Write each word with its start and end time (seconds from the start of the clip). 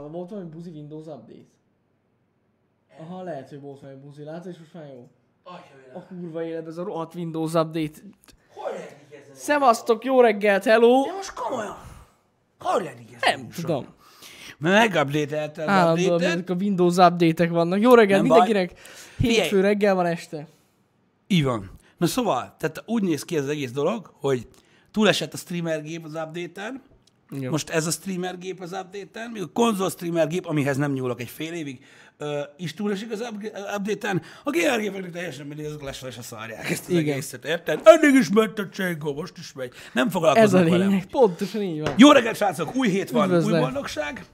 Volt 0.00 0.30
valami 0.30 0.48
buzi 0.48 0.70
Windows 0.70 1.06
update? 1.06 1.46
Aha, 2.98 3.22
lehet, 3.22 3.48
hogy 3.48 3.60
volt 3.60 3.80
valami 3.80 3.98
buzi. 3.98 4.24
Látod, 4.24 4.52
és 4.52 4.58
most 4.58 4.74
már 4.74 4.86
jó. 4.86 5.08
A 5.94 6.06
kurva 6.06 6.44
életben 6.44 6.70
ez 6.70 6.78
a 6.78 6.84
rohadt 6.84 7.14
Windows 7.14 7.52
update. 7.52 8.00
Hol 8.54 8.70
lehet 8.72 8.96
így 9.02 9.08
kezdeni? 9.10 9.38
Szevasztok, 9.38 10.04
jó 10.04 10.20
reggelt, 10.20 10.64
hello! 10.64 11.02
De 11.04 11.12
most 11.12 11.32
komolyan. 11.32 11.76
Hol 12.58 12.82
lehet 12.82 13.00
így 13.00 13.10
kezdeni? 13.10 13.42
Nem 13.42 13.50
tudom. 13.50 13.86
Mert 14.58 14.94
megupdate-elte 14.94 15.62
az 15.62 15.68
Állandóan 15.68 16.14
update 16.14 16.32
ezek 16.32 16.50
a 16.50 16.54
Windows 16.54 16.96
update-ek 16.96 17.50
vannak. 17.50 17.80
Jó 17.80 17.94
reggel 17.94 18.18
Nem 18.18 18.28
baj. 18.28 18.38
mindenkinek. 18.38 18.80
Hétfő 19.18 19.60
reggel 19.60 19.94
van 19.94 20.06
este. 20.06 20.48
Így 21.26 21.44
van. 21.44 21.70
Na 21.96 22.06
szóval, 22.06 22.54
tehát 22.58 22.82
úgy 22.86 23.02
néz 23.02 23.24
ki 23.24 23.36
ez 23.36 23.42
az 23.42 23.48
egész 23.48 23.72
dolog, 23.72 24.10
hogy 24.20 24.48
túlesett 24.90 25.32
a 25.32 25.36
streamer 25.36 25.82
gép 25.82 26.04
az 26.04 26.14
update-en, 26.14 26.82
Igen. 27.30 27.50
most 27.50 27.70
ez 27.70 27.86
a 27.86 27.90
streamer 27.90 28.38
gép 28.38 28.60
az 28.60 28.72
update-en, 28.72 29.30
míg 29.30 29.42
a 29.42 29.46
konzol 29.52 29.90
streamer 29.90 30.26
gép, 30.28 30.46
amihez 30.46 30.76
nem 30.76 30.92
nyúlok 30.92 31.20
egy 31.20 31.28
fél 31.28 31.52
évig, 31.52 31.78
ö, 32.18 32.40
is 32.56 32.74
túlesik 32.74 33.12
az 33.12 33.20
up- 33.20 33.52
update-en, 33.76 34.22
a 34.44 34.50
GR 34.50 34.80
gépeknek 34.80 35.10
teljesen 35.10 35.46
mindig 35.46 35.66
azok 35.66 35.82
lesre 35.82 36.08
és 36.08 36.16
a 36.16 36.22
szarják 36.22 36.70
ezt 36.70 36.84
az 36.84 36.90
Igen. 36.90 37.12
egészet, 37.12 37.44
érted? 37.44 37.80
Eddig 37.84 38.14
is 38.14 38.28
ment 38.30 38.58
a 38.58 38.68
Csénkó, 38.68 39.14
most 39.14 39.38
is 39.38 39.52
megy. 39.52 39.72
Nem 39.92 40.06
Ez 40.06 40.14
a 40.14 40.18
foglalkoznak 40.18 40.68
velem. 40.68 40.88
lényeg. 40.88 41.06
Pontosan 41.06 41.62
így 41.62 41.80
van. 41.80 41.94
Jó 41.96 42.10
reggelt, 42.12 42.36
srácok! 42.36 42.74
Új 42.74 42.88
hét 42.88 43.10
van, 43.10 43.24
Üdvözlet. 43.24 43.54
új 43.54 43.60
boldogság. 43.60 44.24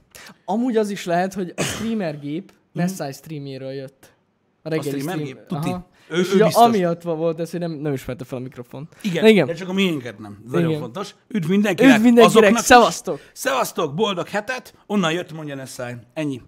Amúgy 0.45 0.77
az 0.77 0.89
is 0.89 1.05
lehet, 1.05 1.33
hogy 1.33 1.53
a 1.55 1.61
streamer 1.61 2.19
gép 2.19 2.51
Messai 2.73 3.11
streamjéről 3.11 3.71
jött. 3.71 4.13
A 4.61 4.69
reggeli 4.69 4.89
Mhm. 4.89 4.99
streamer 4.99 5.25
stream. 5.25 5.37
gép? 5.37 5.47
Tuti. 5.47 5.69
Aha. 5.69 5.89
Ő- 6.11 6.17
ő 6.17 6.33
ugye 6.33 6.43
biztos. 6.43 6.63
amiatt 6.63 7.01
volt 7.01 7.39
ez, 7.39 7.51
hogy 7.51 7.59
nem, 7.59 7.71
nem 7.71 7.93
ismerte 7.93 8.23
fel 8.23 8.37
a 8.37 8.41
mikrofon. 8.41 8.87
Igen, 9.01 9.23
Na 9.23 9.29
igen. 9.29 9.45
de 9.47 9.53
csak 9.53 9.69
a 9.69 9.73
miénket 9.73 10.19
nem. 10.19 10.37
Ez 10.45 10.51
nagyon 10.51 10.67
Igen. 10.69 10.79
fontos. 10.81 11.15
Üdv 11.27 11.49
mindenkinek! 11.49 11.93
Üdv 11.95 12.03
mindenkinek, 12.03 12.37
azoknak 12.37 12.59
is. 12.59 12.65
szevasztok! 12.65 13.19
Szevasztok, 13.33 13.93
boldog 13.93 14.27
hetet! 14.27 14.73
Onnan 14.85 15.11
jött, 15.11 15.33
mondja 15.33 15.55
Nessai. 15.55 15.93
Ennyi. 16.13 16.41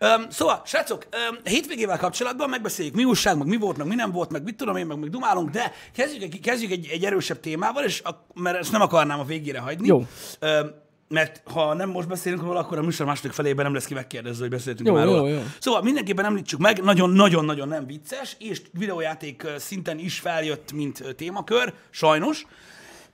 Um, 0.00 0.26
szóval, 0.30 0.62
srácok, 0.64 1.06
um, 1.30 1.38
hétvégével 1.44 1.98
kapcsolatban 1.98 2.48
megbeszéljük, 2.48 2.94
mi 2.94 3.04
újság, 3.04 3.38
meg 3.38 3.46
mi 3.46 3.56
volt, 3.56 3.76
meg 3.76 3.86
mi 3.86 3.94
nem 3.94 4.10
volt, 4.12 4.30
meg 4.30 4.42
mit 4.42 4.56
tudom 4.56 4.76
én, 4.76 4.86
meg, 4.86 4.98
meg 4.98 5.10
dumálunk, 5.10 5.50
de 5.50 5.72
kezdjük, 5.94 6.22
egy- 6.22 6.40
kezdjük 6.40 6.70
egy, 6.70 6.88
egy 6.92 7.04
erősebb 7.04 7.40
témával, 7.40 7.84
és 7.84 8.02
a, 8.04 8.26
mert 8.34 8.56
ezt 8.58 8.72
nem 8.72 8.80
akarnám 8.80 9.20
a 9.20 9.24
végére 9.24 9.58
hagyni. 9.58 9.86
Jó. 9.86 9.96
Um, 9.96 10.06
mert 11.08 11.42
ha 11.44 11.74
nem 11.74 11.90
most 11.90 12.08
beszélünk 12.08 12.42
róla, 12.42 12.58
akkor 12.58 12.78
a 12.78 12.82
műsor 12.82 13.06
második 13.06 13.32
felében 13.32 13.64
nem 13.64 13.74
lesz 13.74 13.86
ki 13.86 13.94
megkérdezve, 13.94 14.40
hogy 14.40 14.50
beszéltünk 14.50 14.88
Jó, 14.88 14.94
már 14.94 15.06
jó, 15.06 15.16
róla. 15.16 15.28
jó. 15.28 15.42
Szóval 15.58 15.82
mindenképpen 15.82 16.24
említsük 16.24 16.58
meg, 16.58 16.82
nagyon-nagyon-nagyon 16.82 17.68
nem 17.68 17.86
vicces, 17.86 18.36
és 18.38 18.62
videójáték 18.72 19.46
szinten 19.56 19.98
is 19.98 20.18
feljött, 20.18 20.72
mint 20.72 21.14
témakör, 21.16 21.74
sajnos. 21.90 22.46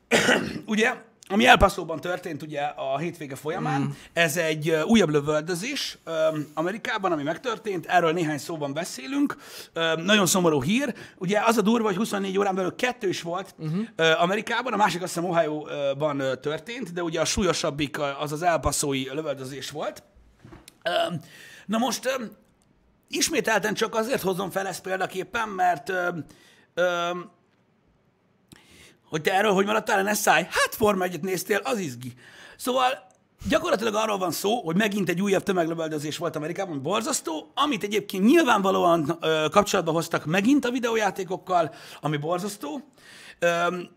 ugye, 0.66 0.94
ami 1.28 1.46
elpasszóban 1.46 2.00
történt 2.00 2.42
ugye 2.42 2.60
a 2.60 2.98
hétvége 2.98 3.36
folyamán, 3.36 3.80
mm. 3.80 3.90
ez 4.12 4.36
egy 4.36 4.70
újabb 4.70 5.08
lövöldözés 5.08 5.98
ö, 6.04 6.38
Amerikában, 6.54 7.12
ami 7.12 7.22
megtörtént, 7.22 7.86
erről 7.86 8.12
néhány 8.12 8.38
szóban 8.38 8.72
beszélünk. 8.72 9.36
Ö, 9.72 9.94
nagyon 9.96 10.26
szomorú 10.26 10.62
hír. 10.62 10.94
Ugye 11.16 11.40
az 11.44 11.56
a 11.56 11.62
durva, 11.62 11.86
hogy 11.86 11.96
24 11.96 12.38
órán 12.38 12.54
belül 12.54 12.74
kettő 12.74 13.08
is 13.08 13.22
volt 13.22 13.54
uh-huh. 13.58 14.22
Amerikában, 14.22 14.72
a 14.72 14.76
másik 14.76 15.02
azt 15.02 15.14
hiszem 15.14 15.30
Ohio-ban 15.30 16.20
ö, 16.20 16.36
történt, 16.36 16.92
de 16.92 17.02
ugye 17.02 17.20
a 17.20 17.24
súlyosabbik 17.24 17.98
ö, 17.98 18.08
az 18.18 18.32
az 18.32 18.42
elpasszói 18.42 19.04
lövöldözés 19.12 19.70
volt. 19.70 20.02
Öm, 20.82 21.20
Na 21.66 21.78
most 21.78 22.06
öm, 22.06 22.30
ismételten 23.08 23.74
csak 23.74 23.94
azért 23.94 24.22
hozom 24.22 24.50
fel 24.50 24.66
ezt 24.66 24.82
példaképpen, 24.82 25.48
mert 25.48 25.88
öm, 25.88 26.24
öm, 26.74 27.30
hogy 29.14 29.22
te 29.22 29.34
erről 29.34 29.52
hogy 29.52 29.66
maradtál, 29.66 30.02
Nessai? 30.02 30.42
Hát 30.42 30.74
Forma 30.74 31.04
egyet 31.04 31.22
néztél, 31.22 31.60
az 31.64 31.78
izgi. 31.78 32.12
Szóval 32.56 33.06
gyakorlatilag 33.48 33.94
arról 33.94 34.18
van 34.18 34.30
szó, 34.30 34.62
hogy 34.62 34.76
megint 34.76 35.08
egy 35.08 35.20
újabb 35.22 35.42
tömeglövöldözés 35.42 36.16
volt 36.16 36.36
Amerikában, 36.36 36.82
borzasztó, 36.82 37.52
amit 37.54 37.82
egyébként 37.82 38.24
nyilvánvalóan 38.24 39.18
ö, 39.20 39.46
kapcsolatba 39.50 39.92
hoztak 39.92 40.24
megint 40.24 40.64
a 40.64 40.70
videójátékokkal, 40.70 41.74
ami 42.00 42.16
borzasztó. 42.16 42.80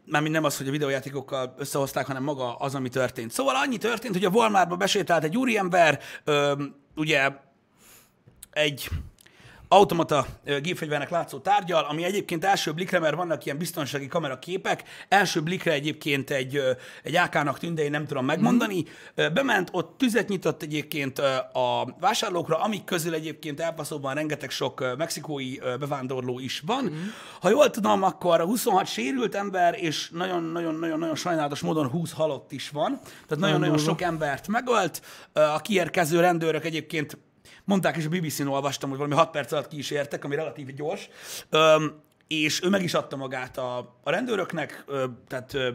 Mármint 0.05 0.33
nem 0.33 0.43
az, 0.43 0.57
hogy 0.57 0.67
a 0.67 0.71
videójátékokkal 0.71 1.53
összehozták, 1.57 2.05
hanem 2.05 2.23
maga 2.23 2.55
az, 2.55 2.75
ami 2.75 2.89
történt. 2.89 3.31
Szóval 3.31 3.55
annyi 3.55 3.77
történt, 3.77 4.13
hogy 4.13 4.25
a 4.25 4.29
Walmartba 4.29 4.75
besétált 4.75 5.23
egy 5.23 5.37
úriember, 5.37 5.99
öm, 6.23 6.75
ugye 6.95 7.31
egy 8.51 8.89
automata 9.67 10.25
gépfegyvernek 10.61 11.09
látszó 11.09 11.37
tárgyal, 11.37 11.83
ami 11.83 12.03
egyébként 12.03 12.45
első 12.45 12.71
blikre, 12.71 12.99
mert 12.99 13.15
vannak 13.15 13.45
ilyen 13.45 13.57
biztonsági 13.57 14.07
kameraképek, 14.07 14.83
első 15.07 15.41
blikre 15.41 15.71
egyébként 15.71 16.29
egy, 16.29 16.61
egy 17.03 17.15
AK-nak 17.15 17.59
tűnt, 17.59 17.75
de 17.75 17.83
én 17.83 17.91
nem 17.91 18.05
tudom 18.05 18.25
megmondani. 18.25 18.83
Mm. 19.21 19.33
Bement, 19.33 19.69
ott 19.71 19.97
tüzet 19.97 20.27
nyitott 20.27 20.61
egyébként 20.63 21.19
a 21.53 21.95
vásárlókra, 21.99 22.57
amik 22.57 22.83
közül 22.83 23.13
egyébként 23.13 23.59
elpasszóban 23.59 24.13
rengeteg 24.13 24.49
sok 24.49 24.95
mexikói 24.97 25.57
bevándorló 25.79 26.39
is 26.39 26.63
van. 26.65 26.83
Mm. 26.83 27.07
Ha 27.41 27.49
jól 27.49 27.69
tudom, 27.69 28.03
akkor 28.03 28.39
26 28.41 28.87
sérült 28.87 29.35
ember, 29.35 29.75
és 29.79 30.09
nagyon-nagyon-nagyon 30.09 31.15
sajnálatos 31.15 31.61
módon 31.61 31.87
20 31.87 32.11
halott 32.11 32.51
is 32.51 32.69
van. 32.69 32.99
Tehát 33.27 33.43
nagyon-nagyon 33.43 33.77
sok 33.77 34.01
embert 34.01 34.47
megölt. 34.47 35.01
A 35.33 35.61
kiérkező 35.61 36.19
rendőrök 36.19 36.65
egyébként 36.65 37.17
mondták, 37.67 37.97
és 37.97 38.05
a 38.05 38.09
BBC-n 38.09 38.47
olvastam, 38.47 38.89
hogy 38.89 38.97
valami 38.97 39.15
6 39.15 39.29
perc 39.31 39.51
alatt 39.51 39.67
ki 39.67 39.77
is 39.77 39.91
értek, 39.91 40.23
ami 40.23 40.35
relatív 40.35 40.73
gyors, 40.73 41.09
Öm, 41.49 41.93
és 42.27 42.63
ő 42.63 42.69
meg 42.69 42.83
is 42.83 42.93
adta 42.93 43.15
magát 43.15 43.57
a, 43.57 43.77
a 44.03 44.09
rendőröknek, 44.09 44.83
ö, 44.87 45.05
tehát 45.27 45.53
ö, 45.53 45.69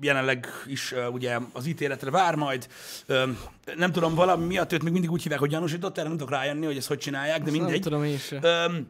jelenleg 0.00 0.46
is 0.66 0.92
ö, 0.92 1.06
ugye 1.06 1.38
az 1.52 1.66
ítéletre 1.66 2.10
vár 2.10 2.34
majd. 2.34 2.68
Öm, 3.06 3.38
nem 3.76 3.92
tudom, 3.92 4.14
valami 4.14 4.46
miatt 4.46 4.72
őt 4.72 4.82
még 4.82 4.92
mindig 4.92 5.10
úgy 5.10 5.22
hívják, 5.22 5.40
hogy 5.40 5.50
gyanúsított, 5.50 5.98
erre 5.98 6.08
nem 6.08 6.16
tudok 6.16 6.32
rájönni, 6.32 6.66
hogy 6.66 6.76
ezt 6.76 6.88
hogy 6.88 6.98
csinálják, 6.98 7.38
de 7.38 7.50
Nem 7.50 7.60
mindegy. 7.60 7.80
tudom 7.80 8.04
én 8.04 8.18
se. 8.18 8.38
Öm, 8.42 8.88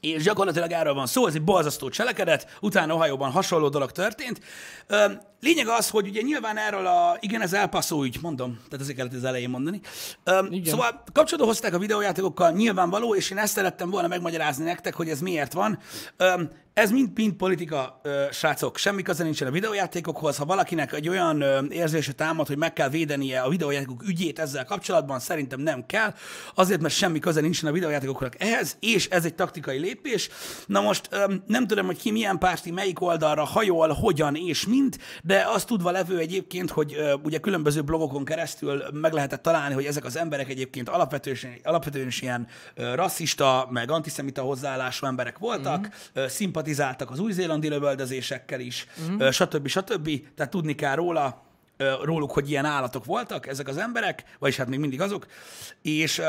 és 0.00 0.22
gyakorlatilag 0.22 0.70
erről 0.70 0.94
van 0.94 1.06
szó, 1.06 1.26
ez 1.26 1.34
egy 1.34 1.42
borzasztó 1.42 1.88
cselekedet, 1.88 2.56
utána 2.60 2.94
Ohio-ban 2.94 3.30
hasonló 3.30 3.68
dolog 3.68 3.92
történt. 3.92 4.40
Öm, 4.86 5.20
lényeg 5.40 5.68
az, 5.68 5.90
hogy 5.90 6.08
ugye 6.08 6.20
nyilván 6.20 6.56
erről 6.56 6.86
a, 6.86 7.16
igen, 7.20 7.40
ez 7.40 7.52
elpasszó 7.52 8.02
ügy, 8.02 8.18
mondom, 8.22 8.54
tehát 8.54 8.80
ezért 8.80 8.96
kellett 8.96 9.14
az 9.14 9.24
elején 9.24 9.50
mondani. 9.50 9.80
Igen. 10.50 10.64
szóval 10.64 11.02
kapcsolatba 11.12 11.46
hozták 11.46 11.74
a 11.74 11.78
videójátékokkal, 11.78 12.50
nyilvánvaló, 12.50 13.14
és 13.14 13.30
én 13.30 13.38
ezt 13.38 13.52
szerettem 13.52 13.90
volna 13.90 14.08
megmagyarázni 14.08 14.64
nektek, 14.64 14.94
hogy 14.94 15.08
ez 15.08 15.20
miért 15.20 15.52
van. 15.52 15.78
Öm, 16.16 16.50
ez 16.74 16.90
mind, 16.90 17.08
mind 17.14 17.32
politika, 17.32 18.00
ö, 18.02 18.24
srácok, 18.32 18.76
semmi 18.76 19.02
köze 19.02 19.22
nincsen 19.22 19.48
a 19.48 19.50
videójátékokhoz. 19.50 20.36
Ha 20.36 20.44
valakinek 20.44 20.92
egy 20.92 21.08
olyan 21.08 21.40
ö, 21.40 21.60
érzése 21.68 22.12
támad, 22.12 22.46
hogy 22.46 22.56
meg 22.56 22.72
kell 22.72 22.88
védenie 22.88 23.40
a 23.40 23.48
videójátékok 23.48 24.08
ügyét 24.08 24.38
ezzel 24.38 24.64
kapcsolatban, 24.64 25.18
szerintem 25.20 25.60
nem 25.60 25.86
kell. 25.86 26.14
Azért, 26.54 26.80
mert 26.80 26.94
semmi 26.94 27.18
köze 27.18 27.40
nincsen 27.40 27.68
a 27.68 27.72
videójátékoknak 27.72 28.34
ehhez, 28.38 28.76
és 28.80 29.08
ez 29.08 29.24
egy 29.24 29.34
taktikai 29.34 29.78
lépés. 29.78 30.28
Na 30.66 30.80
most 30.80 31.08
ö, 31.10 31.34
nem 31.46 31.66
tudom, 31.66 31.86
hogy 31.86 31.98
ki 31.98 32.10
milyen 32.10 32.38
párti, 32.38 32.70
melyik 32.70 33.00
oldalra 33.00 33.44
hajol, 33.44 33.88
hogyan 33.88 34.34
és 34.34 34.66
mint, 34.66 34.98
de 35.30 35.44
azt 35.46 35.66
tudva 35.66 35.90
levő 35.90 36.18
egyébként, 36.18 36.70
hogy 36.70 36.96
ugye 37.22 37.38
különböző 37.38 37.82
blogokon 37.82 38.24
keresztül 38.24 38.82
meg 38.92 39.12
lehetett 39.12 39.42
találni, 39.42 39.74
hogy 39.74 39.84
ezek 39.84 40.04
az 40.04 40.16
emberek 40.16 40.48
egyébként 40.48 40.88
alapvetően, 40.88 41.38
alapvetően 41.62 42.06
is 42.06 42.22
ilyen 42.22 42.46
rasszista, 42.74 43.68
meg 43.70 43.90
antiszemita 43.90 44.42
hozzáállású 44.42 45.06
emberek 45.06 45.38
voltak, 45.38 45.78
mm-hmm. 45.78 46.26
szimpatizáltak 46.28 47.10
az 47.10 47.18
új-zélandi 47.18 47.68
lövöldözésekkel 47.68 48.60
is, 48.60 48.86
mm-hmm. 49.00 49.28
stb. 49.28 49.66
stb. 49.66 50.10
Tehát 50.34 50.50
tudni 50.50 50.74
kell 50.74 50.94
róla, 50.94 51.42
róluk, 52.02 52.30
hogy 52.32 52.50
ilyen 52.50 52.64
állatok 52.64 53.04
voltak 53.04 53.46
ezek 53.46 53.68
az 53.68 53.76
emberek, 53.76 54.24
vagyis 54.38 54.56
hát 54.56 54.68
még 54.68 54.78
mindig 54.78 55.00
azok, 55.00 55.26
és 55.82 56.22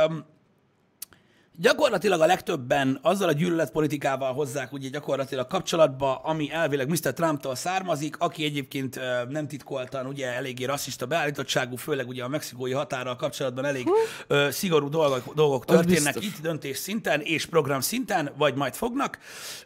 Gyakorlatilag 1.61 2.21
a 2.21 2.25
legtöbben 2.25 2.99
azzal 3.01 3.27
a 3.27 3.31
gyűlöletpolitikával 3.31 4.33
hozzák 4.33 4.73
ugye 4.73 4.89
gyakorlatilag 4.89 5.47
kapcsolatba, 5.47 6.15
ami 6.15 6.51
elvileg 6.51 6.89
Mr. 6.89 7.13
Trumptól 7.13 7.55
származik, 7.55 8.19
aki 8.19 8.43
egyébként 8.43 8.99
nem 9.29 9.47
titkoltan 9.47 10.05
ugye 10.05 10.27
eléggé 10.27 10.65
rasszista 10.65 11.05
beállítottságú, 11.05 11.75
főleg 11.75 12.07
ugye 12.07 12.23
a 12.23 12.27
mexikói 12.27 12.71
határral 12.71 13.15
kapcsolatban 13.15 13.65
elég 13.65 13.87
ö, 14.27 14.47
szigorú 14.51 14.89
dolgok, 14.89 15.33
dolgok 15.33 15.65
történnek 15.65 16.13
biztos. 16.13 16.25
itt 16.25 16.41
döntés 16.41 16.77
szinten 16.77 17.21
és 17.21 17.45
program 17.45 17.81
szinten, 17.81 18.31
vagy 18.37 18.55
majd 18.55 18.73
fognak. 18.73 19.17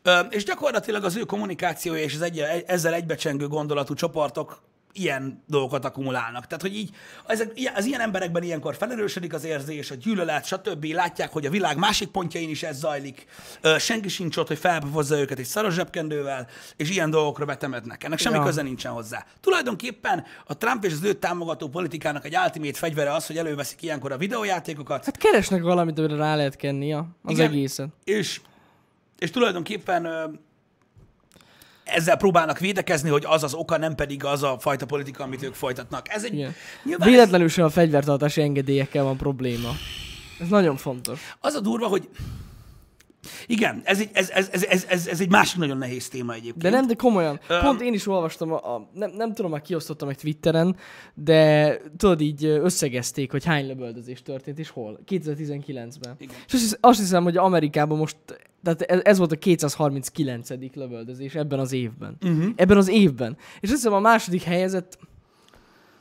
Ö, 0.02 0.20
és 0.20 0.44
gyakorlatilag 0.44 1.04
az 1.04 1.16
ő 1.16 1.22
kommunikációja 1.22 2.04
és 2.04 2.14
az 2.14 2.22
egy, 2.22 2.40
ezzel 2.66 2.94
egybecsengő 2.94 3.48
gondolatú 3.48 3.94
csoportok 3.94 4.62
ilyen 4.98 5.44
dolgokat 5.48 5.86
akkumulálnak. 5.86 6.48
Tehát, 6.48 6.62
hogy 6.62 6.76
így 6.76 6.90
ezek, 7.28 7.52
az 7.76 7.86
ilyen 7.86 8.02
emberekben 8.02 8.44
ilyenkor 8.44 8.76
felerősödik 8.76 9.34
az 9.34 9.44
érzés, 9.44 9.92
a 9.92 9.96
gyűlölet, 9.96 10.46
stb. 10.46 10.86
Látják, 10.86 11.32
hogy 11.32 11.46
a 11.46 11.50
világ 11.50 11.78
másik 11.78 12.08
pontjain 12.08 12.50
is 12.50 12.64
ez 12.64 12.78
zajlik. 12.78 13.26
Senki 13.78 14.08
sincs 14.08 14.38
ott, 14.38 14.48
hogy 14.48 14.58
felpofozza 14.58 15.20
őket 15.20 15.40
egy 15.40 15.46
szaros 15.46 15.74
zsebkendővel, 15.74 16.48
és 16.76 16.90
ilyen 16.90 17.10
dolgokra 17.10 17.46
betemetnek. 17.46 18.04
Ennek 18.04 18.20
semmi 18.20 18.36
Ja. 18.36 18.44
köze 18.44 18.62
nincsen 18.62 18.92
hozzá. 18.92 19.26
Tulajdonképpen 19.42 20.24
a 20.46 20.58
Trump 20.58 20.84
és 20.86 20.92
az 20.94 21.04
őt 21.04 21.18
támogató 21.18 21.68
politikának 21.68 22.26
egy 22.26 22.36
ultimate 22.44 22.78
fegyvere 22.78 23.14
az, 23.14 23.28
hogy 23.28 23.38
előveszik 23.38 23.82
ilyenkor 23.82 24.12
a 24.12 24.18
videójátékokat, 24.18 25.06
Hát 25.06 25.18
keresnek 25.18 25.62
valamit, 25.62 26.00
amire 26.00 26.16
rá 26.16 26.36
lehet 26.36 26.56
kenni 26.56 26.88
ja, 26.88 27.08
az 27.24 27.32
Igen. 27.32 27.50
egészet. 27.50 27.90
és, 28.04 28.42
és 29.20 29.30
tulajdonképpen 29.32 30.06
ezzel 31.86 32.18
próbálnak 32.18 32.60
védekezni, 32.60 33.10
hogy 33.10 33.24
az 33.28 33.44
az 33.44 33.54
oka, 33.54 33.78
nem 33.78 33.96
pedig 33.96 34.24
az 34.24 34.44
a 34.44 34.58
fajta 34.60 34.86
politika, 34.86 35.24
amit 35.24 35.44
ők 35.44 35.54
folytatnak. 35.54 36.14
Ez 36.14 36.24
egy... 36.24 36.34
Igen. 36.34 36.54
Nyilván 36.84 37.10
Véletlenül 37.10 37.48
sem 37.48 37.66
a 37.66 37.70
fegyvertartási 37.70 38.42
engedélyekkel 38.42 39.04
van 39.04 39.18
probléma. 39.18 39.70
Ez 40.40 40.48
nagyon 40.48 40.78
fontos. 40.78 41.20
Az 41.40 41.54
a 41.54 41.60
durva, 41.60 41.88
hogy 41.88 42.10
igen, 43.48 43.82
ez 43.84 44.00
egy, 44.00 44.10
ez, 44.14 44.30
ez, 44.30 44.50
ez, 44.52 44.64
ez, 44.64 44.86
ez, 44.90 45.08
ez 45.08 45.22
egy 45.22 45.30
másik 45.30 45.58
nagyon 45.58 45.78
nehéz 45.78 46.08
téma 46.10 46.34
egyébként. 46.34 46.58
De 46.58 46.70
nem, 46.70 46.88
de 46.88 46.94
komolyan. 46.94 47.40
Öm. 47.48 47.62
Pont 47.62 47.82
én 47.82 47.94
is 47.94 48.08
olvastam, 48.08 48.52
a, 48.52 48.76
a, 48.76 48.90
nem, 48.94 49.12
nem 49.18 49.34
tudom, 49.34 49.52
már 49.52 49.62
kiosztottam 49.62 50.08
meg 50.08 50.18
Twitteren, 50.18 50.76
de 51.14 51.78
tudod, 51.98 52.22
így 52.22 52.46
összegezték, 52.46 53.32
hogy 53.32 53.46
hány 53.46 53.68
lövöldözés 53.68 54.22
történt, 54.22 54.60
és 54.60 54.70
hol. 54.70 55.00
2019-ben. 55.08 56.16
Igen. 56.18 56.36
És 56.48 56.54
azt 56.54 56.78
azt 56.82 57.00
hiszem, 57.00 57.24
hogy 57.24 57.38
Amerikában 57.38 57.98
most, 57.98 58.18
tehát 58.64 58.82
ez, 58.82 59.00
ez 59.04 59.18
volt 59.18 59.32
a 59.32 59.36
239. 59.36 60.50
lövöldözés 60.74 61.36
ebben 61.36 61.60
az 61.60 61.72
évben. 61.72 62.18
Uh-huh. 62.22 62.46
Ebben 62.56 62.78
az 62.78 62.90
évben. 62.90 63.38
És 63.60 63.70
azt 63.70 63.72
hiszem 63.72 63.94
a 63.94 64.00
második 64.00 64.42
helyezett, 64.42 64.98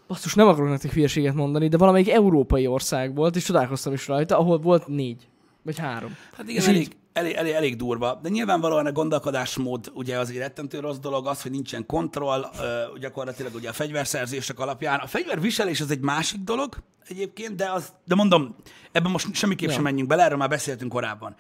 basszus, 0.06 0.34
nem 0.34 0.48
akarok 0.48 0.70
nektek 0.70 0.92
hülyeséget 0.92 1.34
mondani, 1.34 1.68
de 1.68 1.76
valamelyik 1.76 2.10
európai 2.10 2.66
ország 2.66 3.14
volt, 3.14 3.36
és 3.36 3.44
csodálkoztam 3.44 3.92
is 3.92 4.08
rajta, 4.08 4.38
ahol 4.38 4.58
volt 4.58 4.86
négy. 4.86 5.28
Vagy 5.62 5.78
három. 5.78 6.16
Hát 6.36 6.48
igen, 6.48 6.62
És 6.62 6.68
elég, 6.68 6.96
elég, 7.14 7.34
elég, 7.34 7.52
elég 7.52 7.76
durva. 7.76 8.18
De 8.22 8.28
nyilvánvalóan 8.28 8.86
a 8.86 8.92
gondolkodásmód 8.92 9.90
ugye 9.94 10.18
az 10.18 10.30
egy 10.30 10.36
rettentő 10.36 10.80
rossz 10.80 10.96
dolog, 10.96 11.26
az, 11.26 11.42
hogy 11.42 11.50
nincsen 11.50 11.86
kontroll, 11.86 12.50
ö, 12.60 12.98
gyakorlatilag 12.98 13.54
ugye 13.54 13.68
a 13.68 13.72
fegyverszerzések 13.72 14.58
alapján. 14.58 15.00
A 15.00 15.06
fegyverviselés 15.06 15.80
az 15.80 15.90
egy 15.90 16.00
másik 16.00 16.40
dolog 16.40 16.76
egyébként, 17.08 17.56
de, 17.56 17.70
az, 17.70 17.92
de 18.04 18.14
mondom, 18.14 18.56
ebben 18.92 19.10
most 19.10 19.34
semmiképp 19.34 19.68
Ja. 19.68 19.74
sem 19.74 19.82
menjünk 19.82 20.08
bele, 20.08 20.22
erről 20.22 20.38
már 20.38 20.48
beszéltünk 20.48 20.92
korábban. 20.92 21.34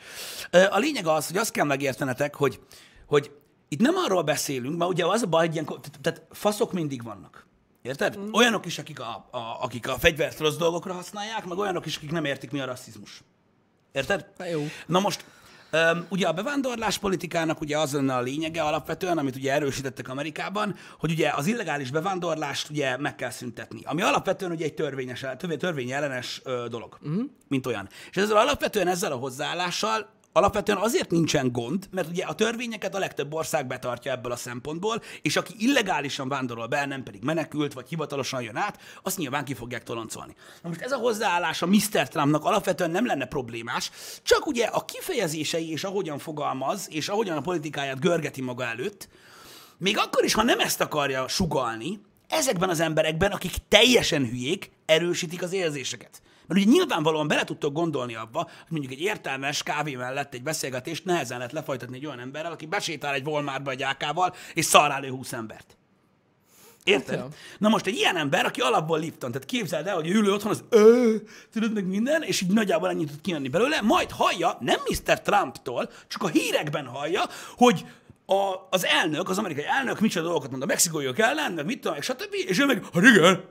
A 0.70 0.78
lényeg 0.78 1.06
az, 1.06 1.26
hogy 1.26 1.36
azt 1.36 1.50
kell 1.50 1.64
megértenetek, 1.64 2.34
hogy, 2.34 2.60
hogy 3.06 3.30
itt 3.68 3.80
nem 3.80 3.94
arról 3.96 4.22
beszélünk, 4.22 4.78
mert 4.78 4.90
ugye 4.90 5.06
az 5.06 5.22
a 5.22 5.26
baj, 5.26 5.48
ilyen, 5.52 5.68
tehát 6.00 6.22
faszok 6.30 6.72
mindig 6.72 7.02
vannak. 7.02 7.46
Érted? 7.82 8.18
Mm. 8.18 8.32
Olyanok 8.32 8.66
is, 8.66 8.78
akik 8.78 9.00
a, 9.00 9.26
a, 9.30 9.38
akik 9.60 9.88
a 9.88 9.98
fegyvert 9.98 10.38
rossz 10.38 10.56
dolgokra 10.56 10.92
használják, 10.92 11.44
meg 11.44 11.58
olyanok 11.58 11.86
is, 11.86 11.96
akik 11.96 12.10
nem 12.10 12.24
értik, 12.24 12.50
mi 12.50 12.60
a 12.60 12.64
rasszizmus. 12.64 13.22
Érted? 13.92 14.26
Na 14.36 14.44
jó. 14.46 14.66
Na 14.86 15.00
most, 15.00 15.24
öm, 15.74 16.06
ugye 16.08 16.26
a 16.26 16.32
bevándorlás 16.32 16.98
politikának 16.98 17.60
ugye 17.60 17.78
az 17.78 17.92
lenne 17.92 18.14
a 18.14 18.20
lényege 18.20 18.62
alapvetően, 18.62 19.18
amit 19.18 19.36
ugye 19.36 19.52
erősítettek 19.52 20.08
Amerikában, 20.08 20.74
hogy 20.98 21.10
ugye 21.10 21.30
az 21.36 21.46
illegális 21.46 21.90
bevándorlást 21.90 22.70
ugye 22.70 22.96
meg 22.96 23.14
kell 23.14 23.30
szüntetni. 23.30 23.80
Ami 23.84 24.02
alapvetően 24.02 24.50
ugye 24.50 24.64
egy 24.64 24.74
törvényes, 24.74 25.20
törvény- 25.20 25.58
törvényellenes 25.58 26.40
ö, 26.44 26.66
dolog, 26.68 26.98
uh-huh. 27.02 27.22
mint 27.48 27.66
olyan. 27.66 27.88
És 28.10 28.16
ezzel 28.16 28.36
alapvetően 28.36 28.88
ezzel 28.88 29.12
a 29.12 29.16
hozzáállással 29.16 30.12
Alapvetően 30.36 30.78
azért 30.78 31.10
nincsen 31.10 31.52
gond, 31.52 31.88
mert 31.90 32.08
ugye 32.08 32.24
a 32.24 32.34
törvényeket 32.34 32.94
a 32.94 32.98
legtöbb 32.98 33.34
ország 33.34 33.66
betartja 33.66 34.12
ebből 34.12 34.32
a 34.32 34.36
szempontból, 34.36 35.02
és 35.22 35.36
aki 35.36 35.54
illegálisan 35.58 36.28
vándorol 36.28 36.66
be, 36.66 36.86
nem 36.86 37.02
pedig 37.02 37.22
menekült, 37.22 37.72
vagy 37.72 37.88
hivatalosan 37.88 38.42
jön 38.42 38.56
át, 38.56 38.78
azt 39.02 39.18
nyilván 39.18 39.44
ki 39.44 39.54
fogják 39.54 39.82
toloncolni. 39.82 40.34
Na 40.62 40.68
most 40.68 40.80
ez 40.80 40.92
a 40.92 40.96
hozzáállás 40.96 41.62
a 41.62 41.66
Mr. 41.66 42.08
Trumpnak 42.08 42.44
alapvetően 42.44 42.90
nem 42.90 43.06
lenne 43.06 43.26
problémás, 43.26 43.90
csak 44.22 44.46
ugye 44.46 44.64
a 44.64 44.84
kifejezései 44.84 45.70
és 45.70 45.84
ahogyan 45.84 46.18
fogalmaz, 46.18 46.86
és 46.90 47.08
ahogyan 47.08 47.36
a 47.36 47.40
politikáját 47.40 48.00
görgeti 48.00 48.40
maga 48.40 48.64
előtt, 48.64 49.08
még 49.78 49.98
akkor 49.98 50.24
is, 50.24 50.34
ha 50.34 50.42
nem 50.42 50.60
ezt 50.60 50.80
akarja 50.80 51.28
sugalni, 51.28 52.00
ezekben 52.28 52.68
az 52.68 52.80
emberekben, 52.80 53.32
akik 53.32 53.54
teljesen 53.68 54.28
hülyék, 54.28 54.70
erősítik 54.86 55.42
az 55.42 55.52
érzéseket. 55.52 56.22
Mert 56.46 56.60
ugye 56.60 56.70
nyilvánvalóan 56.70 57.28
bele 57.28 57.44
tudtok 57.44 57.72
gondolni 57.72 58.14
abba, 58.14 58.42
hogy 58.42 58.66
mondjuk 58.68 58.92
egy 58.92 59.00
értelmes 59.00 59.62
kávé 59.62 59.94
mellett 59.94 60.34
egy 60.34 60.42
beszélgetést 60.42 61.04
nehezen 61.04 61.36
lehet 61.36 61.52
lefolytatni 61.52 61.96
egy 61.96 62.06
olyan 62.06 62.20
emberrel, 62.20 62.52
aki 62.52 62.66
besétál 62.66 63.14
egy 63.14 63.26
Walmartba 63.26 63.70
egy 63.70 63.82
ákával, 63.82 64.34
és 64.54 64.64
szar 64.64 64.88
rá 64.88 64.98
lő 64.98 65.08
20 65.08 65.32
embert. 65.32 65.76
Érted? 66.84 67.18
Hát. 67.18 67.34
Na 67.58 67.68
most 67.68 67.86
egy 67.86 67.96
ilyen 67.96 68.16
ember, 68.16 68.46
aki 68.46 68.60
alapból 68.60 68.98
Lipton, 68.98 69.32
tehát 69.32 69.46
képzeld 69.46 69.86
el, 69.86 69.94
hogy 69.94 70.08
ülő 70.08 70.32
otthon 70.32 70.50
az 70.50 70.64
ö, 70.68 71.14
tudod 71.52 71.72
meg 71.72 71.86
minden, 71.86 72.22
és 72.22 72.40
így 72.40 72.52
nagyjából 72.52 72.88
ennyit 72.88 73.10
tud 73.10 73.20
kijönni 73.20 73.48
belőle, 73.48 73.80
majd 73.80 74.10
hallja, 74.10 74.56
nem 74.60 74.80
Mr. 74.90 75.20
Trumptól, 75.20 75.90
csak 76.08 76.22
a 76.22 76.28
hírekben 76.28 76.86
hallja, 76.86 77.22
hogy 77.56 77.84
a, 78.26 78.66
az 78.70 78.84
elnök, 78.84 79.28
az 79.28 79.38
amerikai 79.38 79.64
elnök 79.64 80.00
micsoda 80.00 80.24
dolgokat 80.24 80.50
mond 80.50 80.62
a 80.62 80.66
mexikóiak 80.66 81.18
ellen, 81.18 81.52
meg 81.52 81.64
mit 81.64 81.76
tudom, 81.80 81.92
meg 81.92 82.02
stb. 82.02 82.34
És 82.46 82.58
ő 82.58 82.66
meg, 82.66 82.84
hát 82.92 83.02
igen, 83.02 83.44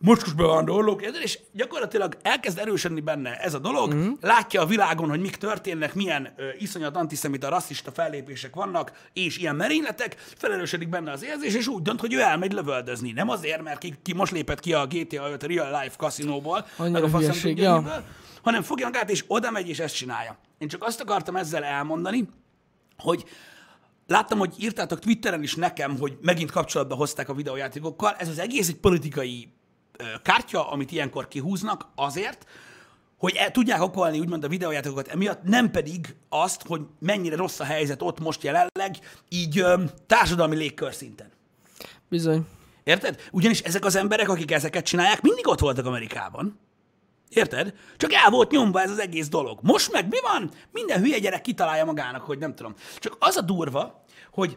mocskos 0.00 0.32
bevándorlók, 0.32 1.02
és 1.22 1.38
gyakorlatilag 1.52 2.16
elkezd 2.22 2.58
erősödni 2.58 3.00
benne 3.00 3.36
ez 3.36 3.54
a 3.54 3.58
dolog, 3.58 3.94
mm. 3.94 4.10
látja 4.20 4.60
a 4.60 4.66
világon, 4.66 5.08
hogy 5.08 5.20
mik 5.20 5.36
történnek, 5.36 5.94
milyen 5.94 6.32
ö, 6.36 6.48
iszonyat 6.58 6.96
antiszemita, 6.96 7.48
rasszista 7.48 7.90
fellépések 7.90 8.54
vannak, 8.54 8.92
és 9.12 9.38
ilyen 9.38 9.56
merényletek, 9.56 10.16
felerősödik 10.36 10.88
benne 10.88 11.10
az 11.10 11.24
érzés, 11.24 11.54
és 11.54 11.66
úgy 11.66 11.82
dönt, 11.82 12.00
hogy 12.00 12.14
ő 12.14 12.20
elmegy 12.20 12.52
lövöldözni. 12.52 13.12
Nem 13.12 13.28
azért, 13.28 13.62
mert 13.62 13.78
ki, 13.78 13.94
ki 14.02 14.14
most 14.14 14.32
lépett 14.32 14.60
ki 14.60 14.72
a 14.72 14.86
GTA 14.86 15.30
5 15.30 15.42
Real 15.42 15.80
Life 15.82 15.96
kaszinóból, 15.96 16.66
meg 16.78 17.02
a 17.02 17.08
faszom 17.08 17.56
ja. 17.56 18.02
hanem 18.42 18.62
fogja 18.62 18.84
magát, 18.84 19.10
és 19.10 19.24
oda 19.26 19.50
megy, 19.50 19.68
és 19.68 19.78
ezt 19.78 19.94
csinálja. 19.94 20.38
Én 20.58 20.68
csak 20.68 20.84
azt 20.84 21.00
akartam 21.00 21.36
ezzel 21.36 21.64
elmondani, 21.64 22.28
hogy 22.96 23.24
láttam, 24.06 24.38
hogy 24.38 24.54
írtátok 24.58 24.98
Twitteren 24.98 25.42
is 25.42 25.54
nekem, 25.54 25.98
hogy 25.98 26.18
megint 26.20 26.50
kapcsolatba 26.50 26.94
hozták 26.94 27.28
a 27.28 27.34
videójátékokkal. 27.34 28.14
Ez 28.18 28.28
az 28.28 28.38
egész 28.38 28.68
egy 28.68 28.76
politikai 28.76 29.52
kártya, 30.22 30.70
amit 30.70 30.90
ilyenkor 30.90 31.28
kihúznak 31.28 31.86
azért, 31.94 32.46
hogy 33.18 33.34
el, 33.34 33.50
tudják 33.50 33.82
okolni 33.82 34.18
úgymond 34.18 34.44
a 34.44 34.48
videójátékokat 34.48 35.08
emiatt, 35.08 35.42
nem 35.42 35.70
pedig 35.70 36.16
azt, 36.28 36.62
hogy 36.66 36.80
mennyire 36.98 37.36
rossz 37.36 37.60
a 37.60 37.64
helyzet 37.64 38.02
ott 38.02 38.20
most 38.20 38.42
jelenleg, 38.42 38.96
így 39.28 39.58
ö, 39.58 39.82
társadalmi 40.06 40.56
légkör 40.56 40.94
szinten. 40.94 41.30
Bizony. 42.08 42.46
Érted? 42.84 43.20
Ugyanis 43.32 43.60
ezek 43.60 43.84
az 43.84 43.96
emberek, 43.96 44.28
akik 44.28 44.50
ezeket 44.50 44.84
csinálják, 44.84 45.20
mindig 45.20 45.48
ott 45.48 45.60
voltak 45.60 45.86
Amerikában. 45.86 46.58
Érted? 47.28 47.74
Csak 47.96 48.12
el 48.12 48.30
volt 48.30 48.50
nyomva 48.50 48.80
ez 48.80 48.90
az 48.90 48.98
egész 48.98 49.28
dolog. 49.28 49.58
Most 49.62 49.92
meg 49.92 50.08
mi 50.08 50.20
van? 50.20 50.50
Minden 50.72 51.00
hülye 51.00 51.18
gyerek 51.18 51.40
kitalálja 51.40 51.84
magának, 51.84 52.22
hogy 52.22 52.38
nem 52.38 52.54
tudom. 52.54 52.74
Csak 52.98 53.16
az 53.18 53.36
a 53.36 53.40
durva, 53.40 54.04
hogy 54.30 54.56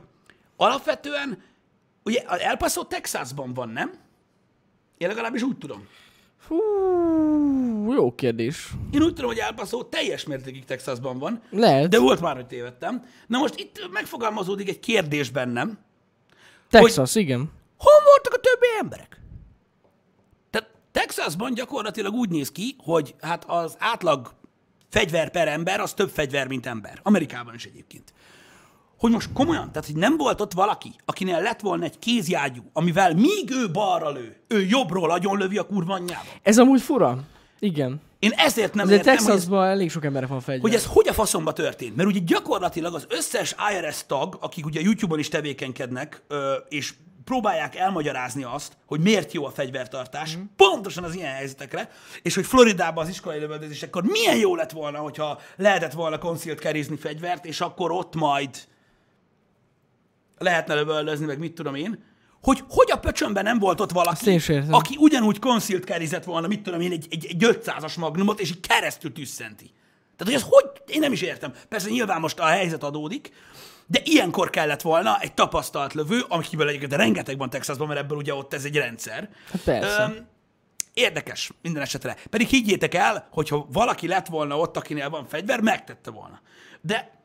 alapvetően, 0.56 1.44
ugye 2.04 2.22
El 2.22 2.58
Paso 2.58 2.84
Texasban 2.84 3.54
van, 3.54 3.70
nem? 3.70 3.92
Én 5.02 5.08
legalábbis 5.08 5.42
úgy 5.42 5.58
tudom. 5.58 5.88
Hú, 6.48 6.58
jó 7.94 8.16
kérdés. 8.16 8.70
Én 8.92 9.02
úgy 9.02 9.14
tudom, 9.14 9.26
hogy 9.30 9.38
El 9.38 9.54
Paso 9.54 9.84
teljes 9.84 10.26
mértékig 10.26 10.66
Texasban 10.66 11.18
van, 11.20 11.42
Lehet. 11.50 11.90
de 11.90 12.00
volt 12.00 12.22
már, 12.22 12.36
hogy 12.36 12.48
tévedtem. 12.48 13.06
Na 13.28 13.38
most 13.38 13.60
itt 13.60 13.90
megfogalmazódik 13.92 14.70
egy 14.70 14.80
kérdés 14.80 15.30
bennem. 15.30 15.80
Texas, 16.70 17.16
igen. 17.16 17.52
Hol 17.78 18.02
voltak 18.06 18.34
a 18.34 18.40
többi 18.40 18.68
emberek? 18.80 19.22
Tehát 20.50 20.70
Texasban 20.92 21.54
gyakorlatilag 21.54 22.14
úgy 22.14 22.30
néz 22.30 22.52
ki, 22.52 22.76
hogy 22.78 23.16
hát 23.22 23.44
az 23.48 23.76
átlag 23.80 24.34
fegyver 24.90 25.32
per 25.32 25.48
ember, 25.48 25.80
az 25.80 25.94
több 25.94 26.10
fegyver, 26.10 26.48
mint 26.48 26.66
ember. 26.66 27.00
Amerikában 27.04 27.54
is 27.54 27.66
egyébként. 27.66 28.14
Hogy 29.02 29.12
most 29.12 29.30
komolyan, 29.34 29.72
tehát 29.72 29.86
hogy 29.86 29.96
nem 29.96 30.18
volt 30.18 30.42
ott 30.42 30.54
valaki, 30.54 30.94
akinél 31.06 31.42
lett 31.42 31.60
volna 31.60 31.84
egy 31.84 32.00
kézjágyú, 32.00 32.62
amivel 32.74 33.14
míg 33.14 33.52
ő 33.52 33.72
balra 33.72 34.12
lő, 34.12 34.36
ő 34.48 34.66
jobbról 34.66 35.12
agyonlövi 35.12 35.58
a 35.58 35.66
kurva 35.66 35.94
anyjába. 35.94 36.30
Ez 36.44 36.58
amúgy 36.58 36.82
fura. 36.82 37.18
Igen. 37.60 38.02
Én 38.20 38.32
ezért 38.36 38.74
nem 38.74 38.86
Azért 38.86 39.00
értem, 39.00 39.14
hogy 39.14 39.24
ez, 39.24 39.34
Texasban 39.34 39.68
elég 39.68 39.92
sok 39.92 40.06
ember 40.06 40.28
van 40.28 40.40
fegyver. 40.40 40.62
hogy 40.62 40.74
ez 40.74 40.86
hogy 40.86 41.08
a 41.08 41.14
faszomba 41.14 41.54
történt. 41.54 41.96
Mert 41.96 42.10
ugye 42.10 42.20
gyakorlatilag 42.26 42.94
az 42.94 43.06
összes 43.10 43.56
IRS 43.74 44.06
tag, 44.08 44.38
akik 44.42 44.66
ugye 44.66 44.82
YouTube-on 44.82 45.20
is 45.20 45.30
tevékenykednek, 45.30 46.24
és 46.70 46.94
próbálják 47.24 47.76
elmagyarázni 47.76 48.44
azt, 48.44 48.74
hogy 48.86 49.00
miért 49.00 49.32
jó 49.32 49.46
a 49.46 49.50
fegyvertartás, 49.50 50.38
mm. 50.38 50.42
pontosan 50.56 51.04
az 51.04 51.16
ilyen 51.16 51.34
helyzetekre, 51.34 51.90
és 52.22 52.36
hogy 52.36 52.46
Floridában 52.46 53.04
az 53.04 53.10
iskolai 53.10 53.40
lövöldözésekkor 53.40 54.04
milyen 54.04 54.38
jó 54.38 54.56
lett 54.56 54.72
volna, 54.72 54.98
hogyha 54.98 55.40
lehetett 55.56 55.94
volna 55.94 56.18
concealed 56.18 56.60
carry 56.60 56.84
fegyvert, 57.00 57.46
és 57.46 57.62
akkor 57.62 57.92
ott 57.92 58.16
majd 58.16 58.50
lehetne 60.42 60.74
lövöldözni, 60.74 61.26
meg 61.26 61.40
mit 61.40 61.54
tudom 61.54 61.76
én, 61.76 62.04
hogy 62.42 62.64
hogy 62.70 62.92
a 62.92 62.98
pöcsönben 62.98 63.44
nem 63.44 63.60
volt 63.60 63.80
ott 63.80 63.92
valaki, 63.92 64.40
aki 64.70 64.96
ugyanúgy 65.00 65.40
concealed 65.40 65.84
carry 65.86 66.10
volna, 66.26 66.48
mit 66.48 66.62
tudom 66.62 66.82
én, 66.82 66.92
egy, 66.92 67.08
egy, 67.10 67.26
egy 67.30 67.46
500-as 67.46 68.00
magnumot, 68.00 68.40
és 68.40 68.50
így 68.50 68.60
keresztül 68.60 69.14
tüsszenti. 69.14 69.72
Tehát, 70.18 70.34
hogy 70.34 70.34
ez 70.34 70.48
hogy, 70.50 70.94
én 70.96 71.00
nem 71.00 71.12
is 71.12 71.22
értem. 71.22 71.54
Persze 71.70 71.90
nyilván 71.90 72.20
most 72.20 72.40
a 72.40 72.46
helyzet 72.46 72.84
adódik, 72.84 73.32
de 73.88 74.00
ilyenkor 74.04 74.50
kellett 74.50 74.82
volna 74.82 75.20
egy 75.20 75.34
tapasztalt 75.34 75.94
lövő, 75.94 76.24
amiből 76.28 76.68
egyébként 76.68 76.94
rengeteg 76.94 77.38
van 77.38 77.50
Texasban, 77.50 77.88
mert 77.88 78.00
ebből 78.00 78.18
ugye 78.18 78.34
ott 78.34 78.54
ez 78.54 78.66
egy 78.66 78.76
rendszer. 78.76 79.30
Hát 79.52 79.62
persze. 79.62 80.04
Öm, 80.04 80.28
érdekes 80.94 81.52
minden 81.62 81.82
esetre. 81.82 82.18
Pedig 82.30 82.48
higgyétek 82.48 82.94
el, 82.94 83.28
hogyha 83.32 83.68
valaki 83.72 84.08
lett 84.08 84.28
volna 84.28 84.58
ott, 84.58 84.78
akinél 84.78 85.10
van 85.10 85.28
fegyver, 85.28 85.62
megtette 85.62 86.12
volna. 86.12 86.42
De 86.82 87.21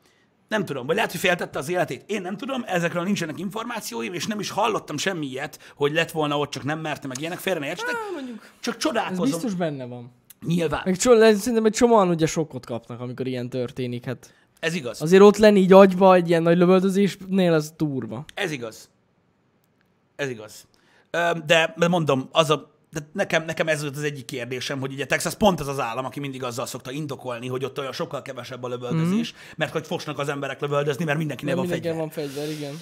nem 0.47 0.65
tudom, 0.65 0.85
vagy 0.85 0.95
lehet, 0.95 1.11
hogy 1.11 1.19
féltette 1.19 1.59
az 1.59 1.69
életét. 1.69 2.03
Én 2.05 2.21
nem 2.21 2.37
tudom, 2.37 2.63
ezekről 2.67 3.03
nincsenek 3.03 3.39
információim, 3.39 4.13
és 4.13 4.25
nem 4.27 4.39
is 4.39 4.49
hallottam 4.49 4.97
semmi 4.97 5.25
ilyet, 5.25 5.73
hogy 5.75 5.91
lett 5.93 6.11
volna 6.11 6.37
ott, 6.37 6.49
csak 6.51 6.63
nem 6.63 6.79
merte 6.79 7.07
meg 7.07 7.19
ilyenek, 7.19 7.37
félre 7.37 7.59
ne 7.59 7.65
értsetek. 7.67 7.95
Csak 8.59 8.75
Ez 8.75 8.81
csodálkozom. 8.81 9.23
biztos 9.23 9.53
benne 9.53 9.85
van. 9.85 10.11
Nyilván. 10.45 10.81
Meg 10.85 10.97
csó, 10.97 11.13
le- 11.13 11.35
szerintem 11.35 11.65
egy 11.65 11.73
csomóan 11.73 12.09
ugye 12.09 12.25
sokkot 12.25 12.65
kapnak, 12.65 12.99
amikor 12.99 13.27
ilyen 13.27 13.49
történik. 13.49 14.05
Hát 14.05 14.33
Ez 14.59 14.73
igaz. 14.73 15.01
Azért 15.01 15.21
ott 15.21 15.37
lenni 15.37 15.59
így 15.59 15.73
agyba 15.73 16.13
egy 16.15 16.29
ilyen 16.29 16.41
nagy 16.43 16.57
lövöldözésnél, 16.57 17.53
az 17.53 17.73
durva. 17.77 18.25
Ez 18.33 18.51
igaz. 18.51 18.89
Ez 20.15 20.29
igaz. 20.29 20.67
De 21.45 21.73
mondom, 21.89 22.27
az 22.31 22.49
a, 22.49 22.71
de 22.97 23.09
nekem, 23.13 23.45
nekem 23.45 23.67
ez 23.67 23.81
volt 23.81 23.97
az 23.97 24.03
egyik 24.03 24.25
kérdésem, 24.25 24.79
hogy 24.79 24.91
ugye 24.91 25.05
Texas 25.05 25.35
pont 25.35 25.59
az 25.59 25.67
az 25.67 25.79
állam, 25.79 26.05
aki 26.05 26.19
mindig 26.19 26.43
azzal 26.43 26.65
szokta 26.65 26.91
indokolni, 26.91 27.47
hogy 27.47 27.63
ott 27.63 27.79
olyan 27.79 27.91
sokkal 27.91 28.21
kevesebb 28.21 28.63
a 28.63 28.67
lövöldözés, 28.67 29.31
mm-hmm. 29.31 29.51
mert 29.55 29.71
hogy 29.71 29.87
fosnak 29.87 30.19
az 30.19 30.29
emberek 30.29 30.61
lövöldözni, 30.61 31.05
mert 31.05 31.17
mindenkinek 31.17 31.55
van 31.55 31.67
fegyver. 31.67 31.95
van 31.95 32.09
fegyver, 32.09 32.49
igen. 32.49 32.81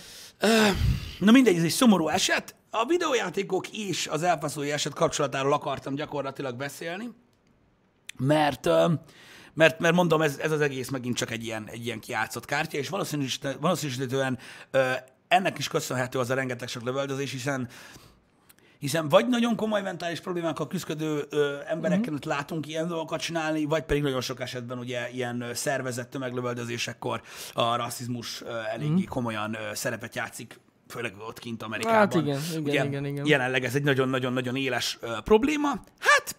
Na 1.19 1.31
mindegy, 1.31 1.55
ez 1.55 1.63
egy 1.63 1.69
szomorú 1.69 2.07
eset. 2.07 2.55
A 2.69 2.85
videójátékok 2.85 3.69
és 3.71 4.07
az 4.07 4.23
elfaszói 4.23 4.71
eset 4.71 4.93
kapcsolatáról 4.93 5.53
akartam 5.53 5.95
gyakorlatilag 5.95 6.55
beszélni, 6.55 7.09
mert, 8.17 8.69
mert, 9.53 9.79
mert 9.79 9.95
mondom, 9.95 10.21
ez, 10.21 10.37
ez 10.37 10.51
az 10.51 10.61
egész 10.61 10.89
megint 10.89 11.15
csak 11.15 11.31
egy 11.31 11.43
ilyen, 11.43 11.67
egy 11.71 11.85
ilyen 11.85 11.99
kiátszott 11.99 12.45
kártya, 12.45 12.77
és 12.77 12.89
valószínűsít- 12.89 13.57
valószínűsítően 13.59 14.37
ö, 14.71 14.91
ennek 15.27 15.57
is 15.57 15.67
köszönhető 15.67 16.19
az 16.19 16.29
a 16.29 16.33
rengeteg 16.33 16.67
sok 16.67 16.83
lövöldözés, 16.83 17.31
hiszen 17.31 17.69
hiszen 18.85 19.09
vagy 19.09 19.27
nagyon 19.27 19.55
komoly 19.55 19.81
mentális 19.81 20.19
problémákkal 20.19 20.67
küzdő 20.67 21.25
ö, 21.29 21.55
embereken 21.67 22.13
mm-hmm. 22.13 22.29
látunk 22.29 22.67
ilyen 22.67 22.87
dolgokat 22.87 23.19
csinálni, 23.19 23.65
vagy 23.65 23.83
pedig 23.83 24.03
nagyon 24.03 24.21
sok 24.21 24.41
esetben 24.41 24.77
ugye 24.77 25.09
ilyen 25.13 25.45
szervezett 25.53 26.09
tömeglövöldözésekkor 26.09 27.21
a 27.53 27.75
rasszizmus 27.75 28.41
ö, 28.41 28.59
eléggé 28.73 28.91
mm-hmm. 28.91 29.03
komolyan 29.03 29.53
ö, 29.53 29.73
szerepet 29.73 30.15
játszik, 30.15 30.59
főleg 30.87 31.13
ott 31.27 31.39
kint 31.39 31.63
Amerikában. 31.63 31.97
Hát 31.97 32.13
igen, 32.13 32.39
igen, 32.51 32.61
ugye, 32.61 32.85
igen, 32.85 33.05
igen. 33.05 33.25
Jelenleg 33.25 33.63
ez 33.63 33.75
egy 33.75 33.83
nagyon-nagyon-nagyon 33.83 34.55
éles 34.55 34.97
ö, 35.01 35.07
probléma. 35.23 35.69
Hát 35.99 36.35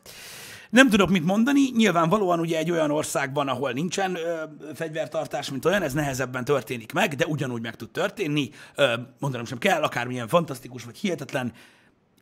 nem 0.71 0.89
tudok 0.89 1.11
mit 1.11 1.25
mondani, 1.25 1.71
nyilvánvalóan 1.77 2.41
ugye 2.41 2.59
egy 2.59 2.71
olyan 2.71 2.91
országban, 2.91 3.49
ahol 3.49 3.73
nincsen 3.73 4.15
ö, 4.15 4.43
fegyvertartás, 4.75 5.51
mint 5.51 5.65
olyan, 5.65 5.83
ez 5.83 5.93
nehezebben 5.93 6.45
történik 6.45 6.93
meg, 6.93 7.15
de 7.15 7.27
ugyanúgy 7.27 7.63
meg 7.63 7.77
tud 7.77 7.91
történni. 7.91 8.51
Ö, 8.75 8.95
mondanom 9.19 9.47
sem 9.47 9.59
kell, 9.59 9.83
akármilyen 9.83 10.29
fantasztikus 10.29 10.85
vagy 10.85 10.97
hihetetlen, 10.97 11.53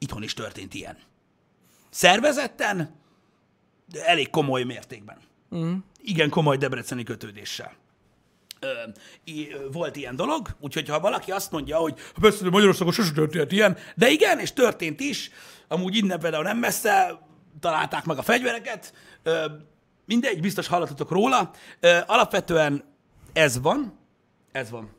itthon 0.04 0.23
is 0.23 0.34
történt 0.34 0.75
ilyen. 0.75 0.96
Szervezetten, 1.90 2.94
de 3.87 4.06
elég 4.06 4.30
komoly 4.30 4.62
mértékben. 4.62 5.16
Mm. 5.54 5.75
Igen 6.02 6.30
komoly 6.30 6.56
debreceni 6.56 7.02
kötődéssel. 7.02 7.73
Ö, 8.61 8.68
i- 9.25 9.52
ö, 9.52 9.68
volt 9.73 9.96
ilyen 9.96 10.16
dolog, 10.16 10.49
úgyhogy 10.61 10.88
ha 10.88 11.00
valaki 11.00 11.30
azt 11.30 11.50
mondja, 11.50 11.76
hogy 11.76 11.94
"Hát 11.99 12.18
persze, 12.20 12.50
Magyarországon 12.50 12.92
sosem 12.92 13.14
történt 13.14 13.52
ilyen, 13.52 13.76
de 13.96 14.08
igen, 14.11 14.38
és 14.38 14.52
történt 14.52 15.00
is, 15.00 15.30
amúgy 15.68 15.96
innen 15.96 16.18
például 16.18 16.42
nem 16.42 16.58
messze 16.58 17.18
találták 17.61 18.04
meg 18.04 18.18
a 18.18 18.23
fegyvereket, 18.23 18.94
ö, 19.23 19.44
mindegy, 20.06 20.40
biztos 20.40 20.66
hallottatok 20.66 21.11
róla. 21.11 21.50
Ö, 21.80 21.99
alapvetően 22.06 22.84
ez 23.32 23.61
van, 23.61 23.99
ez 24.52 24.70
van. 24.70 24.90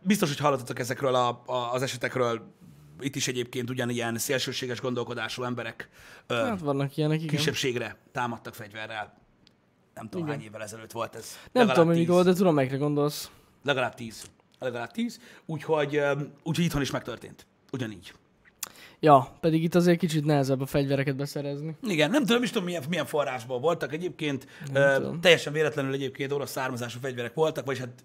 Biztos, 0.00 0.28
hogy 0.28 0.38
hallottatok 0.38 0.78
ezekről 0.78 1.14
a, 1.14 1.42
a, 1.46 1.72
az 1.72 1.82
esetekről, 1.82 2.54
itt 3.00 3.16
is 3.16 3.28
egyébként 3.28 3.70
ugyanilyen 3.70 4.18
szélsőséges 4.18 4.80
gondolkodású 4.80 5.42
emberek 5.42 5.88
ö, 6.26 6.34
Hát 6.34 6.60
vannak 6.60 6.96
ilyenek, 6.96 7.22
igen. 7.22 7.36
kisebbségre 7.36 7.96
támadtak 8.12 8.54
fegyverrel. 8.54 9.16
Nem 9.94 10.08
tudom, 10.08 10.26
hány 10.26 10.42
évvel 10.42 10.62
ezelőtt 10.62 10.92
volt 10.92 11.14
ez. 11.14 11.38
Nem 11.52 11.66
Legalább 11.66 11.76
tudom, 11.76 12.00
mikor, 12.00 12.24
de 12.24 12.32
tudom, 12.32 12.54
melyikre 12.54 12.76
gondolsz. 12.76 13.30
Legalább 13.64 13.94
tíz. 13.94 14.24
Legalább 14.58 14.90
tíz. 14.90 15.20
Úgyhogy, 15.46 15.96
öm, 15.96 16.32
úgyhogy 16.42 16.64
itthon 16.64 16.80
is 16.82 16.90
megtörtént. 16.90 17.46
Ugyanígy. 17.72 18.12
Ja, 19.00 19.36
pedig 19.40 19.62
itt 19.62 19.74
azért 19.74 19.98
kicsit 19.98 20.24
nehezebb 20.24 20.60
a 20.60 20.66
fegyvereket 20.66 21.16
beszerezni. 21.16 21.76
Igen, 21.82 22.10
nem 22.10 22.24
tudom, 22.24 22.42
is 22.42 22.50
tudom, 22.50 22.64
milyen, 22.64 22.82
milyen 22.88 23.06
forrásból 23.06 23.58
voltak 23.60 23.92
egyébként. 23.92 24.46
Nem 24.72 24.82
Ö, 24.82 24.94
tudom. 24.94 25.20
teljesen 25.20 25.52
véletlenül 25.52 25.92
egyébként 25.92 26.32
orosz 26.32 26.50
származású 26.50 26.98
fegyverek 27.00 27.34
voltak, 27.34 27.64
vagy 27.64 27.78
hát 27.78 28.04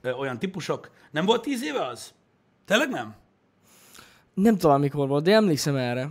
ö, 0.00 0.10
olyan 0.12 0.38
típusok. 0.38 0.90
Nem 1.10 1.24
volt 1.24 1.42
tíz 1.42 1.62
éve 1.62 1.86
az? 1.86 2.12
Tényleg 2.64 2.88
nem? 2.88 3.14
Nem 4.42 4.56
tudom, 4.58 4.80
mikor 4.80 5.08
volt, 5.08 5.24
de 5.24 5.32
emlékszem 5.32 5.76
erre. 5.76 6.10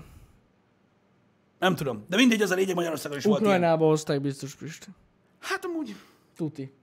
Nem 1.60 1.75
tudom. 1.75 2.05
De 2.10 2.15
mindegy, 2.15 2.41
az 2.41 2.51
a 2.51 2.55
lényeg 2.55 2.75
Magyarországon 2.75 3.17
is 3.17 3.24
volt 3.24 3.41
ilyen. 3.41 3.53
Ukrajnába 3.53 3.86
hozták 3.86 4.22
biztos 4.22 4.55
Pisti. 4.55 4.88
Hát 5.39 5.65
amúgy, 5.65 5.96
Tuti. 6.36 6.74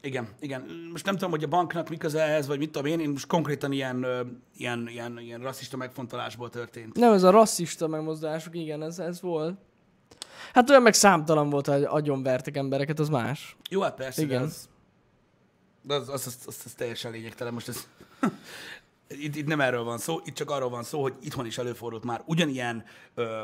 igen, 0.00 0.28
igen. 0.40 0.88
Most 0.92 1.04
nem 1.04 1.14
tudom, 1.14 1.30
hogy 1.30 1.44
a 1.44 1.48
banknak 1.48 1.88
mi 1.88 1.96
köze 1.96 2.22
ehhez, 2.22 2.46
vagy 2.46 2.58
mit 2.58 2.70
tudom 2.70 2.86
én, 2.86 3.00
én 3.00 3.10
most 3.10 3.26
konkrétan 3.26 3.72
ilyen, 3.72 4.02
ö, 4.02 4.20
ilyen, 4.56 4.88
ilyen, 4.88 5.18
ilyen 5.18 5.40
rasszista 5.40 5.76
megfontolásból 5.76 6.50
történt. 6.50 6.96
Nem, 6.96 7.12
ez 7.12 7.22
a 7.22 7.30
rasszista 7.30 7.86
megmozdulások, 7.86 8.56
igen, 8.56 8.82
ez, 8.82 8.98
ez 8.98 9.20
volt. 9.20 9.58
Hát 10.52 10.70
olyan 10.70 10.82
meg 10.82 10.94
számtalan 10.94 11.50
volt, 11.50 11.66
hogy 11.66 11.82
agyonvertek 11.82 12.56
embereket, 12.56 12.98
az 12.98 13.08
más. 13.08 13.56
Jó, 13.70 13.80
hát 13.80 13.94
persze, 13.94 14.22
Igen. 14.22 14.40
de 14.40 14.44
az, 14.44 14.68
de 15.82 15.94
az, 15.94 16.08
az, 16.08 16.26
az, 16.26 16.38
az, 16.46 16.62
az 16.64 16.72
teljesen 16.72 17.12
lényegtelen. 17.12 17.52
Most 17.52 17.68
ez, 17.68 17.86
itt, 19.18 19.36
itt 19.36 19.46
nem 19.46 19.60
erről 19.60 19.84
van 19.84 19.98
szó, 19.98 20.20
itt 20.24 20.34
csak 20.34 20.50
arról 20.50 20.68
van 20.68 20.82
szó, 20.82 21.02
hogy 21.02 21.14
itthon 21.20 21.46
is 21.46 21.58
előfordult 21.58 22.04
már 22.04 22.22
ugyanilyen 22.24 22.84
ö, 23.14 23.42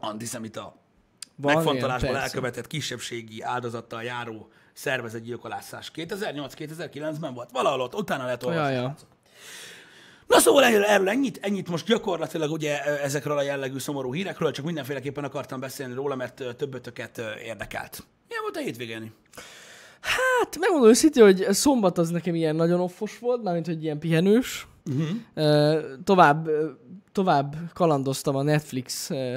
antiszemita 0.00 0.76
Van 1.36 1.54
megfontolásból 1.54 2.10
ilyen, 2.10 2.22
elkövetett 2.22 2.66
kisebbségi 2.66 3.42
áldozattal 3.42 4.02
járó 4.02 4.48
szervezetgyilkolászás. 4.72 5.90
2008-2009-ben 5.94 7.34
volt 7.34 7.50
valahol 7.50 7.80
ott, 7.80 7.94
utána 7.94 8.24
lehet 8.24 8.42
olvasni. 8.42 8.74
Ja, 8.74 8.80
ja. 8.80 8.94
Na 10.26 10.38
szóval 10.38 10.64
erről, 10.64 10.84
erről 10.84 11.08
ennyit, 11.08 11.38
ennyit 11.42 11.68
most 11.68 11.86
gyakorlatilag 11.86 12.50
ugye 12.50 13.00
ezekről 13.02 13.38
a 13.38 13.42
jellegű 13.42 13.78
szomorú 13.78 14.14
hírekről, 14.14 14.50
csak 14.50 14.64
mindenféleképpen 14.64 15.24
akartam 15.24 15.60
beszélni 15.60 15.94
róla, 15.94 16.14
mert 16.14 16.56
többötöket 16.56 17.18
érdekelt. 17.44 18.04
Milyen 18.28 18.42
volt 18.42 18.56
a 18.56 18.60
hétvégén? 18.60 19.12
Hát 20.00 20.58
megmondom 20.58 20.88
őszintén, 20.88 21.22
hogy 21.22 21.46
szombat 21.50 21.98
az 21.98 22.10
nekem 22.10 22.34
ilyen 22.34 22.56
nagyon 22.56 22.80
offos 22.80 23.18
volt, 23.18 23.42
mármint, 23.42 23.66
hogy 23.66 23.82
ilyen 23.82 23.98
pihenős. 23.98 24.68
Uh-huh. 24.86 25.78
Tovább, 26.04 26.46
ö, 26.46 26.68
tovább 27.12 27.56
kalandoztam 27.72 28.36
a 28.36 28.42
Netflix, 28.42 29.10
ö, 29.10 29.36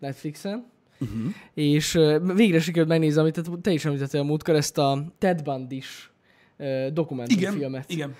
Netflixen, 0.00 0.66
uh-huh. 1.00 1.18
és 1.54 1.94
ö, 1.94 2.18
végre 2.34 2.60
sikerült 2.60 2.88
megnézni, 2.88 3.20
amit 3.20 3.40
te- 3.62 3.72
is 3.72 3.84
említettél 3.84 4.20
a 4.20 4.24
múltkor, 4.24 4.54
ezt 4.54 4.78
a 4.78 5.04
Ted 5.18 5.42
Bundy-s 5.42 6.10
ö, 6.56 6.88
dokumentumfilmet. 6.92 7.90
igen. 7.90 8.14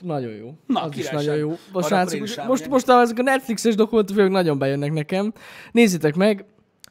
Nagyon 0.00 0.32
jó. 0.32 0.54
Na, 0.66 0.82
az 0.82 0.96
is 0.96 1.10
nagyon 1.10 1.36
jó. 1.36 1.48
Most, 1.48 1.60
akkor 1.70 1.84
srácok, 1.84 2.20
most, 2.20 2.36
rámegyek. 2.36 2.68
most 2.68 2.88
ezek 2.88 3.18
a 3.18 3.22
Netflixes 3.22 3.74
dokumentumfilmek 3.74 4.32
nagyon 4.32 4.58
bejönnek 4.58 4.92
nekem. 4.92 5.32
Nézzétek 5.72 6.14
meg. 6.14 6.44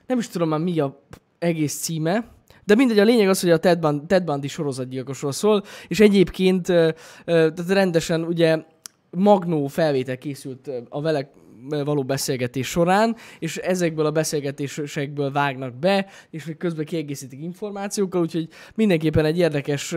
Nem 0.08 0.18
is 0.18 0.28
tudom 0.28 0.50
már 0.50 0.60
mi 0.60 0.80
a 0.80 1.04
egész 1.40 1.80
címe, 1.80 2.26
de 2.70 2.76
mindegy, 2.76 3.00
a 3.00 3.04
lényeg 3.04 3.30
az, 3.30 3.42
hogy 3.42 3.50
a 3.50 3.58
Ted, 3.58 3.80
Bun- 3.80 4.08
Ted 4.08 4.24
Bundy 4.24 4.48
sorozatgyilkosról 4.48 5.32
szól, 5.32 5.64
és 5.88 6.00
egyébként 6.00 6.66
tehát 7.26 7.68
rendesen 7.68 8.24
ugye 8.24 8.64
magnó 9.10 9.68
felvétel 9.68 10.18
készült 10.18 10.72
a 10.90 11.02
vele 11.02 11.32
való 11.70 12.04
beszélgetés 12.04 12.68
során, 12.68 13.16
és 13.40 13.58
ezekből 13.58 14.06
a 14.06 14.12
beszélgetésekből 14.12 15.32
vágnak 15.32 15.76
be, 15.76 16.08
és 16.30 16.46
még 16.46 16.58
közben 16.58 16.86
kiegészítik 16.86 17.42
információkkal, 17.42 18.22
úgyhogy 18.22 18.48
mindenképpen 18.76 19.26
egy 19.26 19.38
érdekes 19.38 19.96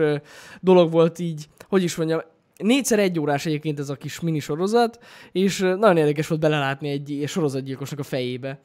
dolog 0.61 0.91
volt 0.91 1.19
így, 1.19 1.47
hogy 1.67 1.83
is 1.83 1.95
mondjam, 1.95 2.21
négyszer 2.57 2.99
egy 2.99 3.19
órás 3.19 3.45
egyébként 3.45 3.79
ez 3.79 3.89
a 3.89 3.95
kis 3.95 4.19
minisorozat, 4.19 4.99
és 5.31 5.59
nagyon 5.59 5.97
érdekes 5.97 6.27
volt 6.27 6.41
belelátni 6.41 6.89
egy 6.89 7.23
sorozatgyilkosnak 7.27 7.99
a 7.99 8.03
fejébe. 8.03 8.59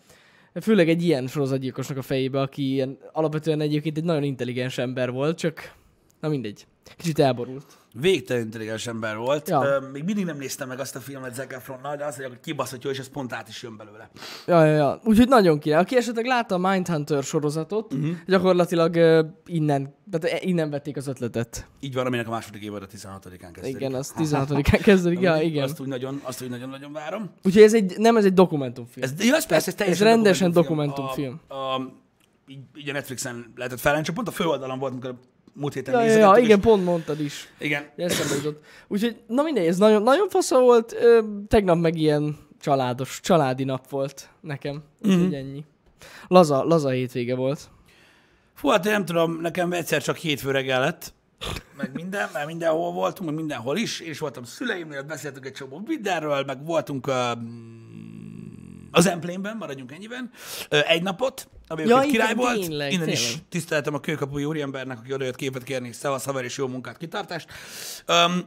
Főleg 0.60 0.88
egy 0.88 1.02
ilyen 1.02 1.26
sorozatgyilkosnak 1.26 1.98
a 1.98 2.02
fejébe, 2.02 2.40
aki 2.40 2.72
ilyen, 2.72 2.98
alapvetően 3.12 3.60
egyébként 3.60 3.96
egy 3.96 4.04
nagyon 4.04 4.22
intelligens 4.22 4.78
ember 4.78 5.10
volt, 5.10 5.38
csak 5.38 5.74
na 6.20 6.28
mindegy. 6.28 6.66
Kicsit 6.96 7.18
elborult. 7.18 7.64
Végtelen 8.00 8.42
intelligens 8.42 8.86
ember 8.86 9.16
volt. 9.16 9.48
Ja. 9.48 9.82
Még 9.92 10.04
mindig 10.04 10.24
nem 10.24 10.36
néztem 10.38 10.68
meg 10.68 10.80
azt 10.80 10.96
a 10.96 11.00
filmet 11.00 11.34
Zac 11.34 11.52
Efronnal, 11.52 11.96
de 11.96 12.04
azt 12.04 12.18
mondják, 12.18 12.38
hogy 12.38 12.40
kibaszott 12.40 12.82
jó, 12.82 12.90
és 12.90 12.98
ez 12.98 13.08
pont 13.08 13.32
át 13.32 13.48
is 13.48 13.62
jön 13.62 13.76
belőle. 13.76 14.10
Ja, 14.46 14.64
ja, 14.64 14.74
ja. 14.74 15.00
Úgyhogy 15.04 15.28
nagyon 15.28 15.58
király. 15.58 15.80
Aki 15.80 15.96
esetleg 15.96 16.24
látta 16.24 16.54
a 16.54 16.58
Mindhunter 16.58 17.22
sorozatot, 17.22 17.92
uh-huh. 17.92 18.10
gyakorlatilag 18.26 18.94
uh, 18.94 19.26
innen, 19.46 19.94
tehát 20.10 20.36
e- 20.36 20.46
innen 20.46 20.70
vették 20.70 20.96
az 20.96 21.06
ötletet. 21.06 21.66
Így 21.80 21.94
van, 21.94 22.06
aminek 22.06 22.26
a 22.26 22.30
második 22.30 22.62
évad 22.62 22.82
a 22.82 22.86
16-án 22.86 23.50
kezdődik. 23.52 23.76
Igen, 23.76 23.94
az 23.94 24.14
16-án 24.18 24.80
kezdődik. 24.82 25.20
ja, 25.28 25.40
igen. 25.40 25.62
Azt 25.62 25.80
úgy 25.80 25.88
nagyon, 25.88 26.20
azt 26.22 26.42
úgy 26.42 26.50
nagyon-nagyon 26.50 26.92
várom. 26.92 27.30
Úgyhogy 27.44 27.62
ez 27.62 27.74
egy, 27.74 27.94
nem 27.98 28.16
ez 28.16 28.24
egy 28.24 28.34
dokumentumfilm. 28.34 29.06
Ez, 29.06 29.24
ja, 29.24 29.34
ez 29.34 29.46
persze, 29.46 29.68
ez 29.68 29.74
teljesen 29.74 30.06
rendesen 30.06 30.52
dokumentumfilm. 30.52 31.40
A, 31.48 31.54
a, 31.54 31.92
így, 32.46 32.60
így 32.74 32.88
a 32.88 32.92
Netflixen 32.92 33.52
lehetett 33.56 33.80
felvenni, 33.80 34.04
csak 34.04 34.14
pont 34.14 34.28
a 34.28 34.30
főoldalon 34.30 34.78
volt, 34.78 34.92
amikor 34.92 35.18
múlt 35.58 35.74
héten 35.74 35.94
ja, 35.94 36.00
ja, 36.00 36.06
nézegettük, 36.06 36.34
ja, 36.34 36.40
és- 36.40 36.46
igen, 36.46 36.60
pont 36.60 36.84
mondtad 36.84 37.20
is. 37.20 37.48
igen. 37.58 37.86
Eszembe 37.96 38.34
jutott. 38.34 38.64
Úgyhogy, 38.88 39.16
na 39.26 39.42
mindegy, 39.42 39.66
ez 39.66 39.78
nagyon, 39.78 40.02
nagyon 40.02 40.28
fasza 40.28 40.60
volt. 40.60 40.92
Ö, 40.92 41.20
tegnap 41.48 41.76
meg 41.78 41.96
ilyen 41.96 42.36
családos, 42.60 43.20
családi 43.22 43.64
nap 43.64 43.88
volt 43.90 44.28
nekem. 44.40 44.82
Úgyhogy 45.02 45.22
Mhm. 45.24 45.34
ennyi. 45.34 45.64
Laza, 46.28 46.64
laza 46.64 46.88
hétvége 46.88 47.34
volt. 47.34 47.60
Fú, 48.54 48.68
hát 48.68 48.84
nem 48.84 49.04
tudom, 49.04 49.40
nekem 49.40 49.72
egyszer 49.72 50.02
csak 50.02 50.16
hétfő 50.16 50.50
reggel 50.50 50.80
lett, 50.80 51.12
meg 51.76 51.90
minden, 51.94 52.28
mert 52.32 52.46
mindenhol 52.46 52.92
voltunk, 52.92 53.28
meg 53.30 53.38
mindenhol 53.38 53.76
is. 53.76 54.00
Én 54.00 54.10
is 54.10 54.18
voltam 54.18 54.44
szüleimnél, 54.44 55.02
beszéltünk 55.02 55.46
egy 55.46 55.52
csomó 55.52 55.82
mindenről, 55.86 56.42
meg 56.46 56.64
voltunk 56.64 57.06
uh, 57.06 57.14
az 58.98 59.06
Emplénben, 59.06 59.56
maradjunk 59.56 59.92
ennyiben, 59.92 60.30
egy 60.68 61.02
napot, 61.02 61.48
ami 61.66 61.84
Ja, 61.84 62.00
király 62.00 62.34
volt. 62.34 62.60
tényleg, 62.60 62.92
Innen 62.92 63.08
is 63.08 63.24
tényleg. 63.24 63.48
tiszteltem 63.48 63.94
a 63.94 64.00
kőkapuji 64.00 64.44
úriembernek, 64.44 64.98
aki 64.98 65.12
odajött 65.12 65.36
képet 65.36 65.62
kérni, 65.62 65.92
szevasz 65.92 66.24
haver 66.24 66.44
és 66.44 66.56
jó 66.56 66.66
munkát, 66.66 66.96
kitartást. 66.96 67.48
Um, 68.08 68.46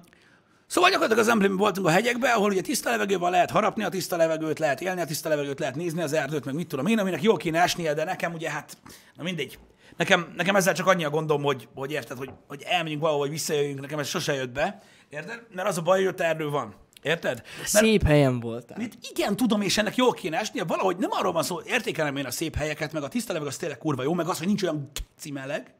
Szóval 0.67 0.89
gyakorlatilag 0.89 1.25
az 1.25 1.31
emblémben 1.31 1.59
voltunk 1.59 1.87
a 1.87 1.89
hegyekben, 1.89 2.31
ahol 2.31 2.49
ugye 2.49 2.61
tiszta 2.61 2.89
levegő 2.89 3.17
van, 3.17 3.31
lehet 3.31 3.51
harapni 3.51 3.83
a 3.83 3.89
tiszta 3.89 4.15
levegőt, 4.17 4.59
lehet 4.59 4.81
élni 4.81 5.01
a 5.01 5.05
tiszta 5.05 5.29
levegőt, 5.29 5.59
lehet 5.59 5.75
nézni 5.75 6.01
az 6.01 6.13
erdőt, 6.13 6.45
meg 6.45 6.53
mit 6.55 6.67
tudom 6.67 6.85
én, 6.87 6.99
aminek 6.99 7.21
jól 7.21 7.37
kéne 7.37 7.61
esnie, 7.61 7.93
de 7.93 8.03
nekem 8.03 8.33
ugye 8.33 8.49
hát, 8.49 8.77
na 9.15 9.23
mindegy. 9.23 9.59
Nekem, 9.97 10.33
nekem 10.35 10.55
ezzel 10.55 10.73
csak 10.73 10.87
annyi 10.87 11.03
a 11.03 11.09
gondom, 11.09 11.43
hogy, 11.43 11.67
hogy 11.75 11.91
érted, 11.91 12.17
hogy, 12.17 12.29
hogy 12.47 12.63
elmegyünk 12.67 13.01
valahol, 13.01 13.21
hogy 13.21 13.31
visszajöjjünk, 13.31 13.79
nekem 13.81 13.99
ez 13.99 14.07
sose 14.07 14.33
jött 14.33 14.51
be, 14.51 14.79
érted? 15.09 15.41
Mert 15.53 15.67
az 15.67 15.77
a 15.77 15.81
baj, 15.81 15.97
hogy 15.99 16.07
ott 16.07 16.21
erdő 16.21 16.49
van. 16.49 16.75
Érted? 17.01 17.43
Mert 17.57 17.67
Szép 17.67 18.03
helyen 18.03 18.39
voltál. 18.39 18.81
itt 18.81 18.93
igen, 19.11 19.35
tudom, 19.35 19.61
és 19.61 19.77
ennek 19.77 19.95
jól 19.95 20.13
kéne 20.13 20.39
esnie, 20.39 20.63
valahogy 20.63 20.97
nem 20.97 21.11
arról 21.11 21.31
van 21.31 21.43
szó, 21.43 21.61
értékelem 21.65 22.15
én 22.15 22.25
a 22.25 22.31
szép 22.31 22.55
helyeket, 22.55 22.93
meg 22.93 23.03
a 23.03 23.07
tiszta 23.07 23.33
levegő 23.33 23.49
az 23.49 23.57
tényleg 23.57 23.77
kurva 23.77 24.03
jó, 24.03 24.13
meg 24.13 24.27
az, 24.27 24.37
hogy 24.37 24.47
nincs 24.47 24.63
olyan 24.63 24.91
cimeleg, 25.17 25.73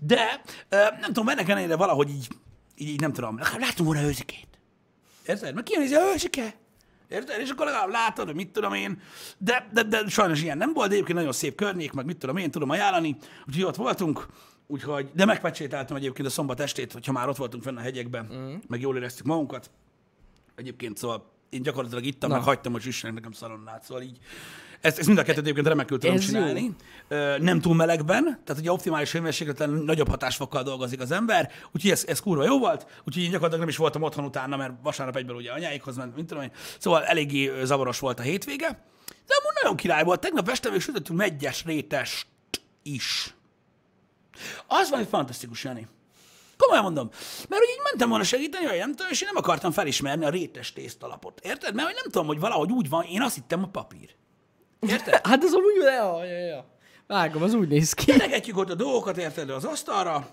de 0.00 0.42
nem 0.70 1.02
tudom, 1.02 1.28
ennek 1.28 1.48
ellenére 1.48 1.76
valahogy 1.76 2.08
így, 2.08 2.28
így, 2.76 2.88
így 2.88 3.00
nem 3.00 3.12
tudom, 3.12 3.38
látom 3.58 3.86
volna 3.86 4.02
őzikét. 4.02 4.48
Érted? 5.26 5.54
Meg 5.54 5.62
kijön, 5.62 6.12
őzike. 6.12 6.54
Érted? 7.08 7.40
És 7.40 7.50
akkor 7.50 7.66
legalább 7.66 7.90
látod, 7.90 8.26
hogy 8.26 8.34
mit 8.34 8.52
tudom 8.52 8.74
én. 8.74 9.00
De, 9.38 9.68
de, 9.72 9.82
de 9.82 10.08
sajnos 10.08 10.42
ilyen 10.42 10.56
nem 10.56 10.72
volt, 10.72 10.88
de 10.88 10.94
egyébként 10.94 11.18
nagyon 11.18 11.32
szép 11.32 11.54
környék, 11.54 11.92
meg 11.92 12.04
mit 12.04 12.18
tudom 12.18 12.36
én, 12.36 12.50
tudom 12.50 12.70
ajánlani. 12.70 13.16
Úgyhogy 13.46 13.64
ott 13.64 13.76
voltunk, 13.76 14.26
úgyhogy, 14.66 15.10
de 15.14 15.24
megpecsételtem 15.24 15.96
egyébként 15.96 16.28
a 16.28 16.30
szombat 16.30 16.60
estét, 16.60 16.92
hogyha 16.92 17.12
már 17.12 17.28
ott 17.28 17.36
voltunk 17.36 17.62
fenn 17.62 17.76
a 17.76 17.80
hegyekben, 17.80 18.28
mm. 18.32 18.54
meg 18.68 18.80
jól 18.80 18.96
éreztük 18.96 19.26
magunkat. 19.26 19.70
Egyébként 20.56 20.96
szóval 20.96 21.30
én 21.50 21.62
gyakorlatilag 21.62 22.04
ittam, 22.04 22.28
Na. 22.30 22.34
meg 22.36 22.44
hagytam, 22.44 22.72
hogy 22.72 22.82
süssenek 22.82 23.16
nekem 23.16 23.32
szalonnát, 23.32 23.82
szóval 23.84 24.02
így. 24.02 24.18
Ezt, 24.80 24.98
ezt 24.98 25.06
mind 25.06 25.18
a 25.18 25.22
kettőt 25.22 25.42
egyébként 25.42 25.66
remekül 25.66 25.98
tudom 25.98 26.16
Ez 26.16 26.22
jó. 26.22 26.26
csinálni. 26.28 26.70
Ö, 27.08 27.38
nem 27.38 27.60
túl 27.60 27.74
melegben, 27.74 28.24
tehát 28.44 28.60
ugye 28.60 28.72
optimális 28.72 29.12
hőmérsékleten 29.12 29.70
nagyobb 29.70 30.08
hatásfokkal 30.08 30.62
dolgozik 30.62 31.00
az 31.00 31.10
ember, 31.10 31.50
úgyhogy 31.72 31.90
ez, 31.90 32.04
ez 32.06 32.20
kurva 32.20 32.44
jó 32.44 32.58
volt, 32.58 32.86
úgyhogy 33.04 33.22
én 33.22 33.30
gyakorlatilag 33.30 33.60
nem 33.60 33.68
is 33.68 33.76
voltam 33.76 34.02
otthon 34.02 34.24
utána, 34.24 34.56
mert 34.56 34.72
vasárnap 34.82 35.16
egyből 35.16 35.36
ugye 35.36 35.52
anyáikhoz 35.52 35.96
ment, 35.96 36.14
mint 36.14 36.28
tudom 36.28 36.42
én. 36.42 36.50
Szóval 36.78 37.04
eléggé 37.04 37.52
zavaros 37.64 37.98
volt 37.98 38.18
a 38.18 38.22
hétvége, 38.22 38.68
de 39.26 39.34
amúgy 39.40 39.54
nagyon 39.62 39.76
király 39.76 40.04
volt. 40.04 40.20
Tegnap 40.20 40.48
este 40.48 40.70
még 40.70 40.80
sütöttünk 40.80 41.18
megyes 41.18 41.64
rétest 41.64 42.26
is. 42.82 43.34
Az 44.66 44.90
van, 44.90 44.98
hogy 44.98 45.08
fantasztikus, 45.08 45.64
Jani. 45.64 45.86
Komolyan 46.62 46.82
mondom. 46.84 47.08
Mert 47.48 47.62
hogy 47.62 47.70
így 47.70 47.82
mentem 47.82 48.08
volna 48.08 48.24
segíteni, 48.24 48.66
vagy 48.66 48.78
nem 48.78 48.90
tudom, 48.90 49.10
és 49.10 49.20
én 49.20 49.28
nem 49.32 49.42
akartam 49.42 49.72
felismerni 49.72 50.24
a 50.24 50.28
rétes 50.28 50.72
tésztalapot. 50.72 51.40
Érted? 51.40 51.74
Mert 51.74 51.86
hogy 51.86 51.96
nem 52.02 52.10
tudom, 52.10 52.26
hogy 52.26 52.40
valahogy 52.40 52.72
úgy 52.72 52.88
van, 52.88 53.04
én 53.04 53.22
azt 53.22 53.34
hittem 53.34 53.62
a 53.62 53.66
papír. 53.66 54.14
Érted? 54.80 55.20
Hát 55.26 55.44
az 55.44 55.52
amúgy, 55.52 55.74
ja, 55.76 56.24
ja, 56.24 56.38
ja. 56.38 56.66
Vágom, 57.06 57.42
az 57.42 57.54
úgy 57.54 57.68
néz 57.68 57.92
ki. 57.92 58.04
Tenegetjük 58.04 58.56
ott 58.56 58.70
a 58.70 58.74
dolgokat, 58.74 59.16
érted, 59.16 59.50
az 59.50 59.64
asztalra. 59.64 60.28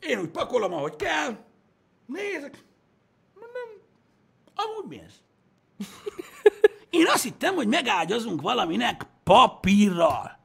Én 0.00 0.18
úgy 0.18 0.28
pakolom, 0.28 0.72
ahogy 0.72 0.96
kell. 0.96 1.36
Nézek. 2.06 2.64
Mondom, 3.34 3.68
amúgy 4.54 4.88
mi 4.88 5.00
ez? 5.06 5.12
Én 6.90 7.06
azt 7.06 7.22
hittem, 7.22 7.54
hogy 7.54 7.68
megágyazunk 7.68 8.40
valaminek 8.40 9.02
papírral. 9.24 10.38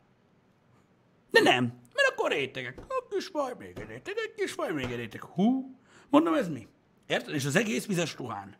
De 1.31 1.39
nem, 1.39 1.80
mert 2.01 2.13
akkor 2.13 2.31
rétegek. 2.31 2.77
A 2.87 3.03
kis 3.09 3.27
faj, 3.27 3.53
még 3.57 3.79
egy 3.79 3.87
réteg, 3.87 4.13
egy 4.17 4.33
kis 4.35 4.51
faj, 4.51 4.71
még 4.71 4.85
egy 4.85 4.95
réteg. 4.95 5.23
Hú, 5.23 5.75
mondom, 6.09 6.33
ez 6.33 6.49
mi? 6.49 6.67
Érted? 7.07 7.33
És 7.33 7.45
az 7.45 7.55
egész 7.55 7.85
vizes 7.85 8.15
ruhán. 8.17 8.57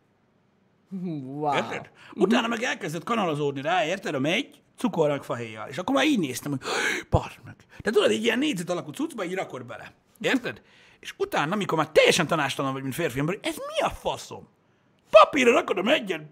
Wow. 1.02 1.54
Érted? 1.54 1.90
Utána 2.14 2.46
meg 2.46 2.62
elkezdett 2.62 3.04
kanalazódni 3.04 3.60
rá, 3.60 3.84
érted? 3.84 4.14
A 4.14 4.18
megy, 4.18 4.60
cukor 4.76 5.08
meg 5.08 5.22
fahéjjal. 5.22 5.68
És 5.68 5.78
akkor 5.78 5.94
már 5.94 6.04
így 6.04 6.18
néztem, 6.18 6.50
hogy 6.50 6.60
part 7.08 7.38
meg. 7.44 7.56
De 7.80 7.90
tudod, 7.90 8.10
egy 8.10 8.24
ilyen 8.24 8.38
négyzet 8.38 8.70
alakú 8.70 8.90
cuccba 8.90 9.24
így 9.24 9.34
rakod 9.34 9.66
bele. 9.66 9.92
Érted? 10.20 10.62
És 11.00 11.14
utána, 11.16 11.52
amikor 11.52 11.78
már 11.78 11.88
teljesen 11.88 12.26
tanástalan 12.26 12.72
vagy, 12.72 12.82
mint 12.82 12.94
férfi 12.94 13.18
ember, 13.18 13.38
ez 13.42 13.56
mi 13.56 13.84
a 13.84 13.90
faszom? 13.90 14.48
Papírra 15.10 15.52
rakod 15.52 15.78
a 15.78 15.82
megyen, 15.82 16.30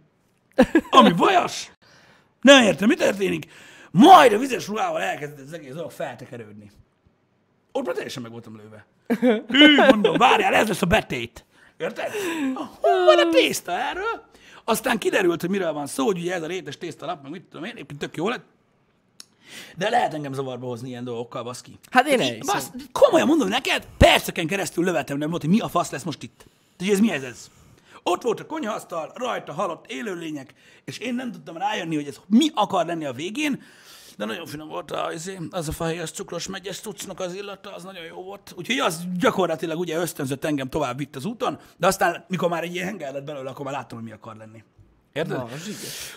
ami 0.91 1.13
vajas. 1.13 1.73
Nem 2.41 2.63
értem, 2.63 2.89
mi 2.89 2.95
történik? 2.95 3.47
Majd 3.91 4.33
a 4.33 4.39
vizes 4.39 4.67
ruhával 4.67 5.01
elkezdett 5.01 5.47
az 5.47 5.53
egész 5.53 5.75
dolog 5.75 5.91
feltekerődni. 5.91 6.71
Ott 7.73 7.87
már 7.87 7.95
teljesen 7.95 8.23
meg 8.23 8.31
voltam 8.31 8.57
lőve. 8.57 8.87
Hű, 9.49 9.75
mondom, 9.77 10.17
várjál, 10.17 10.55
ez 10.55 10.69
lesz 10.69 10.83
a 10.83 10.87
betét. 10.87 11.45
Érted? 11.77 12.13
Hol 12.81 13.05
van 13.05 13.27
a 13.27 13.31
tészta 13.31 13.73
erről? 13.73 14.29
Aztán 14.65 14.99
kiderült, 14.99 15.41
hogy 15.41 15.51
miről 15.51 15.73
van 15.73 15.87
szó, 15.87 16.05
hogy 16.05 16.19
ugye 16.19 16.35
ez 16.35 16.43
a 16.43 16.47
rétes 16.47 16.79
tésztalap, 16.79 17.23
meg 17.23 17.31
mit 17.31 17.43
tudom 17.43 17.65
én, 17.65 17.71
egyébként 17.71 18.01
tök 18.01 18.17
jó 18.17 18.29
lett. 18.29 18.45
De 19.77 19.89
lehet 19.89 20.15
engem 20.15 20.33
zavarba 20.33 20.67
hozni 20.67 20.89
ilyen 20.89 21.05
dolgokkal, 21.05 21.43
baszki. 21.43 21.79
Hát 21.91 22.07
én 22.07 22.21
elhiszem. 22.21 22.55
basz, 22.55 22.71
komolyan 22.93 23.27
mondom 23.27 23.49
neked, 23.49 23.87
perceken 23.99 24.47
keresztül 24.47 24.85
lövetem, 24.85 25.19
nem 25.19 25.31
volt, 25.31 25.43
hogy 25.43 25.51
mi 25.51 25.61
a 25.61 25.69
fasz 25.69 25.91
lesz 25.91 26.03
most 26.03 26.23
itt. 26.23 26.45
Tehát 26.77 26.95
ez 26.95 27.01
mi 27.01 27.11
ez 27.11 27.23
ez? 27.23 27.51
Ott 28.03 28.23
volt 28.23 28.41
a 28.41 28.47
konyhaasztal, 28.47 29.13
rajta 29.15 29.53
halott 29.53 29.85
élőlények, 29.91 30.55
és 30.85 30.99
én 30.99 31.15
nem 31.15 31.33
tudtam 31.33 31.57
rájönni, 31.57 31.95
hogy 31.95 32.07
ez 32.07 32.21
mi 32.27 32.49
akar 32.55 32.87
lenni 32.87 33.05
a 33.05 33.13
végén, 33.13 33.63
de 34.21 34.27
nagyon 34.27 34.47
finom 34.47 34.69
volt 34.69 34.91
az, 34.91 35.15
izé, 35.15 35.39
az 35.51 35.69
a 35.69 35.73
fahéjas 35.73 36.11
cukros 36.11 36.47
megyes 36.47 36.81
cuccnak 36.81 37.21
az 37.21 37.35
illata, 37.35 37.75
az 37.75 37.83
nagyon 37.83 38.05
jó 38.05 38.23
volt. 38.23 38.53
Úgyhogy 38.57 38.79
az 38.79 39.03
gyakorlatilag 39.19 39.79
ugye 39.79 39.97
ösztönzött 39.97 40.45
engem 40.45 40.69
tovább 40.69 40.99
vitt 40.99 41.17
az 41.17 41.25
úton, 41.25 41.59
de 41.77 41.87
aztán, 41.87 42.25
mikor 42.29 42.49
már 42.49 42.63
egy 42.63 42.75
ilyen 42.75 42.87
henger 42.87 43.13
lett 43.13 43.25
belőle, 43.25 43.51
akkor 43.51 43.65
már 43.65 43.75
láttam, 43.75 43.99
hogy 43.99 44.07
mi 44.07 44.13
akar 44.13 44.37
lenni. 44.37 44.65
Érted? 45.13 45.37
Na. 45.37 45.49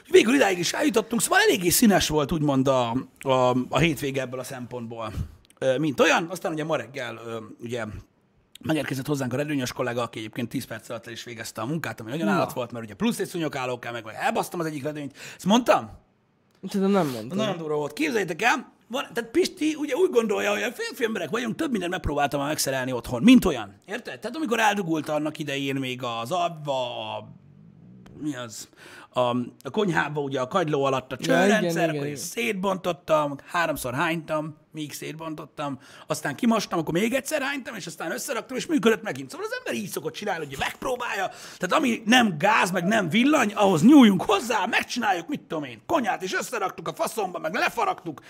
Végül 0.09 0.33
idáig 0.33 0.57
is 0.57 0.73
eljutottunk, 0.73 1.21
szóval 1.21 1.39
eléggé 1.39 1.69
színes 1.69 2.07
volt 2.07 2.31
úgymond 2.31 2.67
a, 2.67 2.91
a, 3.19 3.49
a 3.69 3.77
hétvége 3.77 4.21
ebből 4.21 4.39
a 4.39 4.43
szempontból, 4.43 5.13
mint 5.77 5.99
olyan. 5.99 6.27
Aztán 6.29 6.51
ugye 6.51 6.63
ma 6.63 6.75
reggel 6.75 7.19
ugye 7.59 7.85
megérkezett 8.61 9.07
hozzánk 9.07 9.33
a 9.33 9.35
redőnyös 9.35 9.71
kollega, 9.71 10.01
aki 10.01 10.19
egyébként 10.19 10.49
10 10.49 10.65
perc 10.65 10.89
alatt 10.89 11.07
el 11.07 11.13
is 11.13 11.23
végezte 11.23 11.61
a 11.61 11.65
munkát, 11.65 11.99
ami 11.99 12.09
nagyon 12.09 12.27
állat 12.27 12.53
volt, 12.53 12.71
mert 12.71 12.85
ugye 12.85 12.93
plusz 12.93 13.19
egy 13.19 13.27
szúnyogáló 13.27 13.79
kell, 13.79 13.91
meg, 13.91 14.03
meg 14.03 14.15
elbasztam 14.19 14.59
az 14.59 14.65
egyik 14.65 14.83
redőnyt. 14.83 15.17
Ezt 15.35 15.45
mondtam? 15.45 16.02
Tudom, 16.67 16.91
nem 16.91 17.07
mondtam. 17.07 17.37
Nagyon 17.37 17.57
durva 17.57 17.75
volt. 17.75 17.93
Képzeljétek 17.93 18.41
el, 18.41 18.73
van, 18.87 19.05
tehát 19.13 19.31
Pisti 19.31 19.75
ugye 19.75 19.95
úgy 19.95 20.09
gondolja, 20.09 20.51
hogy 20.51 20.61
a 20.61 20.71
férfi 20.71 21.03
emberek 21.03 21.29
vagyunk, 21.29 21.55
több 21.55 21.71
mindent 21.71 21.91
megpróbáltam 21.91 22.39
már 22.39 22.49
megszerelni 22.49 22.91
otthon, 22.91 23.23
mint 23.23 23.45
olyan. 23.45 23.75
Érted? 23.85 24.19
Tehát 24.19 24.35
amikor 24.35 24.59
eldugult 24.59 25.09
annak 25.09 25.39
idején 25.39 25.75
még 25.75 26.03
az 26.21 26.31
abba, 26.31 27.15
a 27.15 27.27
mi 28.21 28.35
az, 28.35 28.67
a, 29.09 29.19
a 29.63 29.69
konyhába 29.71 30.21
ugye 30.21 30.39
a 30.39 30.47
kagyló 30.47 30.83
alatt 30.83 31.11
a 31.11 31.17
Ja, 31.19 31.25
igen, 31.25 31.45
csőrendszer, 31.45 31.83
igen, 31.83 31.95
akkor 31.95 32.07
én 32.07 32.15
szétbontottam, 32.15 33.37
háromszor 33.45 33.93
hánytam, 33.93 34.57
míg 34.71 34.93
szétbontottam, 34.93 35.79
aztán 36.07 36.35
kimostam, 36.35 36.79
akkor 36.79 36.93
még 36.93 37.13
egyszer 37.13 37.41
hánytam, 37.41 37.75
és 37.75 37.85
aztán 37.85 38.11
összeraktam, 38.11 38.57
és 38.57 38.65
működött 38.65 39.01
megint. 39.01 39.29
Szóval 39.29 39.45
az 39.45 39.55
ember 39.57 39.73
így 39.73 39.89
szokott 39.89 40.13
csinálni, 40.13 40.45
hogy 40.45 40.55
megpróbálja. 40.59 41.27
Tehát 41.57 41.73
ami 41.73 42.01
nem 42.05 42.37
gáz, 42.37 42.71
meg 42.71 42.83
nem 42.83 43.09
villany, 43.09 43.53
ahhoz 43.53 43.83
nyúljunk 43.83 44.21
hozzá, 44.21 44.65
megcsináljuk, 44.65 45.27
mit 45.27 45.41
tudom 45.41 45.63
én, 45.63 45.81
konyhát, 45.85 46.23
és 46.23 46.33
összeraktuk 46.33 46.87
a 46.87 46.93
faszomba, 46.93 47.39
meg 47.39 47.53
lefaragtuk. 47.53 48.21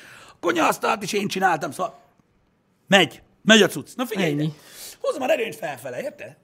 A 0.42 0.98
is 1.02 1.14
én 1.14 1.28
csináltam, 1.28 1.72
szóval 1.72 2.00
megy, 2.88 3.22
megy 3.42 3.62
a 3.62 3.68
cucc. 3.68 3.96
Na 3.96 4.06
figyelj, 4.06 4.32
Ennyi. 4.32 4.54
hozom 5.00 5.22
a 5.22 5.30
erőnyt 5.30 5.56
felfele, 5.56 6.02
érted? 6.02 6.43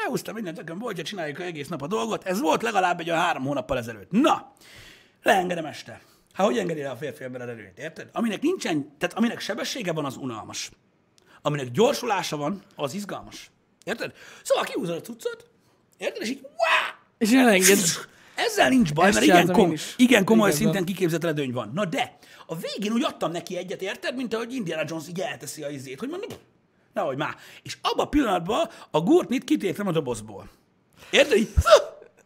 Felhúztam 0.00 0.34
mindent, 0.34 0.56
nekem 0.56 0.78
volt, 0.78 0.96
hogy 0.96 1.04
csináljuk 1.04 1.40
egész 1.40 1.68
nap 1.68 1.82
a 1.82 1.86
dolgot. 1.86 2.24
Ez 2.24 2.40
volt 2.40 2.62
legalább 2.62 3.00
egy 3.00 3.10
olyan 3.10 3.22
három 3.22 3.42
hónappal 3.44 3.78
ezelőtt. 3.78 4.10
Na, 4.10 4.52
leengedem 5.22 5.64
este. 5.64 6.00
Hát 6.32 6.46
hogy 6.46 6.58
engedi 6.58 6.80
le 6.82 6.90
a 6.90 6.96
férfi 6.96 7.24
ember 7.24 7.40
a 7.40 7.44
erőt, 7.44 7.78
érted? 7.78 8.08
Aminek 8.12 8.42
nincsen, 8.42 8.96
tehát 8.98 9.16
aminek 9.16 9.40
sebessége 9.40 9.92
van, 9.92 10.04
az 10.04 10.16
unalmas. 10.16 10.70
Aminek 11.42 11.70
gyorsulása 11.70 12.36
van, 12.36 12.62
az 12.76 12.94
izgalmas. 12.94 13.50
Érted? 13.84 14.12
Szóval 14.42 14.64
kihúzod 14.64 14.96
a 14.96 15.00
cuccot, 15.00 15.50
érted? 15.96 16.22
És 16.22 16.28
így, 16.28 16.40
wow! 16.40 16.96
És 17.18 17.30
elenged. 17.32 17.78
Ezzel 18.34 18.68
nincs 18.68 18.92
baj, 18.94 19.06
Ezt 19.08 19.14
mert 19.14 19.26
igen, 19.26 19.52
kom- 19.52 19.80
igen 19.96 20.24
komoly 20.24 20.48
Igazad. 20.48 20.64
szinten 20.64 20.84
kiképzett 20.84 21.24
redőny 21.24 21.52
van. 21.52 21.70
Na 21.74 21.84
de, 21.84 22.18
a 22.46 22.56
végén 22.56 22.92
úgy 22.92 23.04
adtam 23.04 23.30
neki 23.30 23.56
egyet, 23.56 23.82
érted? 23.82 24.16
Mint 24.16 24.34
ahogy 24.34 24.54
Indiana 24.54 24.82
Jones 24.86 25.08
így 25.08 25.20
elteszi 25.20 25.62
a 25.62 25.68
izét, 25.68 25.98
hogy 25.98 26.08
mondom, 26.08 26.28
nehogy 26.98 27.16
már. 27.16 27.36
És 27.62 27.78
abban 27.82 28.04
a 28.06 28.08
pillanatban 28.08 28.68
a 28.90 29.00
gurtnit 29.00 29.44
kitéptem 29.44 29.86
a 29.86 29.92
dobozból. 29.92 30.48
Érted? 31.10 31.38
Így, 31.38 31.52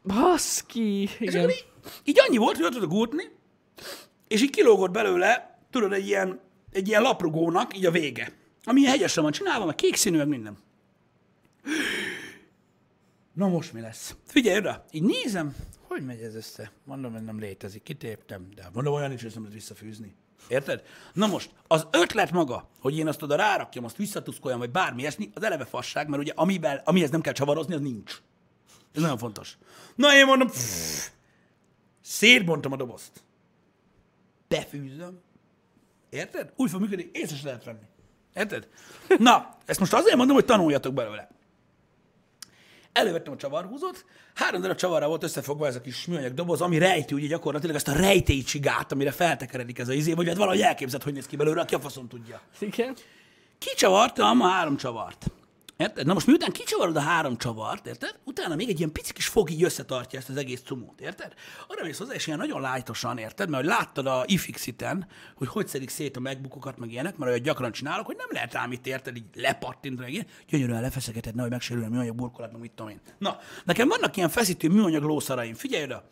Baszki. 0.04 1.02
és 1.02 1.16
Igen. 1.18 1.40
akkor 1.40 1.50
így, 1.50 1.66
így 2.04 2.20
annyi 2.26 2.36
volt, 2.36 2.56
hogy 2.56 2.64
ott 2.64 2.72
volt 2.72 2.84
a 2.84 2.88
gurtni, 2.88 3.22
és 4.28 4.42
így 4.42 4.50
kilógott 4.50 4.90
belőle, 4.90 5.58
tudod, 5.70 5.92
egy 5.92 6.06
ilyen, 6.06 6.40
egy 6.72 6.88
ilyen 6.88 7.02
laprugónak 7.02 7.76
így 7.76 7.86
a 7.86 7.90
vége. 7.90 8.32
Ami 8.64 8.80
ilyen 8.80 8.92
hegyesre 8.92 9.22
van 9.22 9.32
csinálva, 9.32 9.64
meg 9.64 9.74
kék 9.74 9.96
színű, 9.96 10.16
meg 10.16 10.28
minden. 10.28 10.58
Na 13.32 13.48
most 13.48 13.72
mi 13.72 13.80
lesz? 13.80 14.16
Figyelj 14.26 14.58
oda, 14.58 14.84
így 14.90 15.02
nézem, 15.02 15.56
hogy 15.88 16.04
megy 16.04 16.20
ez 16.20 16.34
össze? 16.34 16.72
Mondom, 16.84 17.12
hogy 17.12 17.24
nem 17.24 17.38
létezik, 17.38 17.82
kitéptem, 17.82 18.48
de 18.54 18.70
mondom, 18.72 18.94
olyan 18.94 19.08
nincs, 19.08 19.22
hogy 19.22 19.30
nem 19.34 19.42
lehet 19.42 19.56
visszafűzni. 19.58 20.14
Érted? 20.48 20.82
Na 21.12 21.26
most, 21.26 21.50
az 21.66 21.86
ötlet 21.90 22.30
maga, 22.30 22.68
hogy 22.80 22.98
én 22.98 23.08
azt 23.08 23.22
oda 23.22 23.36
rárakjam, 23.36 23.84
azt 23.84 23.96
visszatuszkoljam, 23.96 24.58
vagy 24.58 24.70
bármi 24.70 25.00
ilyesmi, 25.00 25.30
az 25.34 25.42
eleve 25.42 25.64
fasság, 25.64 26.08
mert 26.08 26.22
ugye 26.22 26.32
amivel, 26.36 26.82
amihez 26.84 27.10
nem 27.10 27.20
kell 27.20 27.32
csavarozni, 27.32 27.74
az 27.74 27.80
nincs. 27.80 28.22
Ez 28.94 29.02
nagyon 29.02 29.18
fontos. 29.18 29.56
Na 29.94 30.14
én 30.14 30.26
mondom, 30.26 30.48
pff, 30.48 31.08
szétbontom 32.00 32.72
a 32.72 32.76
dobozt. 32.76 33.24
befűzöm. 34.48 35.20
Érted? 36.10 36.52
Úgy 36.56 36.70
fog 36.70 36.80
működni, 36.80 37.10
észre 37.12 37.36
lehet 37.44 37.64
venni. 37.64 37.86
Érted? 38.34 38.68
Na, 39.18 39.56
ezt 39.64 39.78
most 39.78 39.92
azért 39.92 40.16
mondom, 40.16 40.34
hogy 40.34 40.44
tanuljatok 40.44 40.94
belőle. 40.94 41.30
Elővettem 42.92 43.32
a 43.32 43.36
csavarhúzót, 43.36 44.04
három 44.34 44.60
darab 44.60 44.76
csavarra 44.76 45.08
volt 45.08 45.22
összefogva 45.22 45.66
ez 45.66 45.76
a 45.76 45.80
kis 45.80 46.06
műanyag 46.06 46.34
doboz, 46.34 46.60
ami 46.60 46.78
rejti 46.78 47.14
ugye 47.14 47.26
gyakorlatilag 47.26 47.76
ezt 47.76 47.88
a 47.88 47.92
rejtélycsigát, 47.92 48.92
amire 48.92 49.10
feltekeredik 49.10 49.78
ez 49.78 49.88
a 49.88 49.92
izé, 49.92 50.12
vagy 50.12 50.26
hát 50.26 50.36
valahogy 50.36 50.60
elképzeld, 50.60 51.02
hogy 51.02 51.12
néz 51.12 51.26
ki 51.26 51.36
belőle, 51.36 51.60
aki 51.60 51.74
a 51.74 51.80
faszon 51.80 52.08
tudja. 52.08 52.40
Igen. 52.58 52.96
Kicsavartam 53.58 54.40
a 54.40 54.48
három 54.48 54.76
csavart. 54.76 55.26
Érted? 55.76 56.06
Na 56.06 56.12
most 56.12 56.26
miután 56.26 56.52
kicsavarod 56.52 56.96
a 56.96 57.00
három 57.00 57.36
csavart, 57.36 57.86
érted? 57.86 58.14
Utána 58.42 58.56
még 58.56 58.68
egy 58.68 58.78
ilyen 58.78 58.92
pici 58.92 59.12
kis 59.12 59.26
fog 59.26 59.50
így 59.50 59.62
összetartja 59.62 60.18
ezt 60.18 60.28
az 60.28 60.36
egész 60.36 60.60
cumót, 60.60 61.00
érted? 61.00 61.32
Arra 61.68 61.84
mész 61.84 61.98
hozzá, 61.98 62.14
és 62.14 62.26
ilyen 62.26 62.38
nagyon 62.38 62.60
lájtosan, 62.60 63.18
érted? 63.18 63.48
Mert 63.48 63.62
hogy 63.62 63.72
láttad 63.72 64.06
a 64.06 64.22
ifixiten, 64.26 65.06
hogy 65.34 65.48
hogy 65.48 65.68
szedik 65.68 65.88
szét 65.88 66.16
a 66.16 66.20
megbukokat, 66.20 66.78
meg 66.78 66.92
ilyenek, 66.92 67.16
mert 67.16 67.30
olyat 67.30 67.42
gyakran 67.42 67.72
csinálok, 67.72 68.06
hogy 68.06 68.16
nem 68.16 68.26
lehet 68.30 68.52
rám 68.52 68.72
itt, 68.72 68.86
érted? 68.86 69.16
Így 69.16 69.24
lepattintani, 69.34 70.06
meg 70.06 70.12
ilyen. 70.12 70.26
Gyönyörűen 70.48 70.80
lefeszegeted, 70.80 71.34
nehogy 71.34 71.50
megsérül 71.50 71.84
a 71.84 71.88
műanyag 71.88 72.14
burkolat, 72.14 72.52
meg 72.52 72.60
mit 72.60 72.70
tudom 72.70 72.90
én. 72.90 73.00
Na, 73.18 73.38
nekem 73.64 73.88
vannak 73.88 74.16
ilyen 74.16 74.28
feszítő 74.28 74.68
műanyag 74.68 75.02
lószaraim, 75.02 75.54
figyelj 75.54 75.84
oda. 75.84 76.04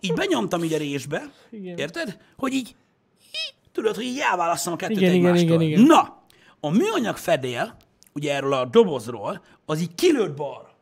Így 0.00 0.12
benyomtam 0.12 0.64
így 0.64 0.72
a 0.72 0.78
résbe, 0.78 1.32
Igen. 1.50 1.78
érted? 1.78 2.18
Hogy 2.36 2.52
így, 2.52 2.76
így 3.24 3.54
tudod, 3.72 3.94
hogy 3.94 4.04
így 4.04 4.18
elválasszam 4.30 4.72
a 4.72 4.76
kettőt 4.76 4.96
Igen, 4.96 5.14
igen, 5.14 5.34
egymástól. 5.34 5.62
igen, 5.62 5.78
igen. 5.78 5.82
Na, 5.82 6.22
a 6.60 6.70
műanyag 6.70 7.16
fedél, 7.16 7.76
ugye 8.12 8.34
erről 8.34 8.52
a 8.52 8.64
dobozról, 8.64 9.44
az 9.66 9.80
így 9.80 9.94
kilőtt 9.94 10.36
balra. 10.36 10.72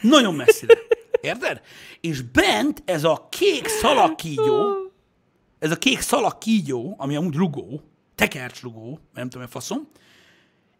Nagyon 0.00 0.34
messzire. 0.34 0.78
Érted? 1.20 1.60
És 2.00 2.22
bent 2.22 2.82
ez 2.84 3.04
a 3.04 3.26
kék 3.30 3.66
szalagkígyó, 3.68 4.90
ez 5.58 5.70
a 5.70 5.76
kék 5.76 6.00
szalagkígyó, 6.00 6.94
ami 6.98 7.16
amúgy 7.16 7.34
rugó, 7.34 7.82
tekercslugó, 8.14 8.98
nem 9.14 9.28
tudom, 9.28 9.42
mi 9.42 9.50
faszom, 9.50 9.88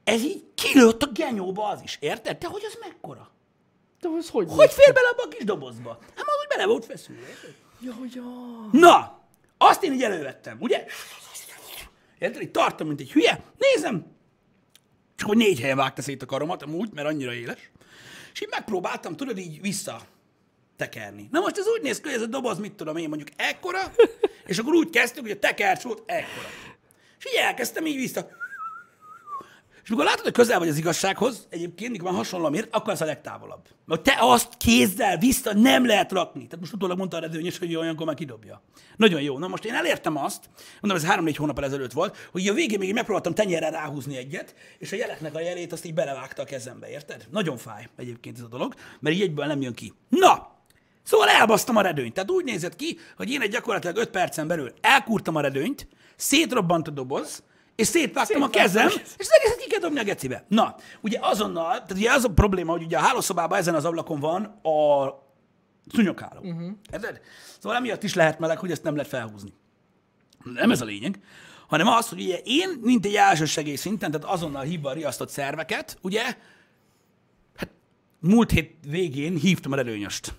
ez 0.05 0.23
így 0.23 0.45
kilőtt 0.55 1.03
a 1.03 1.07
genyóba 1.07 1.69
az 1.69 1.81
is. 1.83 1.99
Érted? 2.01 2.39
Te 2.39 2.47
hogy 2.47 2.63
az 2.67 2.79
mekkora? 2.81 3.31
De 4.01 4.09
az 4.19 4.29
hogy? 4.29 4.47
Hogy 4.51 4.71
fér 4.71 4.95
bele 4.95 5.09
abba 5.09 5.23
a 5.23 5.29
kis 5.29 5.45
dobozba? 5.45 5.91
Hát 5.91 6.17
már 6.17 6.37
úgy 6.43 6.49
bele 6.49 6.67
volt 6.67 6.85
feszülve. 6.85 7.27
Ja, 7.81 7.95
ja. 8.15 8.23
Na, 8.73 9.21
azt 9.59 9.83
én 9.83 9.93
így 9.93 10.03
elővettem, 10.03 10.57
ugye? 10.61 10.85
Érted? 12.19 12.43
Így 12.43 12.51
tartom, 12.51 12.87
mint 12.87 13.01
egy 13.01 13.13
hülye. 13.13 13.43
Nézem, 13.59 14.07
csak 15.17 15.29
hogy 15.29 15.37
négy 15.37 15.61
helyen 15.61 15.77
vágta 15.77 16.03
szét 16.03 16.23
a 16.23 16.27
karomat, 16.27 16.63
amúgy, 16.63 16.91
mert 16.93 17.09
annyira 17.09 17.35
éles. 17.35 17.71
És 18.41 18.47
így 18.47 18.53
megpróbáltam, 18.53 19.17
tudod, 19.17 19.39
így 19.39 19.61
vissza 19.61 20.01
tekerni. 20.77 21.29
Na 21.31 21.41
most 21.41 21.59
ez 21.59 21.67
úgy 21.67 21.83
néz 21.83 22.01
ki, 22.01 22.09
hogy 22.09 22.17
ez 22.17 22.23
a 22.23 22.27
doboz, 22.27 22.59
mit 22.59 22.73
tudom 22.73 22.97
én, 22.97 23.09
mondjuk 23.09 23.29
ekkora, 23.37 23.93
és 24.47 24.59
akkor 24.59 24.75
úgy 24.75 24.91
kezdtük, 24.91 25.23
hogy 25.23 25.31
a 25.31 25.39
tekercs 25.39 25.83
volt 25.83 26.03
ekkora. 26.07 26.49
És 27.19 27.27
így 27.27 27.39
elkezdtem 27.41 27.87
így 27.87 27.97
vissza. 27.97 28.29
És 29.83 29.89
mikor 29.89 30.05
látod, 30.05 30.25
hogy 30.25 30.33
közel 30.33 30.59
vagy 30.59 30.69
az 30.69 30.77
igazsághoz, 30.77 31.47
egyébként, 31.51 31.91
mikor 31.91 32.09
már 32.09 32.17
hasonló 32.17 32.47
a 32.47 32.51
méret, 32.51 32.75
akkor 32.75 32.93
az 32.93 33.01
a 33.01 33.05
legtávolabb. 33.05 33.69
Mert 33.85 34.03
te 34.03 34.17
azt 34.19 34.57
kézzel 34.57 35.19
vissza 35.19 35.55
nem 35.55 35.87
lehet 35.87 36.13
rakni. 36.13 36.45
Tehát 36.45 36.61
most 36.61 36.73
utólag 36.73 36.99
mondta 36.99 37.17
a 37.17 37.21
redőnyös, 37.21 37.59
hogy 37.59 37.77
olyankor 37.77 38.07
már 38.07 38.15
kidobja. 38.15 38.63
Nagyon 38.97 39.23
jó. 39.23 39.39
Na 39.39 39.49
most 39.49 39.65
én 39.65 39.75
elértem 39.75 40.17
azt, 40.17 40.51
mondom, 40.81 41.01
ez 41.01 41.09
három-négy 41.09 41.37
hónap 41.37 41.59
ezelőtt 41.59 41.93
volt, 41.93 42.29
hogy 42.33 42.49
a 42.49 42.53
végén 42.53 42.79
még 42.79 42.93
megpróbáltam 42.93 43.35
tenyerrel 43.35 43.71
ráhúzni 43.71 44.17
egyet, 44.17 44.55
és 44.79 44.93
a 44.93 44.97
jeleknek 44.97 45.35
a 45.35 45.41
jelét 45.41 45.73
azt 45.73 45.85
így 45.85 45.95
belevágta 45.95 46.43
a 46.43 46.45
kezembe, 46.45 46.91
érted? 46.91 47.27
Nagyon 47.31 47.57
fáj 47.57 47.89
egyébként 47.97 48.37
ez 48.37 48.45
a 48.45 48.49
dolog, 48.49 48.75
mert 49.01 49.17
így 49.17 49.23
egyből 49.23 49.47
nem 49.47 49.61
jön 49.61 49.75
ki. 49.75 49.93
Na, 50.09 50.59
Szóval 51.03 51.29
elbasztam 51.29 51.77
a 51.77 51.81
redőnyt. 51.81 52.15
Tehát 52.15 52.31
úgy 52.31 52.45
nézett 52.45 52.77
ki, 52.77 52.99
hogy 53.17 53.31
én 53.31 53.41
egy 53.41 53.51
gyakorlatilag 53.51 53.97
5 53.97 54.11
percen 54.11 54.47
belül 54.47 54.73
elkúrtam 54.81 55.37
a 55.37 55.41
redőnyt, 55.41 55.89
szétrobbant 56.17 56.89
a 56.89 56.91
doboz, 56.91 57.43
és 57.75 57.87
szétvágtam 57.87 58.43
a 58.43 58.51
kezem, 58.51 58.89
és 58.89 58.95
az 59.19 59.31
egészet 59.39 59.59
ki 59.59 59.69
kell 59.69 59.81
dobni 59.81 59.99
a 59.99 60.05
gecibe. 60.05 60.45
Na, 60.49 60.75
ugye 61.01 61.19
azonnal, 61.23 61.73
tehát 61.73 61.91
ugye 61.91 62.13
az 62.13 62.25
a 62.25 62.29
probléma, 62.29 62.73
hogy 62.73 62.83
ugye 62.83 62.97
a 62.97 63.01
hálószobában 63.01 63.59
ezen 63.59 63.75
az 63.75 63.85
ablakon 63.85 64.21
van 64.21 64.45
a 64.63 65.09
szúnyogháló. 65.93 66.41
Uh-huh. 66.41 66.71
Érted? 66.93 67.21
Szóval 67.59 67.79
emiatt 67.79 68.03
is 68.03 68.15
lehet 68.15 68.39
meleg, 68.39 68.59
hogy 68.59 68.71
ezt 68.71 68.83
nem 68.83 68.95
lehet 68.95 69.11
felhúzni. 69.11 69.53
Nem 70.45 70.71
ez 70.71 70.81
a 70.81 70.85
lényeg, 70.85 71.21
hanem 71.69 71.87
az, 71.87 72.09
hogy 72.09 72.21
ugye 72.21 72.41
én, 72.45 72.79
mint 72.81 73.07
egy 73.07 73.15
elsősegély 73.15 73.75
szinten, 73.75 74.11
tehát 74.11 74.27
azonnal 74.27 74.63
hívva 74.63 74.91
a 74.91 74.93
riasztott 74.93 75.29
szerveket, 75.29 75.99
ugye, 76.01 76.23
hát 77.57 77.71
múlt 78.21 78.51
hét 78.51 78.77
végén 78.89 79.37
hívtam 79.37 79.73
a 79.73 79.77
redőnyöst. 79.77 80.35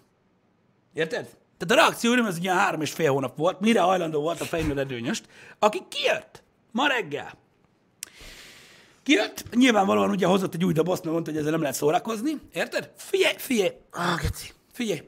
Érted? 0.93 1.37
Tehát 1.57 1.83
a 1.83 1.85
reakcióim 1.85 2.25
az 2.25 2.37
ugye 2.37 2.53
három 2.53 2.81
és 2.81 2.91
fél 2.91 3.11
hónap 3.11 3.37
volt, 3.37 3.59
mire 3.59 3.81
hajlandó 3.81 4.21
volt 4.21 4.41
a 4.41 4.45
fejlő 4.45 4.73
redőnyöst, 4.73 5.25
aki 5.59 5.81
kijött 5.89 6.43
ma 6.71 6.87
reggel. 6.87 7.39
Kijött, 9.03 9.55
nyilvánvalóan 9.55 10.09
ugye 10.09 10.25
hozott 10.25 10.53
egy 10.53 10.65
új 10.65 10.73
dobozt, 10.73 11.01
mert 11.01 11.13
mondta, 11.13 11.31
hogy 11.31 11.39
ezzel 11.39 11.51
nem 11.51 11.61
lehet 11.61 11.75
szórakozni. 11.75 12.37
Érted? 12.53 12.91
Figyelj, 12.95 13.35
figyelj, 13.37 13.71
ah, 13.91 14.21
geci, 14.21 14.51
figyelj. 14.71 14.99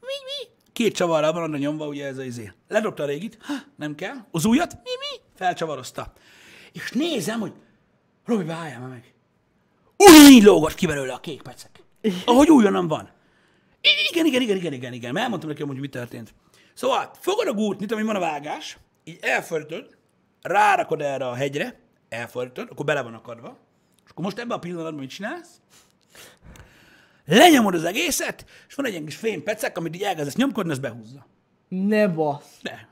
Mi, 0.00 0.14
mi? 0.24 0.48
Két 0.72 0.94
csavarral 0.94 1.32
van 1.32 1.50
nyomva, 1.50 1.86
ugye 1.86 2.06
ez 2.06 2.18
a 2.18 2.22
izé. 2.22 2.52
Ledobta 2.68 3.02
a 3.02 3.06
régit, 3.06 3.38
ha, 3.40 3.54
nem 3.76 3.94
kell. 3.94 4.14
Az 4.30 4.44
újat, 4.44 4.72
mi, 4.72 4.90
mi? 4.98 5.22
Felcsavarozta. 5.34 6.12
És 6.72 6.90
nézem, 6.90 7.40
hogy 7.40 7.52
Robi, 8.24 8.44
váljál 8.44 8.80
már 8.80 8.88
meg. 8.88 9.14
Úgy 9.96 10.42
lógott 10.42 10.74
ki 10.74 10.86
belőle 10.86 11.12
a 11.12 11.20
kék 11.20 11.42
pecek. 11.42 11.82
Ahogy 12.24 12.50
újonnan 12.50 12.88
van. 12.88 13.10
Igen, 13.80 14.26
igen, 14.26 14.42
igen, 14.42 14.56
igen, 14.56 14.72
igen, 14.72 14.92
igen. 14.92 15.12
Mert 15.12 15.24
elmondtam 15.24 15.50
neki, 15.50 15.62
hogy 15.62 15.80
mi 15.80 15.88
történt. 15.88 16.34
Szóval, 16.74 17.10
fogod 17.20 17.46
a 17.46 17.52
gút, 17.52 17.78
mint 17.78 17.92
ami 17.92 18.02
van 18.02 18.16
a 18.16 18.20
vágás, 18.20 18.78
így 19.04 19.18
elfordítod, 19.20 19.96
rárakod 20.42 21.00
erre 21.00 21.28
a 21.28 21.34
hegyre, 21.34 21.80
elfordítod, 22.08 22.68
akkor 22.70 22.84
bele 22.84 23.02
van 23.02 23.14
akadva, 23.14 23.58
és 24.04 24.10
akkor 24.10 24.24
most 24.24 24.38
ebben 24.38 24.56
a 24.56 24.60
pillanatban 24.60 25.00
mit 25.00 25.10
csinálsz? 25.10 25.60
Lenyomod 27.24 27.74
az 27.74 27.84
egészet, 27.84 28.46
és 28.68 28.74
van 28.74 28.86
egy 28.86 28.92
ilyen 28.92 29.04
kis 29.04 29.16
fémpecek, 29.16 29.78
amit 29.78 29.94
így 29.94 30.02
elkezdesz 30.02 30.36
nyomkodni, 30.36 30.70
az 30.70 30.78
behúzza. 30.78 31.26
Ne 31.68 32.08
basz. 32.08 32.58
De. 32.62 32.88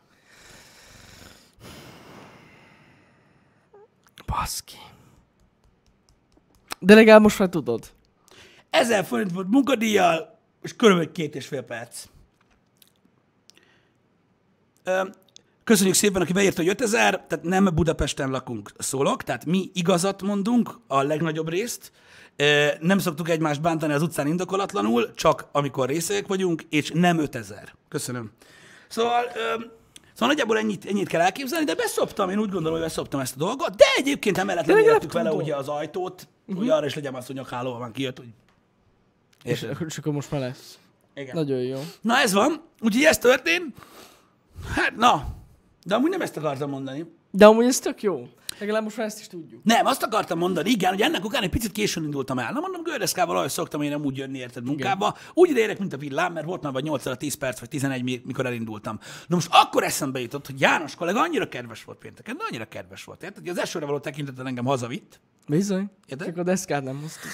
Baszki. 4.27 4.77
De 6.79 6.95
legalább 6.95 7.23
most 7.23 7.39
már 7.39 7.49
tudod. 7.49 7.93
Ezer 8.71 9.05
forint 9.05 9.33
volt 9.33 9.49
munkadíjjal, 9.49 10.39
és 10.63 10.77
körülbelül 10.77 11.13
két 11.13 11.35
és 11.35 11.47
fél 11.47 11.63
perc. 11.63 12.05
Köszönjük 15.69 15.95
szépen, 15.95 16.23
aki 16.23 16.33
beírta, 16.33 16.63
hogy 16.63 16.71
5000, 16.71 17.27
tehát 17.27 17.45
nem 17.45 17.69
Budapesten 17.75 18.31
lakunk, 18.31 18.71
szólok, 18.79 19.23
tehát 19.23 19.45
mi 19.45 19.71
igazat 19.75 20.23
mondunk, 20.23 20.79
a 20.87 21.03
legnagyobb 21.03 21.49
részt, 21.49 21.93
nem 22.81 22.99
szoktuk 22.99 23.29
egymást 23.29 23.61
bántani 23.61 23.93
az 23.93 24.03
utcán 24.03 24.27
indokolatlanul, 24.27 25.15
csak 25.15 25.49
amikor 25.53 25.89
részek 25.89 26.27
vagyunk, 26.27 26.63
és 26.69 26.91
nem 26.95 27.19
5000. 27.19 27.75
Köszönöm. 27.89 28.31
Szóval, 28.89 29.25
szóval 30.13 30.29
nagyjából 30.29 30.59
ennyit, 30.59 30.85
ennyit 30.85 31.09
kell 31.09 31.21
elképzelni, 31.21 31.65
de 31.65 31.75
beszoptam, 31.75 32.31
én 32.31 32.39
úgy 32.39 32.51
gondolom, 32.51 32.73
hogy 32.73 32.87
beszoptam 32.87 33.21
ezt 33.21 33.35
a 33.35 33.39
dolgot, 33.39 33.77
de 33.77 33.85
egyébként 33.97 34.39
emellett 34.39 34.67
lemérettük 34.67 35.13
vele 35.13 35.33
ugye 35.33 35.57
az 35.57 35.69
ajtót, 35.69 36.29
uh-huh. 36.41 36.59
hogy 36.59 36.69
arra 36.69 36.87
is 36.87 36.95
legyen 36.95 37.15
az, 37.15 37.27
hogy 37.27 37.35
nyakhálóval 37.35 37.79
van 37.79 37.93
kijött, 37.93 38.19
hogy... 38.19 38.29
És, 39.43 39.67
és 39.87 39.99
akkor 39.99 40.13
most 40.13 40.31
már 40.31 40.41
lesz. 40.41 40.79
Igen. 41.15 41.35
Nagyon 41.35 41.61
jó. 41.61 41.81
Na 42.01 42.17
ez 42.17 42.33
van, 42.33 42.63
úgyhogy 42.81 43.05
ez 43.05 43.19
történt. 43.19 43.77
Hát 44.75 44.97
na, 44.97 45.37
de 45.89 45.95
amúgy 45.95 46.11
nem 46.11 46.21
ezt 46.21 46.37
akartam 46.37 46.71
mondani. 46.71 47.05
De 47.31 47.47
amúgy 47.47 47.65
ez 47.65 47.79
tök 47.79 48.03
jó. 48.03 48.29
Legalább 48.59 48.83
most 48.83 48.97
már 48.97 49.07
ezt 49.07 49.21
is 49.21 49.27
tudjuk. 49.27 49.61
Nem, 49.65 49.87
azt 49.87 50.03
akartam 50.03 50.39
mondani, 50.39 50.71
igen, 50.71 50.91
hogy 50.91 51.01
ennek 51.01 51.25
után 51.25 51.43
egy 51.43 51.51
picit 51.51 51.73
későn 51.73 52.05
indultam 52.05 52.39
el. 52.39 52.53
Na 52.53 52.61
mondom, 52.61 52.83
gördeszkával 52.83 53.37
ahogy 53.37 53.51
szoktam 53.51 53.83
én 53.83 53.91
nem 53.91 54.05
úgy 54.05 54.17
jönni, 54.17 54.39
érted, 54.39 54.65
munkába. 54.65 55.17
Úgy 55.35 55.51
ide 55.51 55.61
érek, 55.61 55.79
mint 55.79 55.93
a 55.93 55.97
villám, 55.97 56.33
mert 56.33 56.47
volt 56.47 56.63
már 56.63 56.73
vagy 56.73 56.83
8 56.85 57.07
óra 57.07 57.17
10 57.17 57.35
perc, 57.35 57.61
vagy 57.61 57.69
11, 57.69 58.03
mi- 58.03 58.23
mikor 58.25 58.47
elindultam. 58.47 58.99
Na 59.27 59.35
most 59.35 59.49
akkor 59.51 59.83
eszembe 59.85 60.21
jutott, 60.21 60.47
hogy 60.47 60.61
János 60.61 60.95
kollega 60.95 61.21
annyira 61.21 61.49
kedves 61.49 61.85
volt 61.85 61.99
pénteken, 61.99 62.37
de 62.37 62.45
annyira 62.49 62.65
kedves 62.65 63.05
volt, 63.05 63.23
érted? 63.23 63.41
Hogy 63.41 63.49
az 63.49 63.59
esőre 63.59 63.87
való 63.87 63.99
tekintettel 63.99 64.47
engem 64.47 64.65
hazavitt, 64.65 65.21
Bizony. 65.49 65.91
Érted? 66.07 66.27
Csak 66.27 66.37
a 66.37 66.43
deszkát 66.43 66.83
nem 66.85 67.01
hoztuk. 67.01 67.31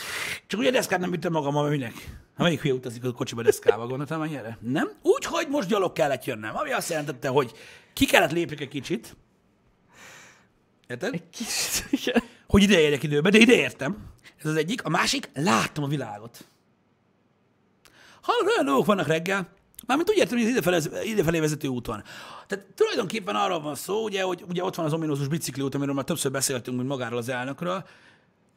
Csak 0.46 0.60
ugye 0.60 0.70
deszkát 0.70 1.00
nem 1.00 1.10
vittem 1.10 1.32
magammal, 1.32 1.62
mert 1.62 1.76
minek? 1.76 1.92
Ha 2.36 2.42
melyik 2.42 2.60
hülye 2.60 2.74
utazik 2.74 3.04
a 3.04 3.12
kocsiba 3.12 3.42
deszkával, 3.42 3.86
gondoltam, 3.86 4.22
erre? 4.22 4.58
Nem? 4.60 4.90
Úgyhogy 5.02 5.46
most 5.48 5.68
gyalog 5.68 5.92
kellett 5.92 6.24
jönnem, 6.24 6.56
ami 6.56 6.72
azt 6.72 6.90
jelentette, 6.90 7.28
hogy 7.28 7.52
ki 7.94 8.06
kellett 8.06 8.32
lépjek 8.32 8.60
egy 8.60 8.68
kicsit. 8.68 9.16
Érted? 10.86 11.22
Kicsit, 11.30 11.86
igen. 12.00 12.22
Hogy 12.46 12.62
ide 12.62 12.80
érjek 12.80 13.02
időbe, 13.02 13.30
de 13.30 13.38
ide 13.38 13.54
értem. 13.54 14.12
Ez 14.38 14.50
az 14.50 14.56
egyik. 14.56 14.84
A 14.84 14.88
másik, 14.88 15.30
láttam 15.34 15.84
a 15.84 15.88
világot. 15.88 16.44
Hallod, 18.20 18.46
olyan 18.46 18.64
dolgok 18.64 18.86
vannak 18.86 19.06
reggel, 19.06 19.48
mármint 19.86 20.10
úgy 20.10 20.16
értem, 20.16 20.38
hogy 20.38 20.46
az 20.46 20.52
idefelé, 20.52 21.08
idefelé 21.10 21.40
vezető 21.40 21.68
úton. 21.68 22.02
Tehát 22.46 22.64
tulajdonképpen 22.74 23.36
arról 23.36 23.60
van 23.60 23.74
szó, 23.74 24.04
ugye, 24.04 24.22
hogy 24.22 24.44
ugye 24.48 24.64
ott 24.64 24.74
van 24.74 24.86
az 24.86 24.92
ominózus 24.92 25.28
bicikliút, 25.28 25.74
amiről 25.74 25.94
már 25.94 26.04
többször 26.04 26.30
beszéltünk, 26.30 26.76
mint 26.76 26.88
magáról 26.88 27.18
az 27.18 27.28
elnökről. 27.28 27.84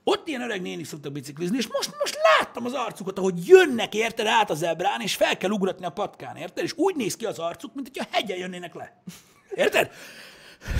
Ott 0.09 0.27
ilyen 0.27 0.41
öreg 0.41 0.61
nénik 0.61 0.85
szoktak 0.85 1.11
biciklizni, 1.11 1.57
és 1.57 1.67
most, 1.67 1.95
most 1.99 2.17
láttam 2.37 2.65
az 2.65 2.73
arcukat, 2.73 3.17
ahogy 3.17 3.47
jönnek 3.47 3.95
érted 3.95 4.25
át 4.25 4.49
az 4.49 4.63
ebrán, 4.63 5.01
és 5.01 5.15
fel 5.15 5.37
kell 5.37 5.49
ugratni 5.49 5.85
a 5.85 5.89
patkán, 5.89 6.35
érted? 6.35 6.63
És 6.63 6.73
úgy 6.75 6.95
néz 6.95 7.15
ki 7.15 7.25
az 7.25 7.39
arcuk, 7.39 7.73
mint 7.73 7.87
hogyha 7.87 8.09
hegyen 8.11 8.37
jönnének 8.37 8.73
le. 8.73 9.01
Érted? 9.55 9.91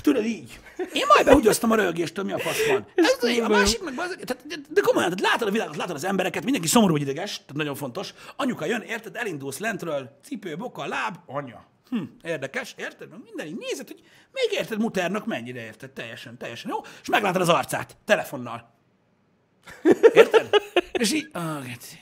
Tudod 0.02 0.26
így. 0.26 0.60
Én 0.94 1.06
majd 1.08 1.26
behugyoztam 1.26 1.72
a 1.72 1.76
rögéstől, 1.76 2.26
mi 2.26 2.32
a 2.32 2.40
fasz 2.40 2.68
van. 2.68 2.86
Ez 2.96 3.40
a 3.40 3.48
másik 3.48 3.84
meg, 3.84 3.94
az, 3.98 4.18
tehát, 4.26 4.48
de, 4.48 4.56
de 4.70 4.82
komolyan, 4.82 5.16
tehát 5.16 5.34
látod 5.34 5.48
a 5.48 5.52
világot, 5.52 5.76
látod 5.76 5.96
az 5.96 6.04
embereket, 6.04 6.44
mindenki 6.44 6.68
szomorú 6.68 6.92
vagy 6.92 7.02
ideges, 7.02 7.32
tehát 7.32 7.54
nagyon 7.54 7.76
fontos. 7.76 8.14
Anyuka 8.36 8.66
jön, 8.66 8.82
érted, 8.82 9.16
elindulsz 9.16 9.58
lentről, 9.58 10.20
cipő, 10.24 10.58
boka, 10.58 10.86
láb, 10.86 11.16
anya. 11.26 11.66
Hm, 11.90 12.04
érdekes, 12.24 12.74
érted? 12.78 13.10
Meg 13.10 13.20
minden 13.24 13.48
így 13.48 13.58
nézed, 13.58 13.88
hogy 13.88 14.02
még 14.32 14.60
érted 14.60 14.80
Muternak 14.80 15.26
mennyire 15.26 15.62
érted, 15.62 15.92
teljesen, 15.92 16.38
teljesen 16.38 16.72
jó, 16.72 16.78
és 17.02 17.10
meglátod 17.10 17.42
az 17.42 17.50
arcát, 17.50 17.98
telefonnal. 18.06 18.76
Érted? 20.14 20.50
És 20.92 21.14
így, 21.14 21.30
ah, 21.32 21.66
geci. 21.66 21.98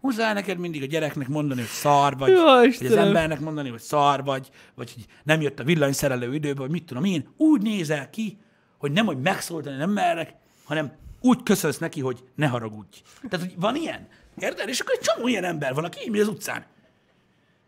Muszáj 0.00 0.32
neked 0.32 0.58
mindig 0.58 0.82
a 0.82 0.86
gyereknek 0.86 1.28
mondani, 1.28 1.60
hogy 1.60 1.70
szar 1.70 2.16
vagy, 2.16 2.30
Ja, 2.30 2.44
vagy 2.44 2.86
az 2.86 2.96
embernek 2.96 3.40
mondani, 3.40 3.68
hogy 3.68 3.80
szar 3.80 4.24
vagy, 4.24 4.48
vagy 4.74 4.92
hogy 4.92 5.04
nem 5.22 5.40
jött 5.40 5.58
a 5.60 5.64
villanyszerelő 5.64 6.34
időbe, 6.34 6.60
vagy 6.60 6.70
mit 6.70 6.84
tudom 6.84 7.04
én. 7.04 7.28
Úgy 7.36 7.62
nézel 7.62 8.10
ki, 8.10 8.38
hogy 8.78 8.92
nem, 8.92 9.06
hogy 9.06 9.20
megszólítani 9.20 9.76
nem 9.76 9.90
mernek, 9.90 10.34
hanem 10.64 10.92
úgy 11.20 11.42
köszönsz 11.42 11.78
neki, 11.78 12.00
hogy 12.00 12.24
ne 12.34 12.46
haragudj. 12.46 13.02
Tehát, 13.28 13.46
hogy 13.46 13.60
van 13.60 13.76
ilyen. 13.76 14.08
Érted? 14.38 14.68
És 14.68 14.80
akkor 14.80 14.94
egy 14.94 15.00
csomó 15.00 15.28
ilyen 15.28 15.44
ember 15.44 15.74
van, 15.74 15.84
aki 15.84 15.98
így 16.08 16.18
az 16.18 16.28
utcán. 16.28 16.64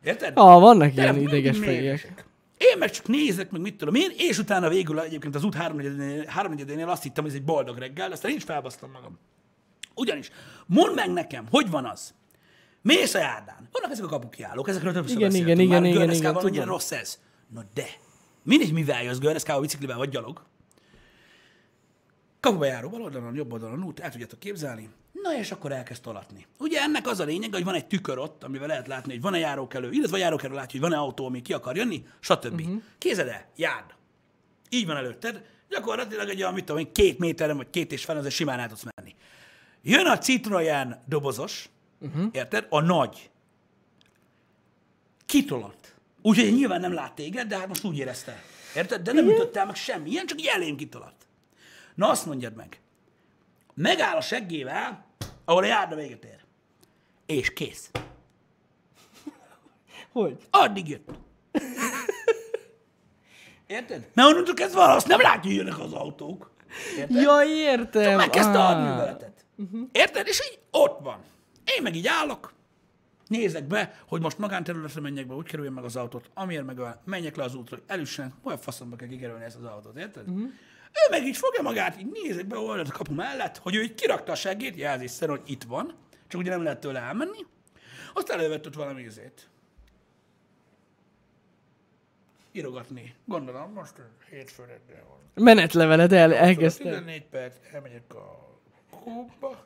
Érted? 0.02 0.32
Ah, 0.34 0.60
vannak 0.60 0.92
De 0.92 1.02
ilyen 1.02 1.18
ideges 1.18 1.58
fejek. 1.58 2.24
Én 2.72 2.78
meg 2.78 2.90
csak 2.90 3.06
nézek, 3.06 3.50
meg 3.50 3.60
mit 3.60 3.76
tudom 3.76 3.94
én, 3.94 4.10
és 4.16 4.38
utána 4.38 4.68
végül 4.68 5.00
egyébként 5.00 5.34
az 5.34 5.44
út 5.44 5.54
háromnegyedénél, 5.54 6.24
háromnegyedénél 6.26 6.88
azt 6.88 7.02
hittem, 7.02 7.24
hogy 7.24 7.32
ez 7.32 7.38
egy 7.38 7.44
boldog 7.44 7.78
reggel, 7.78 8.12
aztán 8.12 8.30
én 8.30 8.36
is 8.36 8.44
felbasztam 8.44 8.90
magam. 8.90 9.18
Ugyanis, 9.94 10.30
mondd 10.66 10.94
meg 10.94 11.12
nekem, 11.12 11.46
hogy 11.50 11.70
van 11.70 11.84
az? 11.84 12.14
Mész 12.82 13.14
a 13.14 13.18
járdán. 13.18 13.68
Vannak 13.72 13.90
ezek 13.90 14.04
a 14.04 14.08
kapukiállók, 14.08 14.68
ezekről 14.68 14.92
többször 14.92 15.16
Igen, 15.16 15.28
beszéltünk 15.28 15.58
igen, 15.60 15.82
már, 15.82 15.90
igen, 15.90 16.10
igen, 16.10 16.14
igen, 16.14 16.34
tudom. 16.34 16.64
rossz 16.64 16.90
ez. 16.90 17.18
Na 17.48 17.64
de, 17.74 17.86
mindegy, 18.42 18.72
mivel 18.72 19.02
jössz 19.02 19.18
Görneszkába 19.18 19.60
biciklivel 19.60 19.96
vagy 19.96 20.08
gyalog, 20.08 20.42
kapuba 22.40 22.64
járó 22.64 22.88
bal 22.88 23.02
oldalon, 23.02 23.34
jobb 23.34 23.52
oldalon 23.52 23.84
út, 23.84 24.00
el 24.00 24.10
tudjátok 24.10 24.38
képzelni. 24.38 24.88
Na 25.24 25.36
és 25.36 25.50
akkor 25.50 25.72
elkezd 25.72 26.02
tolatni. 26.02 26.46
Ugye 26.58 26.80
ennek 26.80 27.06
az 27.06 27.20
a 27.20 27.24
lényeg, 27.24 27.52
hogy 27.52 27.64
van 27.64 27.74
egy 27.74 27.86
tükör 27.86 28.18
ott, 28.18 28.44
amivel 28.44 28.66
lehet 28.66 28.86
látni, 28.86 29.12
hogy 29.12 29.20
van-e 29.20 29.38
járókelő, 29.38 29.90
illetve 29.90 30.16
a 30.16 30.20
járókelő 30.20 30.54
látja, 30.54 30.80
hogy 30.80 30.90
van-e 30.90 31.02
autó, 31.02 31.26
ami 31.26 31.42
ki 31.42 31.52
akar 31.52 31.76
jönni, 31.76 32.06
stb. 32.20 32.60
Uh-huh. 32.60 32.82
Képzeld 32.98 33.28
el, 33.28 33.46
járd. 33.56 33.94
Így 34.68 34.86
van 34.86 34.96
előtted, 34.96 35.44
gyakorlatilag 35.68 36.28
egy 36.28 36.40
olyan, 36.40 36.54
mit 36.54 36.64
tudom 36.64 36.80
én, 36.80 36.92
két 36.92 37.18
méteren 37.18 37.56
vagy 37.56 37.70
két 37.70 37.92
és 37.92 38.04
fel, 38.04 38.16
azért 38.16 38.34
simán 38.34 38.58
el 38.58 38.68
tudsz 38.68 38.84
menni. 38.96 39.14
Jön 39.82 40.06
a 40.06 40.18
Citroen 40.18 41.02
dobozos, 41.06 41.68
uh-huh. 41.98 42.26
érted? 42.32 42.66
A 42.68 42.80
nagy. 42.80 43.30
Kitolott. 45.26 45.94
Úgyhogy 46.22 46.54
nyilván 46.54 46.80
nem 46.80 46.92
lát 46.92 47.14
téged, 47.14 47.48
de 47.48 47.58
hát 47.58 47.68
most 47.68 47.84
úgy 47.84 47.98
érezte. 47.98 48.42
Érted? 48.76 49.02
De 49.02 49.12
nem 49.12 49.28
ütöttél 49.28 49.64
meg 49.64 49.74
semmi, 49.74 50.10
ilyen 50.10 50.26
csak 50.26 50.40
így 50.40 50.46
elém 50.46 50.76
kitolott. 50.76 51.26
Na 51.94 52.08
azt 52.08 52.26
mondjad 52.26 52.54
meg. 52.54 52.78
Megáll 53.74 54.16
a 54.16 54.20
seggével, 54.20 55.04
ahol 55.44 55.62
a 55.62 55.66
járda 55.66 55.94
véget 55.94 56.24
ér. 56.24 56.40
És 57.26 57.52
kész. 57.52 57.90
Hogy? 60.12 60.36
Addig 60.50 60.88
jött. 60.88 61.10
Érted? 63.66 64.10
Mert 64.14 64.28
onnantól 64.28 64.54
kezdve 64.54 64.82
azt 64.82 65.06
nem 65.08 65.20
látja, 65.20 65.50
hogy 65.50 65.54
jönnek 65.54 65.78
az 65.78 65.92
autók. 65.92 66.50
Érted? 66.98 67.22
Ja, 67.22 67.40
értem. 67.46 68.16
Megkezdte 68.16 68.58
Ah. 68.58 68.70
a 68.70 68.80
műveletet. 68.82 69.44
Uh-huh. 69.56 69.88
Érted? 69.92 70.26
És 70.26 70.40
így 70.52 70.58
ott 70.70 71.00
van. 71.00 71.18
Én 71.76 71.82
meg 71.82 71.94
így 71.94 72.06
állok, 72.06 72.52
nézek 73.26 73.64
be, 73.66 73.98
hogy 74.08 74.20
most 74.20 74.38
magánterületre 74.38 75.00
menjek 75.00 75.26
be, 75.26 75.34
úgy 75.34 75.46
kerüljön 75.46 75.72
meg 75.72 75.84
az 75.84 75.96
autót, 75.96 76.30
amiért 76.34 76.64
meg 76.64 76.80
a, 76.80 77.00
menjek 77.04 77.36
le 77.36 77.44
az 77.44 77.54
útra, 77.54 77.76
hogy 77.76 77.84
elüssen, 77.86 78.34
olyan 78.42 78.58
faszomba 78.58 78.96
kell 78.96 79.08
kikerülni 79.08 79.44
ezt 79.44 79.56
az 79.56 79.64
autót, 79.64 79.96
érted? 79.96 80.28
Uh-huh. 80.28 80.50
Ő 80.94 81.10
meg 81.10 81.26
így 81.26 81.36
fogja 81.36 81.62
magát, 81.62 82.00
így 82.00 82.46
be 82.46 82.58
oldalt 82.58 82.88
a 82.88 82.92
kapu 82.92 83.14
mellett, 83.14 83.58
hogy 83.58 83.74
ő 83.74 83.82
így 83.82 83.94
kirakta 83.94 84.32
a 84.32 84.34
seggét, 84.34 84.76
jelzésszerűen, 84.76 85.38
hogy 85.38 85.50
itt 85.50 85.62
van, 85.62 85.94
csak 86.28 86.40
ugye 86.40 86.50
nem 86.50 86.62
lehet 86.62 86.80
tőle 86.80 87.00
elmenni, 87.00 87.46
aztán 88.14 88.38
elővett 88.38 88.66
ott 88.66 88.74
valami 88.74 89.02
izét. 89.02 89.48
Írogatni. 92.52 93.14
Gondolom, 93.24 93.72
most 93.72 93.94
hétfő 94.30 94.64
reggel 94.64 95.04
van. 95.08 95.44
Menetlevelet 95.44 96.12
el, 96.12 96.34
elkezdtem. 96.34 96.86
14 96.86 97.24
perc, 97.24 97.56
elmegyek 97.72 98.14
a 98.14 98.58
klubba, 98.90 99.64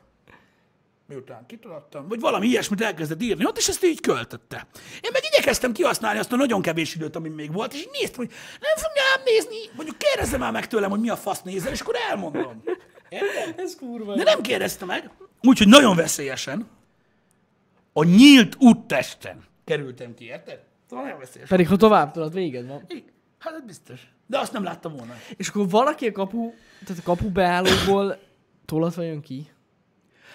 miután 1.09 1.45
kitaladtam, 1.45 2.07
vagy 2.07 2.19
valami 2.19 2.47
ilyesmit 2.47 2.81
elkezdett 2.81 3.21
írni 3.21 3.45
ott, 3.45 3.57
és 3.57 3.67
ezt 3.67 3.83
így 3.83 4.01
költötte. 4.01 4.67
Én 5.01 5.09
meg 5.13 5.21
igyekeztem 5.31 5.71
kihasználni 5.71 6.19
azt 6.19 6.31
a 6.31 6.35
nagyon 6.35 6.61
kevés 6.61 6.95
időt, 6.95 7.15
ami 7.15 7.29
még 7.29 7.53
volt, 7.53 7.73
és 7.73 7.79
így 7.79 7.89
néztem, 7.91 8.17
hogy 8.17 8.29
nem 8.59 8.75
fogja 8.75 9.01
ám 9.15 9.21
nézni, 9.25 9.75
mondjuk 9.75 9.97
kérdezze 9.97 10.37
már 10.37 10.51
meg 10.51 10.67
tőlem, 10.67 10.89
hogy 10.89 10.99
mi 10.99 11.09
a 11.09 11.15
fasz 11.15 11.41
nézel, 11.41 11.71
és 11.71 11.81
akkor 11.81 11.95
elmondom. 12.09 12.63
Érted? 13.09 13.59
Ez 13.59 13.75
kurva. 13.75 14.15
De 14.15 14.23
nem 14.23 14.41
kérdezte 14.41 14.85
meg, 14.85 15.11
úgyhogy 15.41 15.67
nagyon 15.67 15.95
veszélyesen 15.95 16.67
a 17.93 18.03
nyílt 18.03 18.55
úttesten 18.59 19.43
kerültem 19.65 20.13
ki, 20.13 20.25
érted? 20.25 20.59
Szóval 20.89 21.05
nagyon 21.05 21.19
veszélyes. 21.19 21.49
Pedig 21.49 21.67
ha 21.67 21.75
tovább 21.75 22.11
tudod, 22.11 22.33
véged 22.33 22.67
van. 22.67 22.85
Hát 23.39 23.53
ez 23.53 23.63
biztos. 23.65 24.01
De 24.27 24.39
azt 24.39 24.53
nem 24.53 24.63
láttam 24.63 24.95
volna. 24.95 25.13
És 25.37 25.47
akkor 25.47 25.69
valaki 25.69 26.07
a 26.07 26.11
kapu, 26.11 26.53
tehát 26.85 27.01
a 27.01 27.03
kapu 27.03 27.31
beállóból 27.31 28.19
tolatva 28.65 29.01
jön 29.01 29.21
ki. 29.21 29.49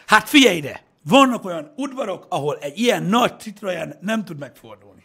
Hát 0.07 0.29
figyelj 0.29 0.57
ide! 0.57 0.83
Vannak 1.09 1.45
olyan 1.45 1.73
udvarok, 1.77 2.27
ahol 2.29 2.57
egy 2.61 2.79
ilyen 2.79 3.03
nagy 3.03 3.41
Citroen 3.41 3.99
nem 4.01 4.25
tud 4.25 4.39
megfordulni. 4.39 5.05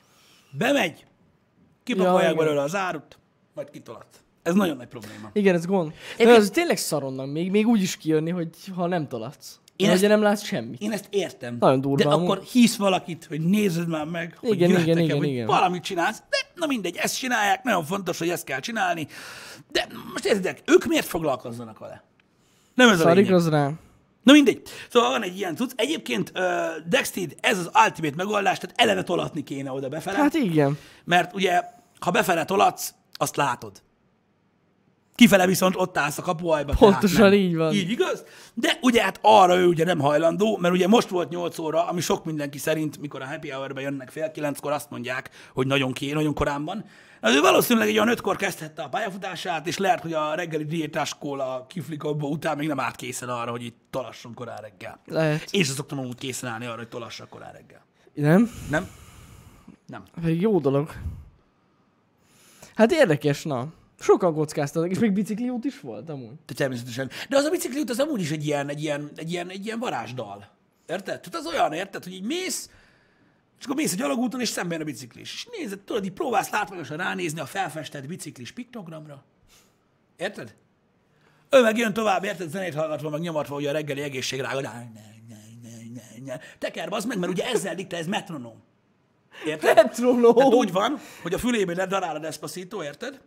Bemegy, 0.52 1.06
kipakolják 1.84 2.32
Ja, 2.32 2.38
belőle 2.38 2.62
az 2.62 2.76
árut, 2.76 3.20
majd 3.54 3.70
kitolat. 3.70 4.06
Ez 4.44 4.54
nagyon 4.54 4.78
nagy 4.78 4.88
probléma. 4.88 5.30
Igen, 5.34 5.56
ez 5.56 5.66
gond. 5.66 5.90
De 5.90 5.96
Egyébként- 6.14 6.38
az 6.38 6.50
tényleg 6.50 6.78
szaronnak 6.78 7.32
még, 7.32 7.52
még 7.52 7.68
úgy 7.68 7.82
is 7.82 7.98
kijönni, 7.98 8.30
hogy 8.30 8.50
ha 8.76 8.88
nem 8.88 9.08
tolatsz. 9.08 9.60
Én 9.76 9.86
Én 9.88 9.92
ezt- 9.94 10.04
ugye 10.04 10.10
nem 10.10 10.22
látsz 10.22 10.44
semmit. 10.44 10.82
Én 10.82 10.92
ezt 10.92 11.08
értem. 11.10 11.58
Nagyon 11.60 11.82
durva 11.82 11.98
De 12.04 12.10
amúgy. 12.10 12.30
akkor 12.30 12.44
hisz 12.44 12.76
valakit, 12.76 13.26
hogy 13.26 13.42
nézzed 13.42 13.88
már 13.88 14.06
meg, 14.06 14.38
hogy 14.40 14.50
Igen, 14.50 14.70
igen, 14.70 14.98
igen, 14.98 15.18
hogy 15.18 15.28
igen. 15.28 15.46
valamit 15.46 15.84
csinálsz. 15.84 16.18
De 16.30 16.38
na 16.56 16.66
mindegy, 16.66 16.96
ezt 16.98 17.18
csinálják, 17.18 17.64
nagyon 17.64 17.84
fontos, 17.86 18.18
hogy 18.20 18.30
ezt 18.30 18.44
kell 18.44 18.60
csinálni. 18.60 19.08
De 19.72 19.88
most 20.12 20.26
értitek, 20.26 20.62
ők 20.66 20.86
miért 20.86 21.06
foglalkozzanak 21.06 21.80
vele? 21.80 22.04
Nem 22.74 22.90
ez 22.90 23.00
a 23.00 23.04
Szarik 23.04 23.24
lényeg. 23.26 23.34
az 23.40 23.50
rá. 23.50 23.72
Na 24.24 24.32
mindegy. 24.32 24.62
Szóval 24.90 25.10
van 25.10 25.24
egy 25.24 25.38
ilyen 25.38 25.56
cucc. 25.56 25.72
Egyébként 25.76 26.32
uh, 26.36 26.44
Dexted, 26.90 27.36
ez 27.42 27.58
az 27.58 27.70
ultimate 27.86 28.16
megoldás, 28.16 28.58
tehát 28.58 28.82
eleve 28.82 29.04
tolatni 29.04 29.44
kéne 29.44 29.72
oda 29.72 29.90
befele. 29.90 30.18
Hát 30.18 30.34
igen. 30.34 30.78
Mert 31.06 31.34
ugye, 31.34 31.62
ha 32.00 32.12
befele 32.12 32.46
tolatsz, 32.46 32.94
azt 33.14 33.36
látod. 33.36 33.82
Kifele 35.20 35.46
viszont 35.46 35.76
ott 35.76 35.98
állsz 35.98 36.18
a 36.18 36.22
kapuajba. 36.22 36.74
Pontosan 36.74 37.16
tehát 37.16 37.32
nem. 37.32 37.40
így 37.40 37.56
van. 37.56 37.74
Így 37.74 37.90
igaz? 37.90 38.24
De 38.54 38.78
ugye 38.82 39.04
hát 39.04 39.20
arra 39.22 39.56
ő 39.56 39.68
ugye 39.68 39.84
nem 39.84 40.00
hajlandó, 40.00 40.58
mert 40.58 40.74
ugye 40.74 40.88
most 40.88 41.08
volt 41.08 41.30
8 41.30 41.60
óra, 41.60 41.88
ami 41.88 42.02
sok 42.02 42.26
mindenki 42.26 42.58
szerint, 42.58 43.00
mikor 43.00 43.22
a 43.22 43.26
happy 43.26 43.50
hour 43.50 43.80
jönnek 43.80 44.10
fél 44.10 44.32
kilenckor, 44.32 44.72
azt 44.72 44.90
mondják, 44.90 45.30
hogy 45.54 45.68
nagyon 45.68 45.94
ké, 45.94 46.12
nagyon 46.12 46.34
korán 46.34 46.66
van. 46.66 46.86
Na, 47.22 47.32
ő 47.32 47.42
valószínűleg 47.42 47.88
egy 47.88 47.96
olyan 47.96 48.08
ötkor 48.08 48.36
kezdhette 48.36 48.82
a 48.82 48.90
pályafutását, 48.90 49.68
és 49.68 49.78
lehet, 49.78 50.02
hogy 50.02 50.14
a 50.14 50.34
reggeli 50.36 50.66
diétás 50.66 51.18
kóla 51.18 51.66
kiflikobba 51.70 52.28
után 52.28 52.58
még 52.58 52.68
nem 52.68 52.80
állt 52.80 52.96
készen 52.96 53.30
arra, 53.30 53.52
hogy 53.52 53.64
itt 53.64 53.78
tolasson 53.90 54.34
korán 54.34 54.58
reggel. 54.62 55.00
Lehet. 55.06 55.48
Én 55.52 55.64
sem 55.64 55.76
szoktam 55.76 56.00
amúgy 56.00 56.18
készen 56.18 56.50
állni 56.50 56.66
arra, 56.66 56.78
hogy 56.78 56.90
tolassak 56.90 57.30
korán 57.30 57.52
reggel. 57.52 57.82
Nem? 58.14 58.52
Nem? 58.70 58.88
Nem. 59.88 60.04
Pedig 60.22 60.42
jó 60.42 60.60
dolog. 60.60 60.92
Hát 62.76 62.92
érdekes, 62.92 63.44
na. 63.44 63.68
Sokan 64.00 64.34
kockáztatok, 64.34 64.92
és 64.92 65.00
még 65.00 65.12
bicikliút 65.12 65.66
is 65.66 65.80
volt 65.80 66.10
amúgy. 66.10 66.36
De 66.46 66.54
természetesen. 66.54 67.10
De 67.30 67.38
az 67.38 67.44
a 67.44 67.50
bicikliút 67.50 67.90
az 67.90 68.00
amúgy 68.00 68.22
is 68.22 68.32
egy 68.32 68.46
ilyen, 68.46 68.70
egy 68.70 68.82
ilyen, 68.82 69.12
egy 69.16 69.32
ilyen, 69.32 69.50
egy 69.50 69.66
ilyen 69.66 69.80
varázsdal. 69.80 70.58
Érted? 70.88 71.20
Tehát 71.20 71.36
az 71.36 71.54
olyan, 71.54 71.74
érted, 71.74 72.04
hogy 72.04 72.14
így 72.14 72.24
mész, 72.24 72.70
és 73.60 73.66
akkor 73.66 73.76
mész 73.76 73.94
a 73.94 73.96
gyalogúton, 73.96 74.42
és 74.42 74.50
szemben 74.50 74.82
a 74.82 74.84
biciklis. 74.84 75.34
És 75.34 75.48
nézed, 75.58 75.80
tudod, 75.80 76.06
így 76.06 76.12
próbálsz 76.12 76.50
látványosan 76.50 76.98
ránézni 76.98 77.40
a 77.40 77.46
felfestett 77.46 78.08
biciklis 78.08 78.52
piktogramra. 78.52 79.24
Érted? 80.18 80.56
Ő 81.50 81.62
meg 81.62 81.78
jön 81.78 81.94
tovább, 81.94 82.24
érted, 82.24 82.50
zenét 82.50 82.74
hallgatva, 82.74 83.10
meg 83.10 83.22
nyomatva, 83.22 83.54
hogy 83.54 83.66
a 83.66 83.72
reggeli 83.72 84.02
egészségrága. 84.02 84.62
Ne, 84.62 84.72
ne, 84.72 84.84
ne, 85.28 85.38
ne, 85.62 85.70
ne, 85.94 86.26
ne. 86.26 86.38
Teker, 86.58 86.88
az 86.92 87.06
meg, 87.06 87.18
mert 87.20 87.32
ugye 87.32 87.46
ezzel 87.46 87.76
dikta, 87.76 87.96
ez 87.96 88.08
metronom. 88.08 88.64
Érted? 89.46 89.76
Metronom. 89.76 90.36
Tehát 90.36 90.54
úgy 90.54 90.72
van, 90.72 91.00
hogy 91.22 91.34
a 91.34 91.38
fülébe 91.38 91.74
ledarál 91.74 92.16
a 92.16 92.20
Despacito, 92.20 92.84
érted? 92.84 93.22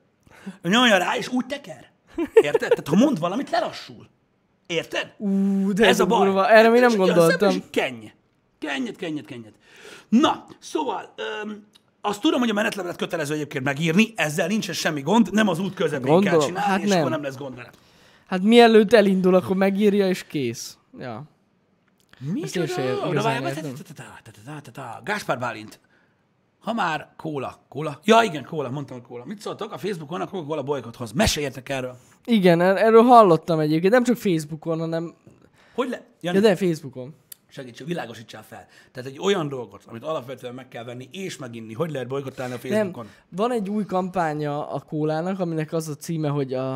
nyomja 0.63 0.97
rá, 0.97 1.17
és 1.17 1.29
úgy 1.29 1.47
teker. 1.47 1.91
Érted? 2.35 2.69
Tehát 2.69 2.89
ha 2.89 2.97
mond 2.97 3.19
valamit, 3.19 3.51
lelassul. 3.51 4.09
Érted? 4.67 5.15
Ú, 5.19 5.73
de 5.73 5.87
ez, 5.87 6.01
a 6.01 6.07
baj. 6.07 6.25
Durva. 6.25 6.51
Erre 6.51 6.69
még 6.69 6.81
nem 6.81 6.97
gondoltam. 6.97 7.51
Szemben, 7.51 7.71
kenj. 7.71 8.13
Kenyet, 8.59 8.97
kenyet, 8.97 9.25
kenyet. 9.25 9.53
Na, 10.09 10.47
szóval, 10.59 11.15
öm, 11.43 11.67
azt 12.01 12.21
tudom, 12.21 12.41
hogy 12.41 12.51
a 12.51 12.53
menetlevelet 12.53 12.97
kötelező 12.97 13.35
egyébként 13.35 13.65
megírni, 13.65 14.13
ezzel 14.17 14.47
nincsen 14.47 14.75
semmi 14.75 15.01
gond, 15.01 15.33
nem 15.33 15.49
az 15.49 15.59
út 15.59 15.75
közepén 15.75 16.13
Gondolom. 16.13 16.39
kell 16.39 16.49
csinálni, 16.49 16.71
hát 16.71 16.83
és 16.83 16.89
nem. 16.89 16.99
akkor 16.99 17.11
nem 17.11 17.23
lesz 17.23 17.37
gond 17.37 17.57
vele. 17.57 17.71
Hát 18.27 18.43
mielőtt 18.43 18.93
elindul, 18.93 19.35
akkor 19.35 19.57
megírja, 19.57 20.09
és 20.09 20.25
kész. 20.25 20.77
Ja. 20.99 21.25
Mi 22.19 22.43
Ezt 22.43 22.57
én 22.57 22.67
sem 22.67 22.85
Gáspár 25.05 25.39
Bálint. 25.39 25.81
Ha 26.63 26.73
már 26.73 27.09
kóla, 27.17 27.59
kóla. 27.69 28.01
Ja, 28.05 28.23
igen, 28.23 28.45
kóla, 28.45 28.71
mondtam, 28.71 28.97
hogy 28.99 29.07
kóla. 29.07 29.25
Mit 29.25 29.41
szóltok? 29.41 29.73
A 29.73 29.79
Facebookon 29.79 30.21
a 30.21 30.27
Coca-Cola 30.27 30.63
bolykothoz. 30.63 31.13
Meséljetek 31.13 31.69
erről. 31.69 31.97
Igen, 32.25 32.61
er- 32.61 32.79
erről 32.79 33.03
hallottam 33.03 33.59
egyébként, 33.61 33.93
nem 33.93 34.05
csak 34.05 34.17
Facebookon, 34.17 34.79
hanem... 34.79 35.15
Hogy 35.75 35.89
le... 35.89 36.05
Jani, 36.21 36.37
Ja, 36.37 36.43
de 36.43 36.57
Facebookon. 36.57 37.15
segíts, 37.49 37.85
világosítsál 37.85 38.43
fel. 38.43 38.67
Tehát 38.93 39.11
egy 39.11 39.19
olyan 39.21 39.49
dolgot, 39.49 39.83
amit 39.87 40.03
alapvetően 40.05 40.55
meg 40.55 40.69
kell 40.69 40.85
venni 40.85 41.09
és 41.13 41.37
meginni, 41.39 41.73
hogy 41.75 41.91
lehet 41.91 42.09
bolykottálni 42.09 42.53
a 42.55 42.59
Nem, 42.63 42.73
Facebookon? 42.73 43.07
van 43.29 43.51
egy 43.53 43.69
új 43.69 43.85
kampánya 43.85 44.69
a 44.71 44.81
kólának, 44.81 45.41
aminek 45.41 45.73
az 45.73 45.89
a 45.89 45.95
címe, 45.95 46.29
hogy 46.29 46.55
a, 46.55 46.75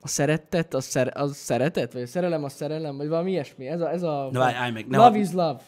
a 0.00 0.08
szeretet, 0.08 0.74
a, 0.74 0.80
szer, 0.80 1.12
a 1.16 1.26
szeretet, 1.28 1.92
vagy 1.92 2.02
a 2.02 2.06
szerelem, 2.06 2.44
a 2.44 2.48
szerelem, 2.48 2.96
vagy 2.96 3.08
valami 3.08 3.30
ilyesmi. 3.30 3.66
Ez 3.66 3.80
a, 3.80 3.90
ez 3.90 4.02
a 4.02 4.28
Na 4.32 4.38
várj, 4.38 4.54
állj 4.56 4.70
meg. 4.70 4.84
Love 4.88 4.98
hadd- 5.02 5.14
is 5.16 5.32
love. 5.32 5.60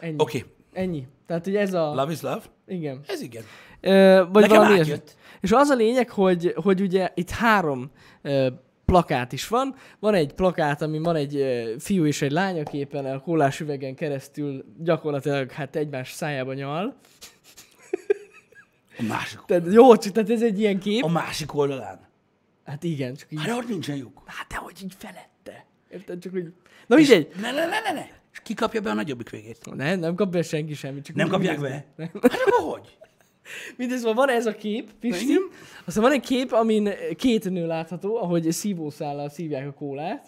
Ennyi. 0.00 0.14
Oké, 0.18 0.38
okay. 0.38 0.50
Ennyi. 0.72 1.06
Tehát, 1.28 1.44
hogy 1.44 1.56
ez 1.56 1.74
a... 1.74 1.94
love 1.94 2.12
is 2.12 2.20
love? 2.20 2.42
Igen. 2.66 3.00
Ez 3.06 3.20
igen. 3.20 3.42
Ö, 3.80 4.24
vagy 4.32 4.42
Nekem 4.42 4.56
valami 4.56 4.74
ilyesmi. 4.74 4.94
És 5.40 5.52
az 5.52 5.68
a 5.68 5.74
lényeg, 5.74 6.10
hogy, 6.10 6.52
hogy 6.56 6.80
ugye 6.80 7.10
itt 7.14 7.30
három 7.30 7.90
ö, 8.22 8.48
plakát 8.84 9.32
is 9.32 9.48
van. 9.48 9.74
Van 9.98 10.14
egy 10.14 10.32
plakát, 10.32 10.82
ami 10.82 10.98
van 10.98 11.16
egy 11.16 11.36
ö, 11.36 11.74
fiú 11.78 12.04
és 12.06 12.22
egy 12.22 12.30
lány, 12.30 12.60
aki 12.60 12.78
éppen 12.78 13.04
a 13.04 13.20
kólás 13.20 13.60
üvegen 13.60 13.94
keresztül 13.94 14.64
gyakorlatilag 14.78 15.50
hát 15.50 15.76
egymás 15.76 16.12
szájába 16.12 16.52
nyal. 16.54 16.96
A 18.98 19.02
másik, 19.02 19.38
Tehát 19.46 19.72
jó, 19.72 19.96
csak 19.96 20.12
tehát 20.12 20.30
ez 20.30 20.42
egy 20.42 20.60
ilyen 20.60 20.78
kép. 20.78 21.04
a 21.04 21.08
másik 21.08 21.54
oldalán. 21.54 22.08
Hát 22.64 22.84
igen, 22.84 23.14
csak 23.14 23.32
így. 23.32 23.40
Hát 23.40 23.56
ott 23.58 23.68
nincsen 23.68 23.96
lyuk. 23.96 24.22
Hát 24.26 24.46
de 24.48 24.56
hogy 24.56 24.74
így 24.82 24.94
felette. 24.98 25.66
Érted? 25.90 26.18
Csak 26.18 26.32
hogy... 26.32 26.52
Na 26.86 26.96
mindegy. 26.96 27.28
Ne, 27.40 27.50
ne, 27.50 27.66
ne, 27.66 27.80
ne, 27.80 27.92
ne. 27.92 28.06
És 28.38 28.44
ki 28.44 28.54
kapja 28.54 28.80
be 28.80 28.90
a 28.90 28.94
nagyobbik 28.94 29.30
végét? 29.30 29.74
Nem, 29.74 29.98
nem 29.98 30.14
kapja 30.14 30.42
senki 30.42 30.74
semmit. 30.74 31.04
Csak 31.04 31.16
Nem 31.16 31.28
kapják 31.28 31.60
be? 31.60 31.84
Nem. 31.96 32.10
Hát 32.12 32.40
akkor 32.46 32.78
hogy? 32.78 32.96
Mindez 33.76 34.02
van, 34.02 34.14
van 34.14 34.28
ez 34.28 34.46
a 34.46 34.54
kép, 34.54 34.90
Pisti. 35.00 35.36
Aztán 35.84 36.02
van 36.02 36.12
egy 36.12 36.26
kép, 36.26 36.52
amin 36.52 36.90
két 37.16 37.50
nő 37.50 37.66
látható, 37.66 38.16
ahogy 38.16 38.52
szívószállal 38.52 39.28
szívják 39.28 39.66
a 39.66 39.72
kólát. 39.72 40.26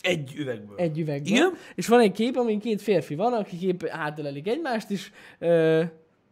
Egy 0.00 0.34
üvegből. 0.38 0.76
Egy 0.76 0.98
üvegben. 0.98 1.32
Igen? 1.32 1.52
És 1.74 1.88
van 1.88 2.00
egy 2.00 2.12
kép, 2.12 2.36
amin 2.36 2.60
két 2.60 2.82
férfi 2.82 3.14
van, 3.14 3.32
akik 3.32 3.62
épp 3.62 3.82
átölelik 3.88 4.48
egymást, 4.48 4.90
és 4.90 5.10
ö, 5.38 5.82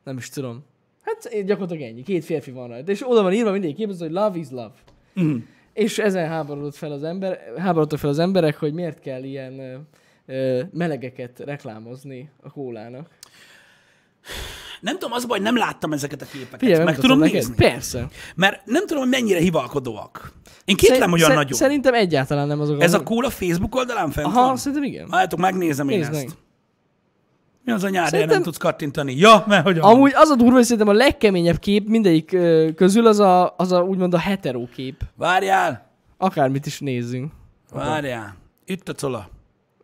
nem 0.05 0.17
is 0.17 0.29
tudom. 0.29 0.65
Hát 1.03 1.45
gyakorlatilag 1.45 1.83
ennyi. 1.83 2.03
Két 2.03 2.25
férfi 2.25 2.51
van 2.51 2.69
rajta. 2.69 2.91
És 2.91 3.11
oda 3.11 3.23
van 3.23 3.33
írva 3.33 3.51
mindegyik 3.51 3.77
kép, 3.77 3.99
hogy 3.99 4.11
love 4.11 4.39
is 4.39 4.51
love. 4.51 4.75
Mm. 5.21 5.37
És 5.73 5.99
ezen 5.99 6.29
háborodott 6.29 6.75
fel 6.75 6.93
az 6.93 7.03
ember, 7.03 7.53
háborodtak 7.57 7.99
fel 7.99 8.11
az 8.11 8.19
emberek, 8.19 8.57
hogy 8.57 8.73
miért 8.73 9.01
kell 9.01 9.23
ilyen 9.23 9.87
melegeket 10.73 11.39
reklámozni 11.39 12.31
a 12.43 12.51
kólának. 12.51 13.09
Nem 14.81 14.99
tudom, 14.99 15.13
az 15.13 15.25
a 15.25 15.27
baj, 15.27 15.39
nem 15.39 15.57
láttam 15.57 15.93
ezeket 15.93 16.23
a 16.23 16.27
képeket. 16.33 16.59
Figyelj, 16.59 16.85
Meg 16.85 16.97
tudom 16.99 17.19
neked. 17.19 17.35
nézni. 17.35 17.55
Persze. 17.55 18.09
Mert 18.37 18.67
nem 18.67 18.87
tudom, 18.87 19.03
hogy 19.03 19.13
mennyire 19.13 19.39
hivalkodóak. 19.39 20.33
Én 20.65 20.77
kétlem, 20.77 20.99
Szer- 20.99 21.11
hogy 21.11 21.23
olyan 21.23 21.35
nagyon. 21.35 21.59
Szerintem 21.59 21.95
egyáltalán 21.95 22.47
nem 22.47 22.61
azok. 22.61 22.83
Ez 22.83 22.95
a 22.95 23.03
kóla 23.03 23.31
Facebook 23.31 23.75
oldalán 23.75 24.11
fent 24.11 24.27
Aha, 24.27 24.41
van? 24.47 24.57
szerintem 24.57 24.83
igen. 24.83 25.07
Álljátok, 25.11 25.39
megnézem 25.39 25.89
én 25.89 25.99
Nézd 25.99 26.13
ezt. 26.13 26.25
meg. 26.25 26.35
Mi 27.65 27.73
az 27.73 27.85
a 27.85 27.89
nyár, 27.89 28.09
Szerintem- 28.09 28.35
nem 28.35 28.43
tudsz 28.43 28.57
kattintani? 28.57 29.17
Ja, 29.17 29.45
mert 29.47 29.65
hogy 29.65 29.79
Amúgy 29.79 30.13
az 30.15 30.29
a 30.31 30.35
durva, 30.35 30.53
hogy 30.55 30.63
szerintem 30.65 30.89
a 30.89 30.97
legkeményebb 30.97 31.59
kép 31.59 31.89
mindegyik 31.89 32.37
közül 32.75 33.07
az 33.07 33.19
a, 33.19 33.55
az 33.57 33.73
a 33.73 33.83
úgymond 33.83 34.15
a 34.15 34.19
hetero 34.19 34.65
kép. 34.75 35.03
Várjál, 35.17 35.91
Akármit 36.17 36.67
is 36.67 36.81
nézzünk. 36.81 37.33
várjál. 37.71 38.37
Itt 38.65 38.89
a 38.89 38.95
cola. 38.95 39.29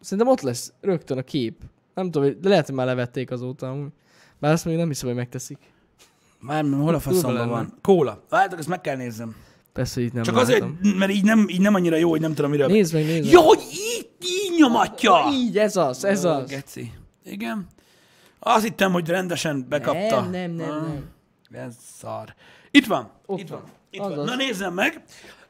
Szerintem 0.01 0.29
ott 0.29 0.41
lesz 0.41 0.73
rögtön 0.81 1.19
a 1.19 1.23
kép. 1.23 1.63
Nem 1.95 2.11
tudom, 2.11 2.41
de 2.41 2.49
lehet, 2.49 2.67
hogy 2.67 2.75
már 2.75 2.87
levették 2.87 3.31
azóta 3.31 3.69
amúgy. 3.71 3.89
Bár 4.39 4.53
azt 4.53 4.65
még 4.65 4.77
nem 4.77 4.89
hiszem, 4.89 5.09
hogy 5.09 5.17
megteszik. 5.17 5.59
Már 6.41 6.65
hol 6.65 6.95
a 6.95 7.01
faszomban 7.01 7.49
van? 7.49 7.75
Kóla. 7.83 8.23
Várjátok, 8.29 8.59
ezt 8.59 8.69
meg 8.69 8.81
kell 8.81 8.97
nézzem. 8.97 9.37
Persze, 9.73 9.95
hogy 9.95 10.05
itt 10.05 10.13
nem 10.13 10.23
Csak 10.23 10.35
látom. 10.35 10.51
azért, 10.81 10.97
mert 10.99 11.11
így 11.13 11.25
nem, 11.25 11.47
így 11.49 11.61
nem 11.61 11.75
annyira 11.75 11.97
jó, 11.97 12.11
hogy 12.11 12.21
nem 12.21 12.35
tudom, 12.35 12.51
miről... 12.51 12.67
Nézd 12.67 12.93
meg, 12.95 13.05
nézd 13.05 13.23
meg. 13.23 13.33
Ja, 13.33 13.41
hogy 13.41 13.61
így, 13.73 14.09
így 14.23 14.53
nyomatja! 14.59 15.15
Így, 15.33 15.59
ez 15.59 15.77
az, 15.77 16.05
ez 16.05 16.25
az. 16.25 16.49
Geci. 16.51 16.93
Igen. 17.25 17.67
Azt 18.39 18.65
hittem, 18.65 18.93
hogy 18.93 19.09
rendesen 19.09 19.67
bekapta. 19.69 20.21
Nem, 20.21 20.31
nem, 20.31 20.51
nem, 20.51 20.69
Ah, 20.71 20.83
nem. 21.51 21.65
Ez 21.67 21.75
szar. 21.99 22.35
Itt 22.71 22.87
van. 22.87 23.11
Ott 23.27 23.39
Itt 23.41 23.49
van. 23.49 23.61
van. 23.61 23.71
Itt 24.11 24.17
van. 24.17 24.25
Na 24.25 24.37
nézzem 24.37 24.75
meg. 24.75 25.03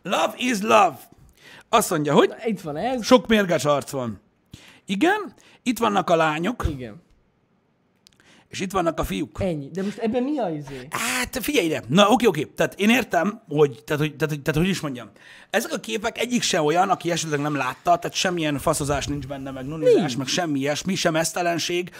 Love 0.02 0.34
is 0.36 0.60
love. 0.60 0.98
Azt 1.68 1.90
mondja, 1.90 2.14
hogy 2.14 2.32
Itt 2.44 2.60
van 2.60 2.76
ez. 2.76 3.04
sok 3.04 3.26
mérges 3.26 3.64
arc 3.64 3.90
van. 3.90 4.20
Igen, 4.90 5.34
itt 5.62 5.78
vannak 5.78 6.10
a 6.10 6.16
lányok, 6.16 6.66
Igen. 6.70 7.02
És 8.50 8.60
itt 8.60 8.72
vannak 8.72 8.98
a 8.98 9.04
fiúk. 9.04 9.40
Ennyi. 9.40 9.70
De 9.72 9.82
most 9.82 9.98
ebben 9.98 10.22
mi 10.22 10.38
a 10.38 10.48
izé? 10.48 10.88
Hát 10.90 11.38
figyelj 11.42 11.66
ide. 11.66 11.82
Na 11.88 12.08
oké, 12.08 12.26
oké. 12.26 12.44
Tehát 12.44 12.74
én 12.80 12.90
értem, 12.90 13.42
hogy, 13.48 13.82
tehát, 13.84 14.02
hogy, 14.02 14.16
tehát, 14.16 14.34
hogy, 14.34 14.42
tehát, 14.42 14.60
hogy 14.60 14.68
is 14.68 14.80
mondjam. 14.80 15.10
Ezek 15.50 15.72
a 15.72 15.78
képek 15.78 16.18
egyik 16.18 16.42
se 16.42 16.62
olyan, 16.62 16.90
aki 16.90 17.10
esetleg 17.10 17.40
nem 17.40 17.56
látta, 17.56 17.96
tehát 17.96 18.12
semmilyen 18.12 18.58
faszozás 18.58 19.06
nincs 19.06 19.26
benne, 19.26 19.50
meg 19.50 19.66
nunizás, 19.66 20.16
meg 20.16 20.26
semmi 20.26 20.58
ilyesmi, 20.58 20.94
sem 20.94 21.16
esztelenség, 21.16 21.90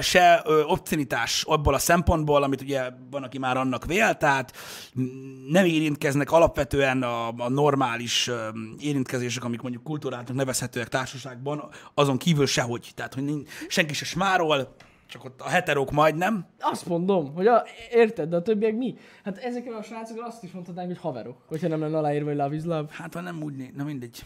se 0.00 0.44
obscenitás 0.66 1.44
abból 1.46 1.74
a 1.74 1.78
szempontból, 1.78 2.42
amit 2.42 2.60
ugye 2.60 2.82
van, 3.10 3.22
aki 3.22 3.38
már 3.38 3.56
annak 3.56 3.84
vél, 3.84 4.14
tehát 4.14 4.52
nem 5.48 5.64
érintkeznek 5.64 6.32
alapvetően 6.32 7.02
a, 7.02 7.28
a 7.28 7.48
normális 7.48 8.30
érintkezések, 8.80 9.44
amik 9.44 9.60
mondjuk 9.60 9.82
kultúráltak 9.82 10.36
nevezhetőek 10.36 10.88
társaságban, 10.88 11.68
azon 11.94 12.18
kívül 12.18 12.46
sehogy. 12.46 12.90
Tehát, 12.94 13.14
hogy 13.14 13.42
senki 13.68 13.94
se 13.94 14.04
smárol, 14.04 14.74
csak 15.12 15.24
ott 15.24 15.40
a 15.40 15.48
heterók 15.48 15.90
majdnem. 15.90 16.46
Azt 16.60 16.86
mondom, 16.86 17.34
hogy 17.34 17.46
a, 17.46 17.64
érted, 17.90 18.28
de 18.28 18.36
a 18.36 18.42
többiek 18.42 18.74
mi? 18.74 18.96
Hát 19.24 19.38
ezekkel 19.38 19.74
a 19.74 19.82
srácokról 19.82 20.26
azt 20.26 20.42
is 20.42 20.50
mondhatnánk, 20.50 20.88
hogy 20.88 20.98
haverok, 20.98 21.36
hogyha 21.46 21.68
nem 21.68 21.80
lenne 21.80 21.98
aláírva, 21.98 22.28
hogy 22.28 22.38
love 22.38 22.54
is 22.54 22.62
love. 22.64 22.84
Hát 22.90 23.14
már 23.14 23.22
nem 23.22 23.42
úgy, 23.42 23.72
na 23.76 23.84
mindegy. 23.84 24.22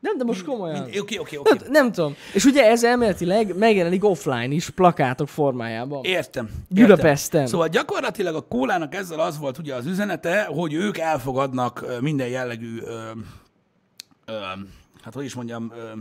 Nem, 0.00 0.18
de 0.18 0.24
most 0.24 0.44
komolyan. 0.44 0.82
Oké, 0.82 0.98
oké, 0.98 1.36
oké. 1.36 1.50
Hát, 1.50 1.68
nem 1.68 1.92
tudom. 1.92 2.14
És 2.34 2.44
ugye 2.44 2.64
ez 2.64 2.84
elméletileg 2.84 3.56
megjelenik 3.56 4.04
offline 4.04 4.54
is, 4.54 4.70
plakátok 4.70 5.28
formájában. 5.28 6.04
Értem. 6.04 6.50
Budapesten. 6.68 7.40
Értem. 7.40 7.46
Szóval 7.46 7.68
gyakorlatilag 7.68 8.34
a 8.34 8.40
kólának 8.40 8.94
ezzel 8.94 9.20
az 9.20 9.38
volt 9.38 9.58
ugye 9.58 9.74
az 9.74 9.86
üzenete, 9.86 10.44
hogy 10.44 10.72
ők 10.72 10.98
elfogadnak 10.98 12.00
minden 12.00 12.28
jellegű, 12.28 12.80
ö, 12.80 13.10
ö, 14.24 14.32
hát 15.02 15.14
hogy 15.14 15.24
is 15.24 15.34
mondjam, 15.34 15.72
ö, 15.76 15.92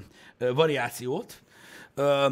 ö, 0.45 0.53
variációt 0.53 1.41
ö, 1.95 2.25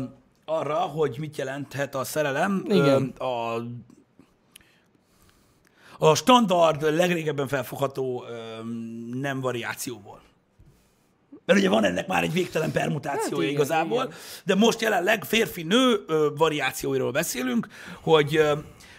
arra, 0.49 0.75
hogy 0.75 1.15
mit 1.19 1.37
jelenthet 1.37 1.95
a 1.95 2.03
szerelem 2.03 2.63
Igen. 2.67 3.13
Ö, 3.19 3.23
a 3.23 3.63
a 6.01 6.15
standard, 6.15 6.95
legrégebben 6.95 7.47
felfogható 7.47 8.25
ö, 8.29 8.35
nem 9.19 9.39
variációból. 9.39 10.21
Mert 11.45 11.59
ugye 11.59 11.69
van 11.69 11.83
ennek 11.83 12.07
már 12.07 12.23
egy 12.23 12.33
végtelen 12.33 12.71
permutációja 12.71 13.31
Hát 13.31 13.41
igen, 13.41 13.53
igazából, 13.53 14.03
igen. 14.03 14.15
de 14.45 14.55
most 14.55 14.81
jelenleg 14.81 15.23
férfi-nő 15.23 16.05
variációiról 16.37 17.11
beszélünk, 17.11 17.67
hogy, 18.01 18.35
ö, 18.35 18.53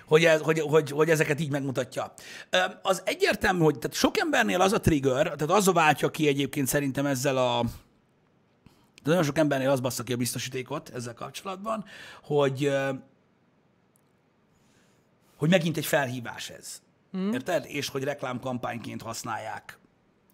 hogy, 0.06 0.24
ez, 0.24 0.40
hogy, 0.40 0.60
hogy, 0.60 0.90
hogy 0.90 1.10
ezeket 1.10 1.40
így 1.40 1.50
megmutatja. 1.50 2.12
Az 2.82 3.02
egyértelmű, 3.04 3.62
hogy 3.62 3.78
tehát 3.78 3.96
sok 3.96 4.18
embernél 4.18 4.60
az 4.60 4.72
a 4.72 4.80
trigger, 4.80 5.22
tehát 5.22 5.50
az 5.50 5.68
a 5.68 5.72
váltja 5.72 6.10
ki 6.10 6.28
egyébként 6.28 6.66
szerintem 6.66 7.06
ezzel 7.06 7.36
a 7.36 7.64
de 9.02 9.08
nagyon 9.10 9.22
sok 9.22 9.38
embernél 9.38 9.70
az 9.70 9.80
bassza 9.80 10.02
ki 10.02 10.12
a 10.12 10.16
biztosítékot 10.16 10.88
ezzel 10.88 11.14
kapcsolatban, 11.14 11.84
hogy, 12.22 12.72
hogy 15.36 15.50
megint 15.50 15.76
egy 15.76 15.86
felhívás 15.86 16.50
ez. 16.50 16.82
Mm. 17.16 17.32
Érted? 17.32 17.64
És 17.68 17.88
hogy 17.88 18.04
reklámkampányként 18.04 19.02
használják 19.02 19.78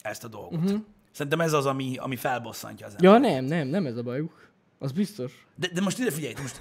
ezt 0.02 0.24
a 0.24 0.28
dolgot. 0.28 0.60
Mm-hmm. 0.60 0.76
Szerintem 1.10 1.40
ez 1.40 1.52
az, 1.52 1.66
ami, 1.66 1.96
ami 1.96 2.16
felbosszantja 2.16 2.86
az 2.86 2.92
ember. 2.92 3.10
Ja, 3.10 3.18
nem, 3.18 3.44
nem, 3.44 3.68
nem 3.68 3.86
ez 3.86 3.96
a 3.96 4.02
bajuk. 4.02 4.46
Az 4.78 4.92
biztos. 4.92 5.46
De, 5.54 5.68
de 5.72 5.80
most 5.80 5.98
ide 5.98 6.10
figyelj, 6.10 6.34
most, 6.40 6.60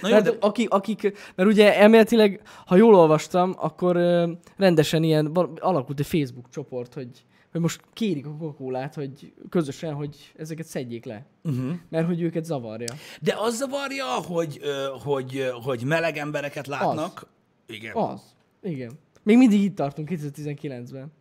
na 0.00 0.08
jó, 0.14 0.20
de, 0.20 0.32
akik, 0.40 0.70
akik, 0.70 1.02
mert 1.34 1.48
ugye 1.48 1.76
elméletileg, 1.76 2.40
ha 2.66 2.76
jól 2.76 2.94
olvastam, 2.94 3.54
akkor 3.56 3.96
ö, 3.96 4.32
rendesen 4.56 5.02
ilyen, 5.02 5.26
alakult 5.58 6.00
egy 6.00 6.06
Facebook 6.06 6.48
csoport, 6.50 6.94
hogy, 6.94 7.24
hogy 7.52 7.60
most 7.60 7.80
kérik 7.92 8.26
a 8.26 8.36
coca 8.36 8.90
hogy 8.94 9.32
közösen, 9.48 9.94
hogy 9.94 10.32
ezeket 10.36 10.66
szedjék 10.66 11.04
le. 11.04 11.26
Uh-huh. 11.44 11.72
Mert 11.88 12.06
hogy 12.06 12.20
őket 12.20 12.44
zavarja. 12.44 12.94
de 13.20 13.34
az 13.38 13.56
zavarja, 13.56 14.06
hogy, 14.06 14.60
hogy, 15.02 15.50
hogy 15.62 15.84
meleg 15.84 16.16
embereket 16.16 16.66
látnak. 16.66 17.26
Igen. 17.66 17.96
Az. 17.96 18.20
Igen. 18.62 18.92
Még 19.22 19.36
mindig 19.36 19.62
itt 19.62 19.76
tartunk 19.76 20.08
2019-ben. 20.12 21.12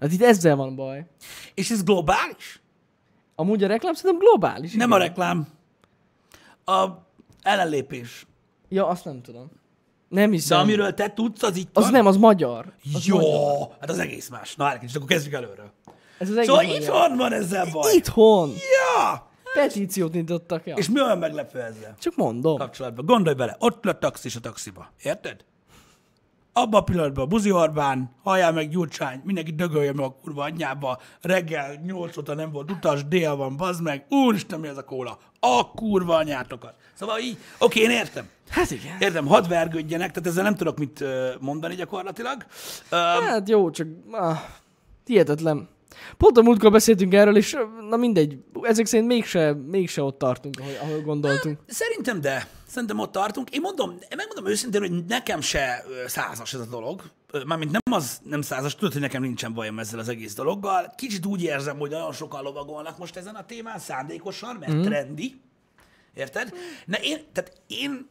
Hát 0.00 0.12
itt 0.12 0.22
ezzel 0.22 0.56
van 0.56 0.74
baj. 0.74 1.06
És 1.54 1.70
ez 1.70 1.82
globális? 1.82 2.60
Amúgy 3.34 3.64
a 3.64 3.66
reklám 3.66 3.94
szerintem 3.94 4.20
globális. 4.28 4.72
Nem 4.72 4.88
igen. 4.88 5.00
a 5.00 5.04
reklám. 5.04 5.48
A 6.64 6.88
ellenlépés. 7.42 8.26
Ja, 8.68 8.86
azt 8.86 9.04
nem 9.04 9.22
tudom. 9.22 9.50
Nem 10.10 10.30
De 10.30 10.36
hiszem. 10.36 10.58
amiről 10.58 10.94
te 10.94 11.12
tudsz, 11.12 11.42
az 11.42 11.56
itt 11.56 11.76
Az 11.76 11.82
van. 11.82 11.92
nem, 11.92 12.06
az 12.06 12.16
magyar. 12.16 12.72
Az 12.94 13.04
Jó, 13.06 13.16
magyar. 13.16 13.68
hát 13.80 13.90
az 13.90 13.98
egész 13.98 14.28
más. 14.28 14.54
Na, 14.56 14.78
kicsit, 14.78 14.96
akkor 14.96 15.08
kezdjük 15.08 15.34
előről. 15.34 15.70
Ez 16.18 16.28
az 16.30 16.34
egész 16.36 16.46
Szóval 16.48 16.62
magyar. 16.64 16.80
itthon 16.80 17.16
van 17.16 17.32
ezzel 17.32 17.66
baj. 17.72 17.94
Itthon. 17.94 18.48
Ja! 18.50 19.28
Petíciót 19.54 20.12
nyitottak, 20.12 20.66
ja. 20.66 20.74
És 20.76 20.88
mi 20.88 21.00
olyan 21.00 21.18
meglepő 21.18 21.60
ezzel 21.60 21.94
Csak 22.00 22.16
mondom. 22.16 22.56
kapcsolatban? 22.58 23.04
Gondolj 23.06 23.34
bele, 23.36 23.56
ott 23.58 23.86
a 23.86 23.98
taxis 23.98 24.36
a 24.36 24.40
taxiba. 24.40 24.92
Érted? 25.02 25.44
Abban 26.52 26.80
a 26.80 26.84
pillanatban 26.84 27.28
Buzi 27.28 27.50
Orbán, 27.50 28.10
halljál 28.22 28.52
meg 28.52 28.68
Gyurcsány, 28.68 29.20
mindenki 29.24 29.54
dögölje 29.54 29.92
meg 29.92 30.04
a 30.04 30.16
kurva 30.22 30.42
anyjába, 30.42 31.00
reggel 31.20 31.74
8 31.84 32.16
óta 32.16 32.34
nem 32.34 32.50
volt 32.52 32.70
utas, 32.70 33.08
dél 33.08 33.36
van, 33.36 33.56
bazd 33.56 33.82
meg, 33.82 34.06
úristen, 34.08 34.60
mi 34.60 34.68
ez 34.68 34.76
a 34.76 34.84
kóla? 34.84 35.18
A 35.40 35.70
kurva 35.70 36.16
anyátokat. 36.16 36.74
Szóval 36.94 37.18
így, 37.18 37.38
oké, 37.58 37.80
én 37.80 37.90
értem. 37.90 38.28
Hát 38.48 38.70
igen. 38.70 38.96
Értem, 38.98 39.26
hadd 39.26 39.48
vergődjenek, 39.48 40.10
tehát 40.10 40.28
ezzel 40.28 40.42
nem 40.42 40.54
tudok 40.54 40.78
mit 40.78 41.04
mondani 41.40 41.74
gyakorlatilag. 41.74 42.46
Hát 42.90 43.48
jó, 43.48 43.70
csak 43.70 43.88
ah, 44.10 44.38
hihetetlen. 45.04 45.68
Pont 46.16 46.38
a 46.38 46.42
múltkor 46.42 46.70
beszéltünk 46.70 47.14
erről, 47.14 47.36
és 47.36 47.56
na 47.88 47.96
mindegy, 47.96 48.38
ezek 48.62 48.86
szerint 48.86 49.08
mégse, 49.08 49.52
mégse 49.52 50.02
ott 50.02 50.18
tartunk, 50.18 50.54
ahol, 50.60 50.72
ahol 50.82 51.00
gondoltunk. 51.00 51.58
Szerintem 51.66 52.20
de. 52.20 52.48
Szerintem 52.66 52.98
ott 52.98 53.12
tartunk. 53.12 53.50
Én 53.50 53.60
mondom, 53.60 53.98
megmondom 54.16 54.46
őszintén, 54.46 54.80
hogy 54.80 55.04
nekem 55.04 55.40
se 55.40 55.84
százas 56.06 56.54
ez 56.54 56.60
a 56.60 56.66
dolog. 56.66 57.02
Mármint 57.46 57.70
nem 57.70 57.94
az 57.94 58.20
nem 58.24 58.42
százas, 58.42 58.74
tudod, 58.74 58.92
hogy 58.92 59.00
nekem 59.00 59.22
nincsen 59.22 59.54
bajom 59.54 59.78
ezzel 59.78 59.98
az 59.98 60.08
egész 60.08 60.34
dologgal. 60.34 60.92
Kicsit 60.96 61.26
úgy 61.26 61.42
érzem, 61.42 61.78
hogy 61.78 61.90
nagyon 61.90 62.12
sokan 62.12 62.42
lovagolnak 62.42 62.98
most 62.98 63.16
ezen 63.16 63.34
a 63.34 63.46
témán 63.46 63.78
szándékosan, 63.78 64.56
mert 64.56 64.72
mm. 64.72 64.82
trendi. 64.82 65.40
Érted? 66.14 66.52
Na 66.86 66.96
én, 66.96 67.18
tehát 67.32 67.52
én, 67.66 68.08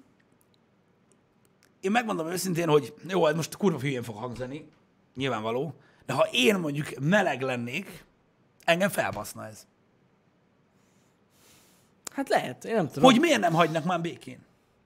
én 1.81 1.91
megmondom 1.91 2.27
őszintén, 2.27 2.67
hogy 2.67 2.93
jó, 3.07 3.27
ez 3.27 3.35
most 3.35 3.57
kurva 3.57 3.79
hülyén 3.79 4.03
fog 4.03 4.15
hangzani, 4.15 4.67
nyilvánvaló, 5.15 5.75
de 6.09 6.15
ha 6.15 6.27
én 6.31 6.55
mondjuk 6.55 6.87
meleg 6.99 7.41
lennék, 7.41 8.05
engem 8.63 8.89
felbaszna 8.89 9.45
ez. 9.47 9.67
Hát 12.11 12.29
lehet, 12.29 12.65
én 12.65 12.75
nem 12.75 12.87
tudom. 12.87 13.03
Hogy 13.03 13.19
miért 13.19 13.39
nem 13.39 13.53
hagynak 13.53 13.83
már 13.83 14.01
békén? 14.01 14.39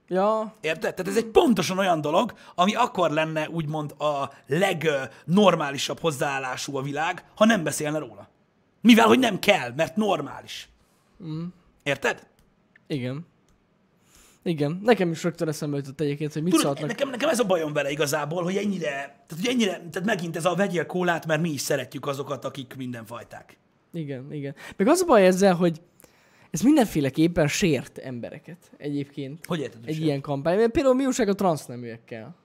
Ja, 0.07 0.53
Érted? 0.61 0.95
Tehát 0.95 1.11
ez 1.11 1.17
egy 1.17 1.25
pontosan 1.25 1.77
olyan 1.77 2.01
dolog, 2.01 2.33
ami 2.55 2.75
akkor 2.75 3.11
lenne 3.11 3.49
úgymond 3.49 3.91
a 3.91 4.31
legnormálisabb 4.47 5.99
hozzáállású 5.99 6.77
a 6.77 6.81
világ, 6.81 7.25
ha 7.35 7.45
nem 7.45 7.63
beszélne 7.63 7.97
róla. 7.97 8.29
Mivel, 8.81 9.07
hogy 9.07 9.19
nem 9.19 9.39
kell, 9.39 9.71
mert 9.75 9.95
normális. 9.95 10.69
Mm. 11.23 11.45
Érted? 11.83 12.27
igen. 12.87 13.27
Igen, 14.43 14.79
nekem 14.83 15.11
is 15.11 15.23
rögtön 15.23 15.47
eszembe 15.47 15.77
jutott 15.77 16.01
egyébként, 16.01 16.33
hogy 16.33 16.43
mit 16.43 16.51
Tudod, 16.51 16.65
szóltnak. 16.65 16.87
nekem, 16.89 17.09
nekem 17.09 17.29
ez 17.29 17.39
a 17.39 17.43
bajom 17.45 17.73
vele 17.73 17.89
igazából, 17.91 18.43
hogy 18.43 18.55
ennyire, 18.55 18.89
tehát, 18.89 19.35
hogy 19.35 19.47
ennyire, 19.47 19.71
tehát 19.71 20.05
megint 20.05 20.35
ez 20.35 20.45
a 20.45 20.55
vegyél 20.55 20.85
kólát, 20.85 21.25
mert 21.25 21.41
mi 21.41 21.49
is 21.49 21.61
szeretjük 21.61 22.07
azokat, 22.07 22.45
akik 22.45 22.73
mindenfajták. 22.77 23.57
Igen, 23.93 24.33
igen. 24.33 24.55
Meg 24.77 24.87
az 24.87 25.01
a 25.01 25.05
baj 25.05 25.25
ezzel, 25.25 25.53
hogy 25.53 25.81
ez 26.51 26.61
mindenféleképpen 26.61 27.47
sért 27.47 27.97
embereket 27.97 28.57
egyébként. 28.77 29.45
Hogy 29.45 29.59
érted? 29.59 29.81
Egy 29.85 29.95
Egy 29.95 30.01
ilyen 30.01 30.21
kampány. 30.21 30.57
Mert 30.57 30.71
Például 30.71 30.95
mi 30.95 31.05
újság 31.05 31.27
a 31.27 31.33
transzneműekkel? 31.35 32.35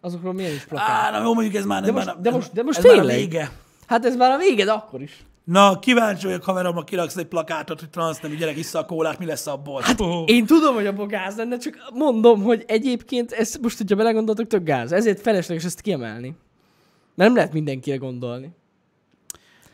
Azokról 0.00 0.32
milyen 0.32 0.52
is 0.52 0.64
plakát? 0.64 0.88
Á, 0.88 1.10
na 1.18 1.22
jó, 1.24 1.34
mondjuk 1.34 1.54
ez 1.54 1.64
már, 1.64 1.82
De 1.82 1.92
most- 1.92 2.06
már, 2.06 2.16
de 2.20 2.30
most- 2.30 2.52
de 2.52 2.62
most 2.62 2.78
ez 2.78 2.84
már 2.84 2.92
a 2.92 2.96
tényleg. 2.96 3.16
vége. 3.16 3.50
Hát 3.86 4.04
ez 4.04 4.16
már 4.16 4.30
a 4.30 4.36
vége, 4.38 4.64
de 4.64 4.72
akkor 4.72 5.02
is. 5.02 5.24
Na, 5.50 5.78
kíváncsi 5.78 6.26
vagyok, 6.26 6.44
haverom, 6.44 6.74
ha 6.74 6.84
kiraksz 6.84 7.16
egy 7.16 7.26
plakátot, 7.26 7.80
hogy 7.80 7.90
transz 7.90 8.20
nem 8.20 8.34
gyerek 8.34 8.56
issza 8.56 8.78
a 8.78 8.86
kólát, 8.86 9.18
mi 9.18 9.24
lesz 9.26 9.46
abból? 9.46 9.80
Hát, 9.80 10.00
Én 10.26 10.46
tudom, 10.46 10.74
hogy 10.74 10.86
abból 10.86 11.06
gáz 11.06 11.36
lenne, 11.36 11.56
csak 11.56 11.78
mondom, 11.94 12.42
hogy 12.42 12.64
egyébként 12.66 13.32
ez 13.32 13.54
most, 13.62 13.78
hogyha 13.78 13.96
belegondoltok, 13.96 14.46
tök 14.46 14.62
gáz. 14.62 14.92
Ezért 14.92 15.20
felesleges 15.20 15.64
ezt 15.64 15.80
kiemelni. 15.80 16.26
Mert 16.28 17.28
nem 17.28 17.34
lehet 17.34 17.52
mindenkire 17.52 17.96
gondolni. 17.96 18.50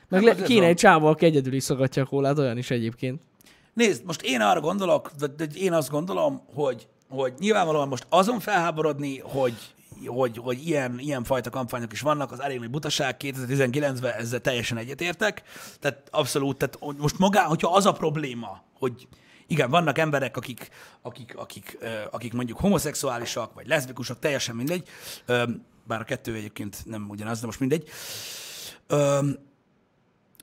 Meg 0.09 0.25
Hát 0.25 0.39
le, 0.39 0.45
kéne 0.45 0.61
van. 0.61 0.68
egy 0.68 0.77
csávó, 0.77 1.07
aki 1.07 1.25
egyedül 1.25 1.53
iszogatja 1.53 2.03
a 2.03 2.07
kólát, 2.07 2.39
olyan 2.39 2.59
is 2.59 2.70
egyébként. 2.70 3.22
Nézd, 3.72 4.05
most 4.05 4.22
én 4.22 4.41
arra 4.41 4.61
gondolok, 4.61 5.11
de, 5.18 5.27
de 5.27 5.47
én 5.55 5.72
azt 5.72 5.91
gondolom, 5.91 6.43
hogy, 6.55 6.89
hogy 7.09 7.33
nyilvánvalóan 7.39 7.89
most 7.89 8.07
azon 8.09 8.41
felháborodni, 8.41 9.18
hogy, 9.18 9.55
hogy, 10.07 10.38
hogy 10.38 10.66
ilyen, 10.66 10.98
ilyen 10.98 11.24
fajta 11.24 11.50
kampányok 11.50 11.92
is 11.92 12.00
vannak, 12.00 12.32
az 12.32 12.40
elég 12.40 12.59
nagy 12.59 12.70
butaság, 12.70 13.16
2019-ben 13.18 14.12
ezzel 14.12 14.40
teljesen 14.40 14.78
egyetértek. 14.78 15.42
Tehát 15.80 16.09
abszolút, 16.11 16.57
tehát 16.57 16.98
most 16.98 17.18
magá, 17.18 17.42
hogyha 17.42 17.74
az 17.74 17.86
a 17.86 17.92
probléma, 17.92 18.62
hogy 18.78 19.09
igen, 19.46 19.70
vannak 19.70 19.98
emberek, 19.98 20.36
akik, 20.36 20.68
akik, 21.02 21.36
akik, 21.36 21.78
akik 22.11 22.32
mondjuk 22.32 22.59
homoszexuálisak, 22.59 23.55
vagy 23.55 23.66
leszbikusok, 23.66 24.18
teljesen 24.18 24.57
mindegy, 24.57 24.88
bár 25.86 26.00
a 26.00 26.05
kettő 26.05 26.34
egyébként 26.34 26.82
nem 26.84 27.07
ugyanaz, 27.09 27.40
de 27.40 27.46
most 27.46 27.61
mindegy. 27.61 27.88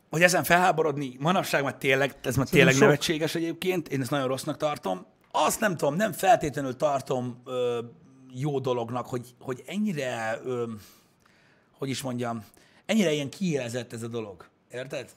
Hogy 0.10 0.22
ezen 0.22 0.44
felháborodni, 0.44 1.16
manapság 1.20 1.64
már 1.64 1.76
tényleg, 1.76 2.16
ez 2.24 2.36
már 2.36 2.48
tényleg 2.48 2.74
sok. 2.74 2.82
nevetséges 2.82 3.36
egyébként, 3.36 3.88
én 3.88 4.02
ezt 4.02 4.10
nagyon 4.10 4.28
rossznak 4.28 4.58
tartom. 4.58 5.06
Azt 5.32 5.60
nem 5.60 5.78
tudom, 5.78 5.96
nem 5.96 6.12
feltétlenül 6.12 6.76
tartom 6.76 7.42
ö, 7.46 7.80
jó 8.34 8.60
dolognak, 8.60 9.06
hogy, 9.06 9.36
hogy 9.40 9.64
ennyire, 9.66 10.40
ö, 10.44 10.72
hogy 11.78 11.90
is 11.90 12.02
mondjam, 12.02 12.46
ennyire 12.86 13.12
ilyen 13.12 13.30
kiélezett 13.30 13.94
ez 13.94 14.04
a 14.04 14.08
dolog. 14.08 14.50
Érted? 14.72 15.10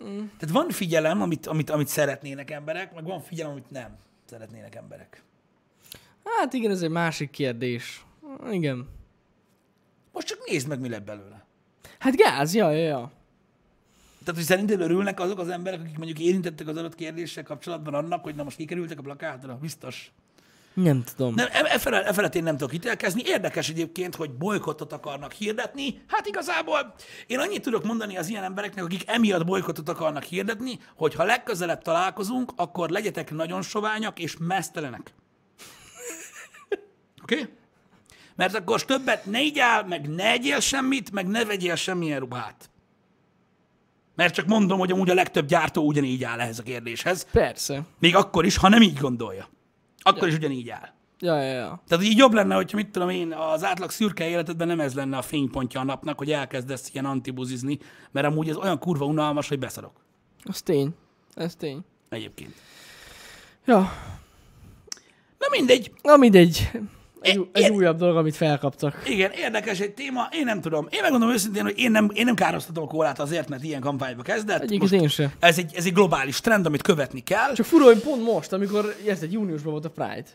Mm. 0.00 0.16
Tehát 0.16 0.50
van 0.50 0.68
figyelem, 0.68 1.22
amit, 1.22 1.46
amit, 1.46 1.70
amit 1.70 1.88
szeretnének 1.88 2.50
emberek, 2.50 2.94
meg 2.94 3.04
van 3.04 3.20
figyelem, 3.20 3.52
amit 3.52 3.70
nem 3.70 3.96
szeretnének 4.24 4.74
emberek. 4.74 5.22
Hát 6.24 6.52
igen, 6.52 6.70
ez 6.70 6.82
egy 6.82 6.90
másik 6.90 7.30
kérdés. 7.30 8.04
Igen. 8.50 8.88
Most 10.12 10.26
csak 10.26 10.38
nézd 10.46 10.68
meg, 10.68 10.80
mi 10.80 10.88
lett 10.88 11.04
belőle. 11.04 11.44
Hát 11.98 12.16
gáz, 12.16 12.54
ja, 12.54 12.70
ja, 12.70 12.84
ja. 12.84 13.12
Tehát, 14.18 14.40
hogy 14.40 14.50
szerinted 14.50 14.80
örülnek 14.80 15.20
azok 15.20 15.38
az 15.38 15.48
emberek, 15.48 15.80
akik 15.80 15.96
mondjuk 15.96 16.18
érintettek 16.18 16.68
az 16.68 16.76
adott 16.76 16.94
kérdéssel 16.94 17.42
kapcsolatban 17.42 17.94
annak, 17.94 18.22
hogy 18.22 18.34
na 18.34 18.42
most 18.42 18.56
kikerültek 18.56 18.98
a 18.98 19.02
plakátra? 19.02 19.58
Biztos. 19.58 20.12
Nem 20.76 21.02
tudom. 21.16 21.34
Nem, 21.34 21.46
e, 21.52 21.64
e, 21.64 21.78
felett, 21.78 22.06
e 22.06 22.12
felett 22.12 22.34
én 22.34 22.42
nem 22.42 22.56
tudok 22.56 22.74
ítélkezni. 22.74 23.22
Érdekes 23.24 23.68
egyébként, 23.68 24.14
hogy 24.14 24.30
bolykottot 24.30 24.92
akarnak 24.92 25.32
hirdetni. 25.32 26.02
Hát 26.08 26.26
igazából 26.26 26.94
én 27.26 27.38
annyit 27.38 27.62
tudok 27.62 27.84
mondani 27.84 28.16
az 28.16 28.28
ilyen 28.28 28.44
embereknek, 28.44 28.84
akik 28.84 29.02
emiatt 29.06 29.44
bolykottot 29.44 29.88
akarnak 29.88 30.22
hirdetni, 30.22 30.78
hogy 30.96 31.14
ha 31.14 31.24
legközelebb 31.24 31.82
találkozunk, 31.82 32.52
akkor 32.56 32.90
legyetek 32.90 33.30
nagyon 33.30 33.62
soványak 33.62 34.18
és 34.18 34.36
mesztelenek. 34.38 35.10
Oké? 37.22 37.40
Okay? 37.40 37.52
Mert 38.34 38.54
akkor 38.54 38.84
többet 38.84 39.26
ne 39.26 39.42
igyál, 39.42 39.84
meg 39.84 40.08
ne 40.08 40.30
egyél 40.30 40.60
semmit, 40.60 41.12
meg 41.12 41.26
ne 41.26 41.44
vegyél 41.44 41.76
semmilyen 41.76 42.20
ruhát. 42.20 42.70
Mert 44.14 44.34
csak 44.34 44.46
mondom, 44.46 44.78
hogy 44.78 44.92
amúgy 44.92 45.10
a 45.10 45.14
legtöbb 45.14 45.46
gyártó 45.46 45.86
ugyanígy 45.86 46.24
áll 46.24 46.40
ehhez 46.40 46.58
a 46.58 46.62
kérdéshez. 46.62 47.26
Persze. 47.32 47.82
Még 47.98 48.16
akkor 48.16 48.44
is, 48.44 48.56
ha 48.56 48.68
nem 48.68 48.82
így 48.82 48.98
gondolja. 48.98 49.54
Akkor 50.06 50.28
is 50.28 50.34
ugyanígy 50.34 50.70
áll. 50.70 50.88
Ja, 51.18 51.40
ja, 51.40 51.52
ja. 51.52 51.82
Tehát 51.88 52.04
így 52.04 52.18
jobb 52.18 52.32
lenne, 52.32 52.54
hogyha 52.54 52.76
mit 52.76 52.90
tudom 52.90 53.08
én, 53.08 53.32
az 53.32 53.64
átlag 53.64 53.90
szürke 53.90 54.28
életedben 54.28 54.66
nem 54.66 54.80
ez 54.80 54.94
lenne 54.94 55.16
a 55.16 55.22
fénypontja 55.22 55.80
a 55.80 55.84
napnak, 55.84 56.18
hogy 56.18 56.32
elkezdesz 56.32 56.90
ilyen 56.92 57.04
antibuzizni, 57.04 57.78
mert 58.10 58.26
amúgy 58.26 58.48
ez 58.48 58.56
olyan 58.56 58.78
kurva 58.78 59.04
unalmas, 59.04 59.48
hogy 59.48 59.58
beszarok. 59.58 60.04
Az 60.44 60.62
tény. 60.62 60.94
Ez 61.34 61.54
tény. 61.54 61.84
Egyébként. 62.08 62.54
Ja. 63.64 63.92
Na 65.38 65.46
mindegy. 65.50 65.92
Na 66.02 66.16
mindegy. 66.16 66.70
Egy, 67.26 67.48
egy 67.52 67.70
újabb 67.70 67.96
dolog, 67.96 68.16
amit 68.16 68.36
felkaptak. 68.36 69.02
Igen, 69.08 69.30
érdekes 69.30 69.80
egy 69.80 69.94
téma, 69.94 70.28
én 70.32 70.44
nem 70.44 70.60
tudom. 70.60 70.86
Én 70.90 71.00
megmondom 71.02 71.30
őszintén, 71.30 71.62
hogy 71.62 71.78
én 71.78 71.90
nem, 71.90 72.10
én 72.14 72.24
nem 72.24 72.34
károsztatom 72.34 72.84
a 72.84 72.86
kólát 72.86 73.18
azért, 73.18 73.48
mert 73.48 73.64
ilyen 73.64 73.80
kampányba 73.80 74.22
kezdett. 74.22 74.62
Egyébként 74.62 75.02
én 75.02 75.08
sem. 75.08 75.32
ez, 75.38 75.58
egy, 75.58 75.72
ez 75.74 75.84
egy 75.86 75.92
globális 75.92 76.40
trend, 76.40 76.66
amit 76.66 76.82
követni 76.82 77.20
kell. 77.20 77.52
Csak 77.52 77.66
fura, 77.66 77.84
hogy 77.84 77.98
pont 77.98 78.22
most, 78.24 78.52
amikor, 78.52 78.96
érted, 79.06 79.32
júniusban 79.32 79.72
volt 79.72 79.84
a 79.84 79.90
Pride, 79.90 80.28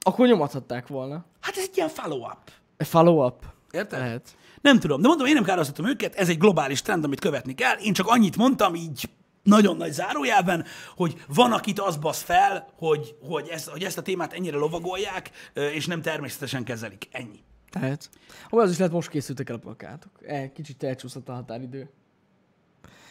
akkor 0.00 0.26
nyomathatták 0.26 0.86
volna. 0.86 1.24
Hát 1.40 1.56
ez 1.56 1.62
egy 1.62 1.76
ilyen 1.76 1.88
follow-up. 1.88 2.38
Follow-up. 2.76 3.42
Érted? 3.70 3.98
Lehet. 3.98 4.36
Nem 4.60 4.78
tudom, 4.78 5.00
de 5.00 5.08
mondom, 5.08 5.26
én 5.26 5.34
nem 5.34 5.44
károsztatom 5.44 5.88
őket, 5.88 6.14
ez 6.14 6.28
egy 6.28 6.38
globális 6.38 6.82
trend, 6.82 7.04
amit 7.04 7.20
követni 7.20 7.54
kell. 7.54 7.76
Én 7.76 7.92
csak 7.92 8.06
annyit 8.06 8.36
mondtam 8.36 8.74
így 8.74 9.08
nagyon 9.44 9.76
nagy 9.76 9.92
zárójelben, 9.92 10.64
hogy 10.96 11.24
van, 11.28 11.52
akit 11.52 11.80
az 11.80 11.96
basz 11.96 12.22
fel, 12.22 12.68
hogy, 12.76 13.16
hogy, 13.20 13.48
ezt, 13.48 13.68
hogy 13.68 13.82
ezt 13.82 13.98
a 13.98 14.02
témát 14.02 14.32
ennyire 14.32 14.56
lovagolják, 14.56 15.30
és 15.54 15.86
nem 15.86 16.02
természetesen 16.02 16.64
kezelik. 16.64 17.08
Ennyi. 17.10 17.42
Tehát. 17.70 18.10
Ó, 18.52 18.58
az 18.58 18.70
is 18.70 18.78
lehet, 18.78 18.92
most 18.92 19.08
készültek 19.08 19.48
el 19.48 19.54
a 19.54 19.58
plakátok. 19.58 20.10
E, 20.26 20.52
kicsit 20.52 20.82
elcsúszott 20.82 21.28
a 21.28 21.32
határidő. 21.32 21.90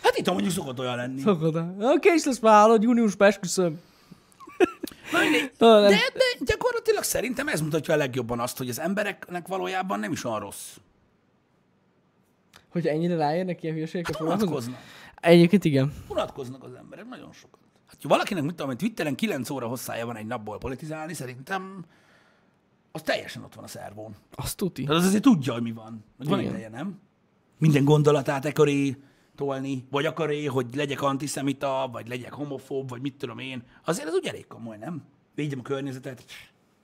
Hát 0.02 0.18
itt 0.18 0.30
mondjuk 0.30 0.52
szokott 0.52 0.80
olyan 0.80 0.96
lenni. 0.96 1.22
Szokod. 1.22 1.56
Oké, 1.80 2.10
és 2.14 2.24
lesz 2.24 2.40
már 2.40 2.62
hallod, 2.62 2.84
júniusban 2.84 3.28
esküszöm. 3.28 3.82
De, 5.58 5.90
de 5.90 6.00
gyakorlatilag 6.40 7.04
szerintem 7.04 7.48
ez 7.48 7.62
mutatja 7.62 7.94
a 7.94 7.98
legjobban 7.98 8.40
azt, 8.40 8.58
hogy 8.58 8.70
az 8.70 8.80
embereknek 8.80 9.48
valójában 9.48 10.00
nem 10.00 10.12
is 10.12 10.24
olyan 10.26 10.40
rossz. 10.40 10.76
Hogy 12.70 12.88
ennyire 12.88 13.16
ráérnek 13.16 13.64
ilyen 13.64 13.76
hülyeségekkel 13.76 14.14
foglalkozni? 14.14 14.76
Egyébként 15.24 15.66
igen. 15.66 15.94
Unatkoznak 16.08 16.64
az 16.64 16.74
emberek 16.74 17.08
nagyon 17.08 17.32
sokat. 17.32 17.60
Hát, 17.86 18.02
ha 18.02 18.08
valakinek, 18.08 18.44
mit 18.44 18.56
tudom, 18.56 18.72
én, 18.72 18.78
Twitteren 18.78 19.16
9 19.16 19.50
óra 19.50 19.68
hosszája 19.68 20.06
van 20.06 20.16
egy 20.16 20.26
napból 20.26 20.58
politizálni, 20.58 21.14
szerintem 21.14 21.86
az 22.92 23.02
teljesen 23.02 23.44
ott 23.44 23.56
van 23.56 23.64
a 23.64 23.68
szervón. 23.68 24.16
Azt 24.36 24.58
tuti. 24.58 24.84
Tehát 24.84 25.02
az 25.02 25.08
azért 25.08 25.24
tudja, 25.24 25.54
hogy 25.54 25.62
mi 25.62 25.72
van. 25.72 26.04
Hogy 26.18 26.28
van 26.28 26.40
ideje, 26.40 26.70
nem? 26.70 27.00
Minden 27.58 27.84
gondolatát 27.84 28.46
e 28.46 28.52
köré 28.52 28.98
tolni, 29.36 29.86
vagy 29.90 30.06
akaré, 30.06 30.46
hogy 30.46 30.76
legyek 30.76 31.02
antiszemita, 31.02 31.90
vagy 31.92 32.08
legyek 32.08 32.34
homofób, 32.34 32.90
vagy 32.90 33.02
mit 33.02 33.16
tudom 33.18 33.40
én. 33.40 33.64
Azért 33.86 34.08
ez 34.08 34.14
úgy 34.14 34.26
elég 34.26 34.48
komoly, 34.48 34.78
nem? 34.78 35.04
Védjem 35.36 35.60
a 35.60 35.62
környezetet. 35.62 36.24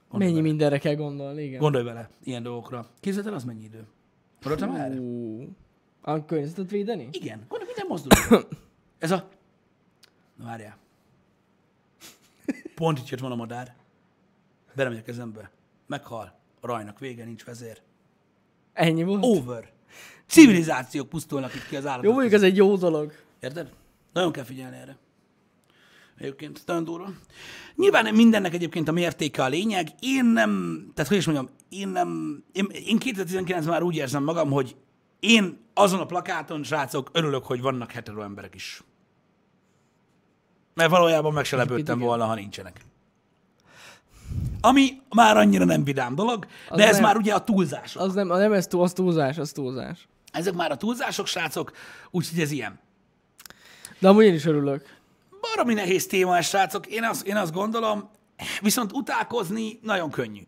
Gondolj 0.09 0.31
Mennyi 0.31 0.41
bele. 0.41 0.41
mindenre 0.41 0.77
kell 0.77 0.95
gondolni, 0.95 1.43
igen. 1.43 1.59
Gondolj 1.59 1.83
vele 1.83 2.09
ilyen 2.23 2.43
dolgokra. 2.43 2.87
Képzeld 2.99 3.27
el, 3.27 3.33
az 3.33 3.43
mennyi 3.43 3.63
idő? 3.63 3.87
Gondoltam 4.41 4.75
erre? 4.75 4.95
A 6.01 6.25
környezetet 6.25 6.69
védeni? 6.69 7.09
Igen, 7.11 7.45
gondolj 7.47 7.65
minden 7.65 7.87
mozdulat. 7.87 8.47
Ez 8.99 9.11
a... 9.11 9.29
Na 10.35 10.45
várjál. 10.45 10.77
Pont 12.75 12.99
itt 12.99 13.09
jött 13.09 13.19
van 13.19 13.31
a 13.31 13.35
madár. 13.35 13.75
Beremegy 14.75 14.99
a 14.99 15.01
kezembe. 15.03 15.51
Meghal. 15.87 16.39
A 16.59 16.67
rajnak 16.67 16.99
vége, 16.99 17.25
nincs 17.25 17.43
vezér. 17.43 17.81
Ennyi 18.73 19.03
volt? 19.03 19.23
Over. 19.23 19.71
Civilizációk 20.25 21.09
pusztulnak 21.09 21.55
itt 21.55 21.67
ki 21.67 21.75
az 21.75 21.85
állatok. 21.85 22.03
Jó, 22.03 22.11
mondjuk 22.11 22.33
ez 22.33 22.43
egy 22.43 22.55
jó 22.55 22.75
dolog. 22.75 23.13
Érted? 23.39 23.71
Nagyon 24.13 24.31
kell 24.31 24.43
figyelni 24.43 24.75
erre. 24.75 24.97
Egyébként 26.17 26.61
nagyon 26.65 26.83
durva. 26.83 27.11
Nyilván 27.75 28.15
mindennek 28.15 28.53
egyébként 28.53 28.87
a 28.87 28.91
mértéke 28.91 29.43
a 29.43 29.47
lényeg. 29.47 29.87
Én 29.99 30.25
nem, 30.25 30.83
tehát 30.93 31.09
hogy 31.09 31.19
is 31.19 31.25
mondjam, 31.25 31.49
én 31.69 31.87
nem, 31.87 32.43
én, 32.51 32.65
én 32.65 32.97
2019 32.97 33.65
már 33.65 33.83
úgy 33.83 33.95
érzem 33.95 34.23
magam, 34.23 34.51
hogy 34.51 34.75
én 35.19 35.59
azon 35.73 35.99
a 35.99 36.05
plakáton, 36.05 36.63
srácok, 36.63 37.09
örülök, 37.13 37.45
hogy 37.45 37.61
vannak 37.61 37.91
hetero 37.91 38.21
emberek 38.21 38.55
is. 38.55 38.83
Mert 40.73 40.89
valójában 40.89 41.33
meg 41.33 41.45
se 41.45 41.55
lepődtem 41.55 41.99
volna, 41.99 42.25
ha 42.25 42.35
nincsenek. 42.35 42.81
Ami 44.61 45.01
már 45.09 45.37
annyira 45.37 45.65
nem 45.65 45.83
vidám 45.83 46.15
dolog, 46.15 46.47
Az 46.69 46.77
de 46.77 46.87
ez 46.87 46.93
nem. 46.93 47.03
már 47.03 47.15
ugye 47.17 47.33
a 47.33 47.43
túlzások. 47.43 48.01
Az 48.01 48.13
nem, 48.13 48.27
nem 48.27 48.53
ez 48.53 48.67
túl, 48.67 48.83
az 48.83 48.93
túlzás, 48.93 49.37
az 49.37 49.51
túlzás. 49.51 50.07
Ezek 50.31 50.53
már 50.53 50.71
a 50.71 50.77
túlzások, 50.77 51.27
srácok, 51.27 51.71
úgyhogy 52.11 52.39
ez 52.39 52.51
ilyen. 52.51 52.79
De 53.99 54.07
amúgy 54.07 54.25
én 54.25 54.33
is 54.33 54.45
örülök. 54.45 54.97
baromi 55.41 55.73
nehéz 55.73 56.07
téma 56.07 56.37
ez, 56.37 56.45
srácok. 56.45 56.87
Én 56.87 57.03
azt, 57.03 57.27
én 57.27 57.35
azt 57.35 57.53
gondolom, 57.53 58.09
viszont 58.61 58.91
utálkozni 58.91 59.79
nagyon 59.83 60.09
könnyű. 60.11 60.41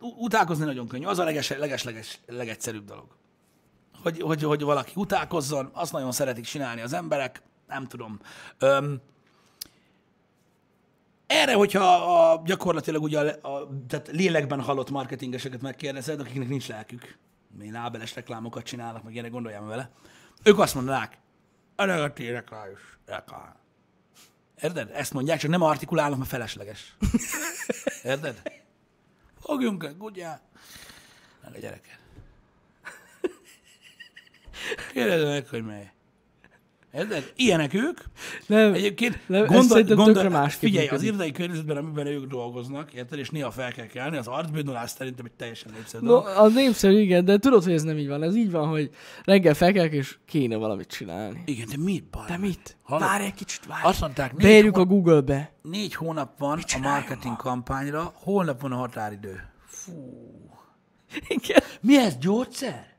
Utálkozni 0.00 0.64
nagyon 0.64 0.88
könnyű. 0.88 1.04
Az 1.04 1.18
a 1.18 1.24
leges, 1.24 1.48
leges, 1.48 1.82
leges 1.82 2.20
legegyszerűbb 2.26 2.84
dolog. 2.84 3.06
Hogy, 4.02 4.20
hogy, 4.20 4.42
hogy 4.42 4.62
valaki 4.62 4.92
utálkozzon, 4.94 5.70
azt 5.72 5.92
nagyon 5.92 6.12
szeretik 6.12 6.44
csinálni 6.44 6.80
az 6.80 6.92
emberek, 6.92 7.42
nem 7.68 7.86
tudom. 7.86 8.20
Öm, 8.58 9.00
erre, 11.26 11.54
hogyha 11.54 11.94
a, 11.94 12.42
gyakorlatilag 12.44 13.02
ugye 13.02 13.20
a, 13.20 13.54
a, 13.54 13.68
tehát 13.88 14.08
lélekben 14.08 14.60
halott 14.60 14.90
marketingeseket 14.90 15.60
megkérdezed, 15.60 16.20
akiknek 16.20 16.48
nincs 16.48 16.68
lelkük, 16.68 17.18
még 17.58 17.72
lábeles 17.72 18.14
reklámokat 18.14 18.64
csinálnak, 18.64 19.02
meg 19.02 19.12
ilyenek, 19.12 19.30
gondoljam 19.30 19.66
vele, 19.66 19.90
ők 20.42 20.58
azt 20.58 20.74
mondanák, 20.74 21.18
a 21.76 21.84
negatív 21.84 22.30
reklámos 22.30 22.80
reklám. 23.06 23.54
Érted? 24.62 24.90
Ezt 24.92 25.12
mondják, 25.12 25.38
csak 25.38 25.50
nem 25.50 25.62
artikulálnak, 25.62 26.18
mert 26.18 26.30
felesleges. 26.30 26.96
Érted? 28.02 28.42
Fogjunk 29.52 29.84
egy 29.84 29.96
kutyát, 29.96 30.42
meg 31.42 31.54
a 31.54 31.58
gyereket. 31.58 31.98
Kérdezd 34.92 35.26
meg, 35.26 35.48
hogy 35.48 35.64
mely. 35.64 35.92
Ilyenek 37.36 37.74
ők. 37.74 37.98
Nem, 38.46 38.74
Egyébként 38.74 39.18
nem, 39.28 39.46
gondol, 39.46 39.82
gondol, 39.82 40.28
másképp 40.28 40.68
figyelj, 40.70 40.88
az 40.88 41.02
irodai 41.02 41.32
környezetben, 41.32 41.76
amiben 41.76 42.06
ők 42.06 42.26
dolgoznak, 42.26 42.92
érted, 42.92 43.18
és 43.18 43.30
néha 43.30 43.50
fel 43.50 43.72
kell 43.72 43.86
kelni, 43.86 44.16
az 44.16 44.26
arcbénulás 44.26 44.90
szerintem 44.90 45.24
egy 45.24 45.32
teljesen 45.32 45.72
népszerű 45.74 46.06
No, 46.06 46.14
az 46.16 46.52
népszerű, 46.54 46.98
igen, 46.98 47.24
de 47.24 47.38
tudod, 47.38 47.62
hogy 47.64 47.72
ez 47.72 47.82
nem 47.82 47.98
így 47.98 48.08
van. 48.08 48.22
Ez 48.22 48.36
így 48.36 48.50
van, 48.50 48.68
hogy 48.68 48.90
reggel 49.24 49.54
felkelek, 49.54 49.92
és 49.92 50.18
kéne 50.26 50.56
valamit 50.56 50.88
csinálni. 50.88 51.42
Igen, 51.44 51.66
de 51.68 51.76
mit 51.76 52.04
baj? 52.10 52.24
De 52.28 52.36
mit? 52.38 52.76
Hallod? 52.82 53.08
Várj 53.08 53.24
egy 53.24 53.34
kicsit, 53.34 53.66
várj. 53.66 53.82
Azt 53.84 54.00
mondták, 54.00 54.32
négy, 54.32 54.42
Beírjuk 54.42 54.76
a 54.76 54.78
hó- 54.78 54.86
Google-be. 54.86 55.52
négy 55.62 55.94
hónap 55.94 56.38
van 56.38 56.58
a 56.74 56.78
marketing 56.78 57.36
kampányra, 57.36 58.12
holnap 58.14 58.60
van 58.60 58.72
a 58.72 58.76
határidő. 58.76 59.40
Igen. 61.28 61.62
Mi 61.80 61.96
ez, 61.98 62.16
gyógyszer? 62.18 62.90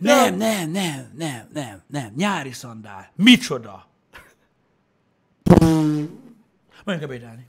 Nem, 0.00 0.34
nem, 0.34 0.70
nem, 0.70 1.12
nem, 1.16 1.48
nem, 1.52 1.82
nem. 1.86 2.12
Nyári 2.16 2.52
szandál. 2.52 3.10
Micsoda? 3.14 3.86
Menjünk 6.84 7.10
ebédelni. 7.10 7.46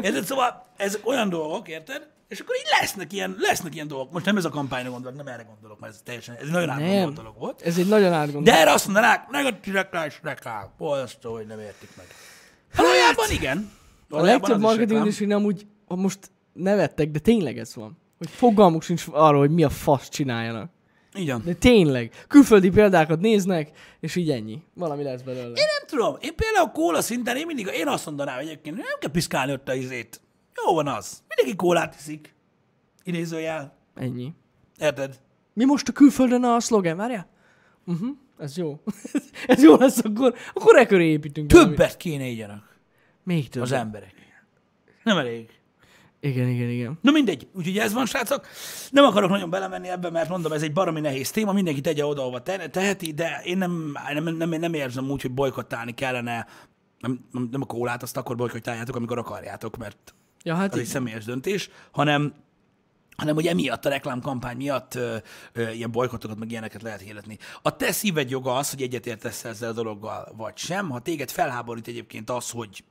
Érted? 0.00 0.24
Szóval 0.24 0.66
ezek 0.76 1.06
olyan 1.06 1.28
dolgok, 1.28 1.68
érted? 1.68 2.08
És 2.28 2.40
akkor 2.40 2.56
így 2.56 2.66
lesznek 2.80 3.12
ilyen, 3.12 3.36
lesznek 3.38 3.74
ilyen 3.74 3.88
dolgok. 3.88 4.12
Most 4.12 4.24
nem 4.24 4.36
ez 4.36 4.44
a 4.44 4.48
kampányra 4.48 4.90
gondolok, 4.90 5.16
nem 5.16 5.26
erre 5.26 5.42
gondolok, 5.42 5.80
mert 5.80 5.92
ez 5.92 6.00
teljesen, 6.04 6.34
ez 6.34 6.42
egy 6.42 6.50
nagyon 6.50 6.68
átgondolt 6.68 7.14
dolog 7.14 7.38
volt. 7.38 7.62
Ez 7.62 7.78
egy 7.78 7.88
nagyon 7.88 8.12
átgondolt. 8.12 8.44
De 8.44 8.60
erre 8.60 8.72
azt 8.72 8.84
mondanák, 8.84 9.28
negatív 9.28 9.74
reklám 9.74 10.06
és 10.06 10.18
reklám. 10.22 10.68
Borzasztó, 10.78 11.32
hogy 11.32 11.46
nem 11.46 11.58
értik 11.58 11.88
meg. 11.96 12.06
Valójában 12.76 13.30
igen. 13.30 13.58
A 13.58 14.04
Valójában 14.08 14.50
legtöbb 14.50 14.50
az 14.50 14.56
is 14.56 14.62
marketing 14.62 14.88
reklám. 14.88 15.02
industry 15.02 15.26
nem 15.26 15.44
úgy, 15.44 15.66
most 15.86 16.30
nevettek, 16.52 17.10
de 17.10 17.18
tényleg 17.18 17.58
ez 17.58 17.74
van. 17.74 17.98
Hogy 18.18 18.30
fogalmuk 18.30 18.82
sincs 18.82 19.04
arról, 19.10 19.40
hogy 19.40 19.50
mi 19.50 19.64
a 19.64 19.70
fasz 19.70 20.08
csináljanak. 20.08 20.70
Igen. 21.18 21.42
De 21.44 21.54
tényleg. 21.54 22.24
Külföldi 22.28 22.70
példákat 22.70 23.20
néznek, 23.20 23.70
és 24.00 24.16
így 24.16 24.30
ennyi. 24.30 24.62
Valami 24.74 25.02
lesz 25.02 25.20
belőle. 25.22 25.46
Én 25.46 25.52
nem 25.54 25.86
tudom. 25.86 26.16
Én 26.20 26.34
például 26.34 26.68
kóla 26.70 27.00
szinten, 27.00 27.36
én 27.36 27.46
mindig, 27.46 27.66
én 27.74 27.88
azt 27.88 28.06
mondanám 28.06 28.38
egyébként, 28.38 28.76
hogy 28.76 28.84
nem 28.88 28.98
kell 28.98 29.10
piszkálni 29.10 29.52
ott 29.52 29.68
a 29.68 29.74
izét. 29.74 30.20
Jó 30.66 30.74
van 30.74 30.88
az. 30.88 31.22
Mindenki 31.28 31.56
kólát 31.56 31.94
iszik. 31.98 32.34
Idézőjel. 33.04 33.76
Ennyi. 33.94 34.32
Érted? 34.78 35.20
Mi 35.52 35.64
most 35.64 35.88
a 35.88 35.92
külföldön 35.92 36.44
a 36.44 36.60
szlogen, 36.60 36.96
várjál? 36.96 37.28
Uh-huh, 37.86 38.08
ez 38.38 38.56
jó. 38.56 38.80
ez 39.46 39.62
jó 39.62 39.74
lesz, 39.76 39.98
akkor, 40.04 40.34
akkor 40.54 40.76
e 40.76 40.86
köré 40.86 41.10
építünk. 41.10 41.52
valamit. 41.52 41.76
Többet 41.76 41.96
kéne 41.96 42.24
igyanak 42.26 42.78
Még 43.22 43.48
több. 43.48 43.62
az 43.62 43.72
emberek. 43.72 44.14
Nem 45.02 45.18
elég. 45.18 45.50
Igen, 46.20 46.48
igen, 46.48 46.68
igen. 46.68 46.98
Na 47.02 47.10
mindegy, 47.10 47.48
úgyhogy 47.54 47.78
ez 47.78 47.92
van, 47.92 48.06
srácok. 48.06 48.46
Nem 48.90 49.04
akarok 49.04 49.30
nagyon 49.30 49.50
belemenni 49.50 49.88
ebbe, 49.88 50.10
mert 50.10 50.28
mondom, 50.28 50.52
ez 50.52 50.62
egy 50.62 50.72
baromi 50.72 51.00
nehéz 51.00 51.30
téma, 51.30 51.52
mindenki 51.52 51.80
tegye 51.80 52.06
oda, 52.06 52.20
ahova 52.20 52.42
te- 52.42 52.68
teheti, 52.68 53.12
de 53.12 53.40
én 53.44 53.58
nem, 53.58 53.96
nem, 54.12 54.36
nem, 54.36 54.48
nem 54.48 54.74
érzem 54.74 55.10
úgy, 55.10 55.22
hogy 55.22 55.32
bolykottálni 55.32 55.94
kellene, 55.94 56.46
nem, 56.98 57.28
nem, 57.32 57.48
nem 57.50 57.62
a 57.62 57.66
kólát, 57.66 58.02
azt 58.02 58.16
akkor 58.16 58.36
bolykottáljátok, 58.36 58.96
amikor 58.96 59.18
akarjátok, 59.18 59.76
mert 59.76 60.14
Ja, 60.42 60.54
hát 60.54 60.72
az 60.72 60.78
egy 60.78 60.78
igen. 60.80 60.92
személyes 60.92 61.24
döntés, 61.24 61.70
hanem 61.90 62.34
hanem 63.16 63.34
hogy 63.34 63.46
emiatt 63.46 63.84
a 63.84 63.88
reklámkampány 63.88 64.56
miatt 64.56 64.94
ö, 64.94 65.16
ö, 65.52 65.70
ilyen 65.70 65.90
bolykottokat, 65.90 66.38
meg 66.38 66.50
ilyeneket 66.50 66.82
lehet 66.82 67.00
hirdetni. 67.00 67.38
A 67.62 67.76
te 67.76 67.92
szíved 67.92 68.30
joga 68.30 68.56
az, 68.56 68.70
hogy 68.70 68.82
egyetértesz 68.82 69.44
ezzel 69.44 69.70
a 69.70 69.72
dologgal, 69.72 70.34
vagy 70.36 70.56
sem. 70.56 70.90
Ha 70.90 71.00
téged 71.00 71.30
felháborít 71.30 71.88
egyébként 71.88 72.30
az, 72.30 72.50
hogy 72.50 72.84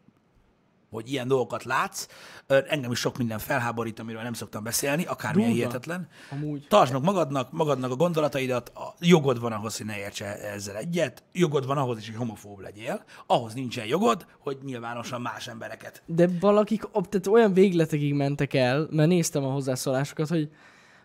hogy 0.89 1.11
ilyen 1.11 1.27
dolgokat 1.27 1.63
látsz, 1.63 2.07
engem 2.47 2.91
is 2.91 2.99
sok 2.99 3.17
minden 3.17 3.39
felháborít, 3.39 3.99
amiről 3.99 4.21
nem 4.21 4.33
szoktam 4.33 4.63
beszélni, 4.63 5.05
akármilyen 5.05 5.49
Durva. 5.49 5.65
hihetetlen. 5.65 6.07
Amúgy. 6.31 6.65
Tartsd 6.69 6.93
meg 6.93 7.01
magadnak, 7.01 7.51
magadnak 7.51 7.91
a 7.91 7.95
gondolataidat, 7.95 8.69
a 8.69 8.93
jogod 8.99 9.39
van 9.39 9.51
ahhoz, 9.51 9.77
hogy 9.77 9.85
ne 9.85 9.97
érts 9.97 10.21
ezzel 10.21 10.75
egyet, 10.75 11.23
jogod 11.33 11.65
van 11.65 11.77
ahhoz 11.77 11.97
is, 11.97 12.07
hogy 12.07 12.15
homofób 12.15 12.59
legyél, 12.59 13.03
ahhoz 13.25 13.53
nincsen 13.53 13.85
jogod, 13.85 14.25
hogy 14.39 14.57
nyilvánosan 14.63 15.21
más 15.21 15.47
embereket 15.47 16.01
De 16.05 16.27
valakik 16.39 16.83
tehát 16.91 17.27
olyan 17.27 17.53
végletekig 17.53 18.13
mentek 18.13 18.53
el, 18.53 18.87
mert 18.91 19.09
néztem 19.09 19.43
a 19.43 19.51
hozzászólásokat, 19.51 20.27
hogy 20.27 20.49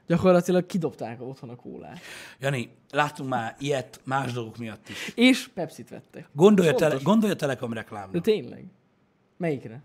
gyakorlatilag 0.07 0.67
kidobták 0.67 1.23
otthon 1.23 1.51
a 1.51 1.57
kólát. 1.57 1.99
Jani, 2.41 2.71
láttunk 2.91 3.29
már 3.29 3.57
ilyet 3.59 4.01
más 4.05 4.33
dolgok 4.33 4.57
miatt 4.57 4.89
is. 4.89 5.13
És 5.15 5.49
Pepsit 5.55 5.89
vettek. 5.89 6.29
Gondolj 6.33 6.69
a, 6.69 6.71
Fontos. 6.71 6.89
tele, 6.89 7.03
gondolj 7.03 7.33
a 7.33 7.37
Telekom 7.37 7.71
De 7.71 7.75
reklámra, 7.75 8.21
tényleg. 8.21 8.65
Melyikre? 9.43 9.83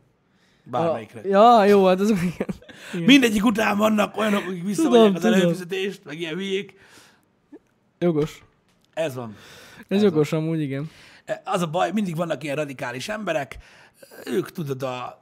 bármelyikre. 0.64 1.20
A, 1.20 1.28
ja, 1.28 1.66
jó, 1.66 1.86
hát 1.86 2.00
az 2.00 2.10
igen. 2.10 2.24
igen. 2.26 2.48
Mindegyik 3.12 3.46
után 3.46 3.78
vannak 3.78 4.18
olyanok, 4.18 4.44
akik 4.48 4.64
visszavonják 4.64 5.16
az 5.16 5.26
előfizetést, 5.26 6.02
meg 6.04 6.20
ilyen 6.20 6.34
hülyék. 6.34 6.80
Jogos. 8.00 8.44
Ez 8.94 9.16
van. 9.16 9.36
Ez 9.88 10.02
jogos 10.02 10.32
amúgy, 10.34 10.62
igen. 10.62 10.90
Az 11.44 11.62
a 11.62 11.68
baj, 11.68 11.92
mindig 11.92 12.16
vannak 12.16 12.44
ilyen 12.44 12.56
radikális 12.56 13.10
emberek, 13.10 13.58
ők 14.26 14.52
tudod 14.52 14.84
a... 14.84 15.22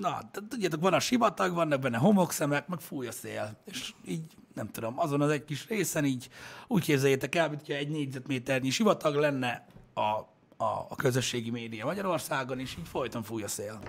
Na, 0.00 0.18
tudjátok, 0.48 0.80
van 0.80 0.92
a 0.92 1.00
sivatag, 1.00 1.54
vannak 1.54 1.80
benne 1.80 1.96
homokszemek, 1.96 2.66
meg 2.66 2.80
fúj 2.80 3.06
a 3.06 3.12
szél. 3.12 3.56
És 3.64 3.92
így, 4.04 4.22
nem 4.54 4.70
tudom, 4.70 4.98
azon 4.98 5.20
az 5.20 5.30
egy 5.30 5.44
kis 5.44 5.68
részen 5.68 6.04
így 6.04 6.28
úgy 6.66 6.82
képzeljétek 6.82 7.34
el, 7.34 7.48
mintha 7.48 7.74
egy 7.74 7.88
négyzetméternyi 7.88 8.70
sivatag 8.70 9.14
lenne 9.14 9.66
a, 9.94 10.35
a, 10.56 10.64
a 10.64 10.94
közösségi 10.96 11.50
média 11.50 11.84
Magyarországon, 11.84 12.58
és 12.58 12.76
így 12.78 12.88
folyton 12.88 13.22
fúj 13.22 13.42
a 13.42 13.48
szél. 13.48 13.80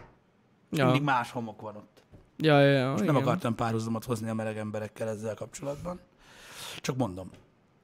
Ja, 0.71 0.83
Mindig 0.83 1.01
más 1.01 1.31
homok 1.31 1.61
van 1.61 1.75
ott. 1.75 2.03
ja, 2.37 2.59
ja, 2.61 2.77
ja 2.77 2.89
Most 2.89 3.01
igen. 3.03 3.13
nem 3.13 3.23
akartam 3.23 3.55
párhuzamot 3.55 4.03
hozni 4.05 4.29
a 4.29 4.33
meleg 4.33 4.57
emberekkel 4.57 5.07
ezzel 5.07 5.35
kapcsolatban. 5.35 5.99
Csak 6.81 6.97
mondom, 6.97 7.29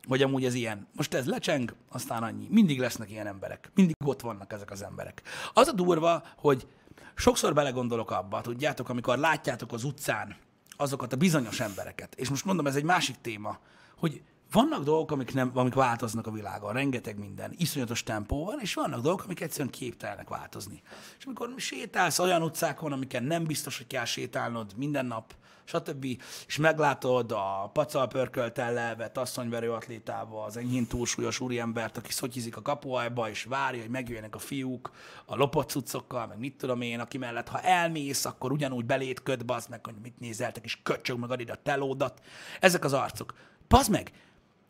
hogy 0.08 0.22
amúgy 0.22 0.46
ez 0.46 0.54
ilyen. 0.54 0.88
Most 0.96 1.14
ez 1.14 1.28
lecseng, 1.28 1.76
aztán 1.90 2.24
annyi. 2.24 2.48
Mindig 2.50 2.80
lesznek 2.80 3.10
ilyen 3.10 3.28
emberek. 3.28 3.72
Mindig 3.76 3.96
ott 4.06 4.22
vannak 4.22 4.54
ezek 4.54 4.72
az 4.72 4.84
emberek. 4.84 5.22
Az 5.54 5.68
a 5.68 5.72
durva, 5.72 6.24
hogy 6.38 6.68
sokszor 7.16 7.54
belegondolok 7.54 8.12
abba, 8.12 8.42
tudjátok, 8.42 8.90
amikor 8.90 9.18
látjátok 9.18 9.74
az 9.74 9.84
utcán 9.84 10.36
azokat 10.78 11.14
a 11.14 11.18
bizonyos 11.18 11.60
embereket, 11.60 12.16
és 12.16 12.30
most 12.30 12.46
mondom, 12.46 12.68
ez 12.68 12.76
egy 12.76 12.84
másik 12.84 13.16
téma, 13.22 13.60
hogy 13.98 14.22
vannak 14.54 14.84
dolgok, 14.84 15.12
amik, 15.12 15.34
nem, 15.34 15.52
amik 15.54 15.74
változnak 15.74 16.28
a 16.28 16.32
világon, 16.32 16.74
rengeteg 16.74 17.20
minden, 17.20 17.54
iszonyatos 17.58 18.04
tempó 18.04 18.46
van, 18.46 18.60
és 18.62 18.74
vannak 18.74 19.02
dolgok, 19.02 19.24
amik 19.24 19.42
egyszerűen 19.42 19.70
képtelenek 19.70 20.30
változni. 20.30 20.82
És 21.20 21.26
amikor 21.26 21.54
sétálsz 21.58 22.20
olyan 22.20 22.42
utcákon, 22.42 22.92
amiken 22.92 23.24
nem 23.24 23.44
biztos, 23.44 23.78
hogy 23.78 23.88
kell 23.88 24.06
sétálnod 24.06 24.72
minden 24.76 25.06
nap, 25.06 25.34
stb. 25.64 26.06
És 26.48 26.58
meglátod 26.58 27.32
a 27.32 27.70
pacal 27.74 28.08
pörköltel 28.08 28.74
lelvet 28.74 29.18
asszonyverő 29.18 29.72
atlétába, 29.72 30.44
az 30.44 30.58
enyhén 30.58 30.88
túlsúlyos 30.88 31.40
úriembert, 31.40 31.98
aki 31.98 32.12
szotyizik 32.12 32.58
a 32.58 32.62
kapuajba, 32.62 33.30
és 33.30 33.44
várja, 33.44 33.82
hogy 33.82 33.90
megjöjjenek 33.90 34.36
a 34.36 34.40
fiúk 34.40 34.92
a 35.26 35.36
lopott 35.36 35.70
cuccokkal, 35.70 36.28
meg 36.28 36.40
mit 36.40 36.58
tudom 36.58 36.82
én, 36.82 37.00
aki 37.00 37.18
mellett, 37.18 37.48
ha 37.48 37.60
elmész, 37.60 38.26
akkor 38.26 38.52
ugyanúgy 38.52 38.86
belét 38.86 39.24
köd, 39.24 39.46
bazd 39.46 39.70
meg, 39.70 39.86
hogy 39.86 39.96
mit 40.04 40.20
nézeltek, 40.20 40.64
és 40.64 40.78
köcsög 40.84 41.20
meg 41.20 41.50
a 41.50 41.62
telódat. 41.64 42.22
Ezek 42.60 42.84
az 42.84 42.94
arcok. 42.94 43.34
Bazd 43.68 43.92
meg, 43.92 44.12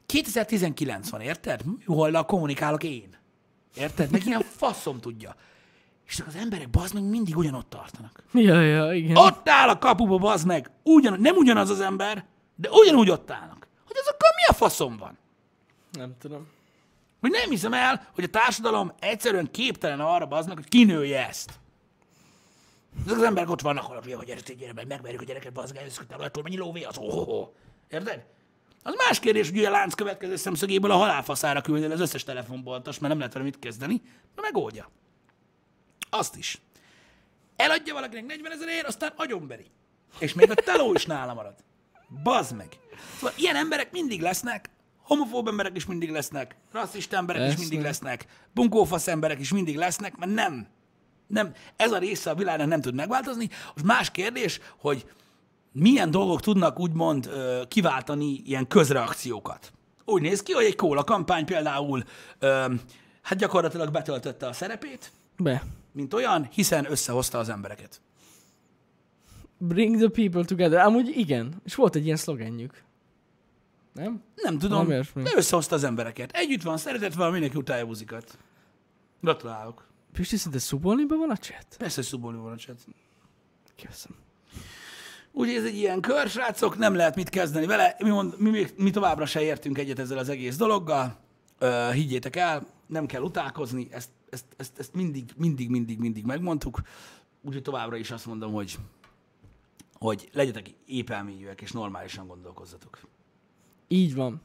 2019 0.06 1.10
van, 1.10 1.22
érted? 1.22 1.62
Hol 1.86 2.26
kommunikálok 2.26 2.84
én. 2.84 3.18
Érted? 3.76 4.12
Meg 4.12 4.26
ilyen 4.26 4.42
faszom 4.62 5.00
tudja. 5.00 5.36
És 6.08 6.24
az 6.28 6.36
emberek, 6.36 6.70
bazd 6.70 6.94
meg, 6.94 7.04
mindig 7.04 7.38
ugyanott 7.38 7.70
tartanak. 7.70 8.24
Ja, 8.34 8.62
ja, 8.62 8.94
igen. 8.94 9.16
Ott 9.16 9.50
áll 9.50 9.70
a 9.70 9.78
kapuba, 9.78 10.18
bazd 10.18 10.48
meg. 10.48 10.72
Ugyan, 10.84 11.20
nem 11.20 11.36
ugyanaz 11.36 11.70
az 11.70 11.80
ember, 11.80 12.26
de 12.56 12.70
ugyanúgy 12.70 13.10
ott 13.10 13.32
állnak. 13.32 13.68
Hogy 13.88 13.96
azokkal 14.00 14.30
mi 14.36 14.44
a 14.48 14.54
faszom 14.54 14.98
van? 14.98 15.18
Nem 15.92 16.16
tudom. 16.20 16.48
Hogy 17.22 17.32
nem 17.32 17.50
hiszem 17.50 17.74
el, 17.74 18.08
hogy 18.16 18.24
a 18.24 18.28
társadalom 18.28 18.94
egyszerűen 19.00 19.52
képtelen 19.52 20.00
arra, 20.00 20.28
meg, 20.30 20.56
hogy 20.56 20.68
kinője 20.68 21.28
ezt. 21.28 21.60
Ezek 23.06 23.18
az 23.18 23.24
emberek 23.24 23.50
ott 23.50 23.62
vannak, 23.62 23.84
hogy 23.84 24.14
hogy 24.14 24.26
gyere, 24.26 24.42
gyere, 24.58 24.74
meg 24.74 24.88
megverjük 24.88 25.22
a 25.22 25.24
gyereket, 25.24 25.54
bazd 25.54 25.74
meg, 25.74 25.82
először 25.82 26.06
mennyi 26.44 26.58
lóvé 26.58 26.84
az, 26.84 26.98
oh, 26.98 27.18
oh, 27.18 27.28
oh. 27.28 27.48
Érted? 27.90 28.26
Az 28.84 28.94
más 29.08 29.20
kérdés, 29.20 29.50
hogy 29.50 29.66
a 29.66 29.70
lánc 29.70 29.94
következő 29.94 30.36
szemszögéből 30.36 30.92
a 30.92 30.96
halálfaszára 30.96 31.62
küldeni 31.62 31.94
az 31.94 32.00
összes 32.00 32.24
telefonboltos, 32.24 33.00
mert 33.00 33.10
nem 33.10 33.18
lehet 33.18 33.34
vele 33.34 33.46
mit 33.46 33.60
kezdeni, 33.60 34.02
de 34.36 34.42
megoldja. 34.42 34.90
Azt 36.10 36.36
is. 36.36 36.62
Eladja 37.56 37.94
valakinek 37.94 38.26
40 38.26 38.52
ezerért, 38.52 38.88
aztán 38.88 39.14
agyonberi. 39.16 39.66
És 40.20 40.34
még 40.34 40.52
a 40.52 40.54
teló 40.54 40.94
is 40.94 41.06
nála 41.06 41.34
marad. 41.34 41.56
Bazd 42.24 42.56
meg. 42.56 42.80
Szóval 43.16 43.34
ilyen 43.38 43.56
emberek 43.56 43.92
mindig 43.92 44.22
lesznek, 44.22 44.70
homofób 45.04 45.48
emberek 45.48 45.76
is 45.76 45.86
mindig 45.86 46.10
lesznek, 46.10 46.56
rasszista 46.72 47.18
emberek 47.18 47.42
Ezt 47.42 47.54
is 47.54 47.60
mindig 47.60 47.82
lesznek, 47.82 48.26
bunkófasz 48.54 49.08
emberek 49.08 49.40
is 49.40 49.52
mindig 49.52 49.76
lesznek, 49.76 50.18
mert 50.18 50.34
nem. 50.34 50.68
Nem. 51.28 51.54
Ez 51.76 51.92
a 51.92 51.98
része 51.98 52.30
a 52.30 52.36
világnak 52.36 52.68
nem 52.68 52.82
tud 52.82 52.94
megváltozni. 52.96 53.50
Most 53.74 53.86
más 53.86 54.12
kérdés, 54.12 54.60
hogy 54.78 55.06
milyen 55.74 56.12
dolgok 56.12 56.42
tudnak 56.42 56.80
úgymond 56.80 57.30
kiváltani 57.68 58.42
ilyen 58.46 58.68
közreakciókat. 58.68 59.74
Úgy 60.06 60.22
néz 60.22 60.44
ki, 60.44 60.52
hogy 60.52 60.66
egy 60.66 60.76
kóla 60.76 61.04
kampány 61.04 61.46
például 61.46 62.04
hát 63.22 63.38
gyakorlatilag 63.38 63.92
betöltötte 63.92 64.48
a 64.48 64.54
szerepét. 64.54 65.12
Be. 65.38 65.64
Mint 65.92 66.14
olyan, 66.14 66.48
hiszen 66.52 66.92
összehozta 66.92 67.38
az 67.38 67.50
embereket. 67.50 68.02
Bring 69.58 69.98
the 69.98 70.10
people 70.10 70.46
together. 70.46 70.80
Amúgy 70.80 71.08
igen. 71.18 71.62
És 71.66 71.76
volt 71.76 71.96
egy 71.96 72.06
ilyen 72.06 72.18
szlogenjük. 72.18 72.84
Nem? 73.94 74.24
Nem 74.36 74.58
tudom, 74.58 74.88
nem 74.88 75.04
de 75.14 75.32
összehozta 75.36 75.76
az 75.76 75.84
embereket. 75.84 76.32
Együtt 76.32 76.62
van, 76.62 76.78
szeretett 76.78 77.14
van, 77.14 77.32
mindenki 77.32 77.58
utálja 77.58 77.86
buzikat. 77.86 78.38
Gratulálok. 79.22 79.88
Pisti, 80.14 80.38
szinte 80.38 80.60
szubolniban 80.60 81.18
van 81.18 81.30
a 81.30 81.38
chat? 81.38 81.66
Persze, 81.78 82.02
szubolniban 82.02 82.46
van 82.46 82.54
a 82.54 82.58
chat. 82.58 82.78
Köszönöm. 83.86 84.18
Úgyhogy 85.36 85.56
ez 85.56 85.64
egy 85.64 85.76
ilyen 85.76 86.02
kör, 86.02 86.30
srácok, 86.30 86.78
nem 86.78 86.96
lehet 86.96 87.16
mit 87.16 87.30
kezdeni 87.30 87.66
vele. 87.66 87.96
Mi, 88.00 88.10
mond, 88.10 88.40
mi, 88.40 88.66
mi 88.78 88.90
továbbra 88.90 89.26
se 89.26 89.42
értünk 89.42 89.78
egyet 89.78 90.00
ezzel 90.00 90.18
az 90.18 90.30
egész 90.30 90.56
dologgal. 90.56 91.18
Uh, 91.62 91.92
higgyétek 91.92 92.36
el, 92.36 92.66
nem 92.88 93.06
kell 93.06 93.22
utálkozni, 93.22 93.88
ezt, 93.92 94.10
ezt, 94.30 94.46
ezt, 94.58 94.80
ezt 94.80 94.94
mindig, 94.94 95.32
mindig, 95.36 95.70
mindig, 95.70 96.00
mindig 96.00 96.26
megmondtuk. 96.26 96.82
Úgyhogy 97.42 97.62
továbbra 97.62 97.96
is 97.96 98.12
azt 98.12 98.26
mondom, 98.26 98.54
hogy, 98.54 98.78
hogy 99.94 100.30
legyetek 100.34 100.70
épelmélyűek 100.86 101.62
és 101.62 101.72
normálisan 101.72 102.28
gondolkozzatok. 102.28 103.00
Így 103.88 104.16
van. 104.16 104.42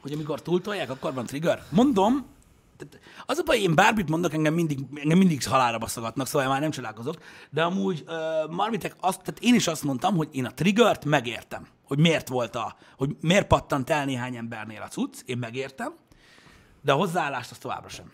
Hogy 0.00 0.12
amikor 0.12 0.42
túltolják, 0.42 0.90
akkor 0.90 1.14
van 1.14 1.26
trigger. 1.26 1.64
Mondom, 1.70 2.26
az 3.26 3.38
a 3.38 3.42
baj, 3.42 3.60
én 3.60 3.74
bármit 3.74 4.08
mondok, 4.08 4.32
engem 4.32 4.54
mindig, 4.54 4.78
engem 4.94 5.18
mindig 5.18 5.44
halára 5.44 5.78
baszogatnak, 5.78 6.26
szóval 6.26 6.48
már 6.48 6.60
nem 6.60 6.70
csodálkozok, 6.70 7.16
de 7.50 7.62
amúgy 7.62 8.04
uh, 8.06 8.50
Marmitek, 8.50 8.96
azt, 9.00 9.20
tehát 9.20 9.40
én 9.40 9.54
is 9.54 9.66
azt 9.66 9.84
mondtam, 9.84 10.16
hogy 10.16 10.28
én 10.32 10.44
a 10.44 10.54
triggert 10.54 11.04
megértem, 11.04 11.66
hogy 11.84 11.98
miért 11.98 12.28
volt 12.28 12.56
a, 12.56 12.76
hogy 12.96 13.16
miért 13.20 13.46
pattant 13.46 13.90
el 13.90 14.04
néhány 14.04 14.36
embernél 14.36 14.82
a 14.82 14.88
cucc, 14.88 15.20
én 15.26 15.38
megértem, 15.38 15.94
de 16.82 16.92
a 16.92 16.96
hozzáállást 16.96 17.50
az 17.50 17.58
továbbra 17.58 17.88
sem. 17.88 18.12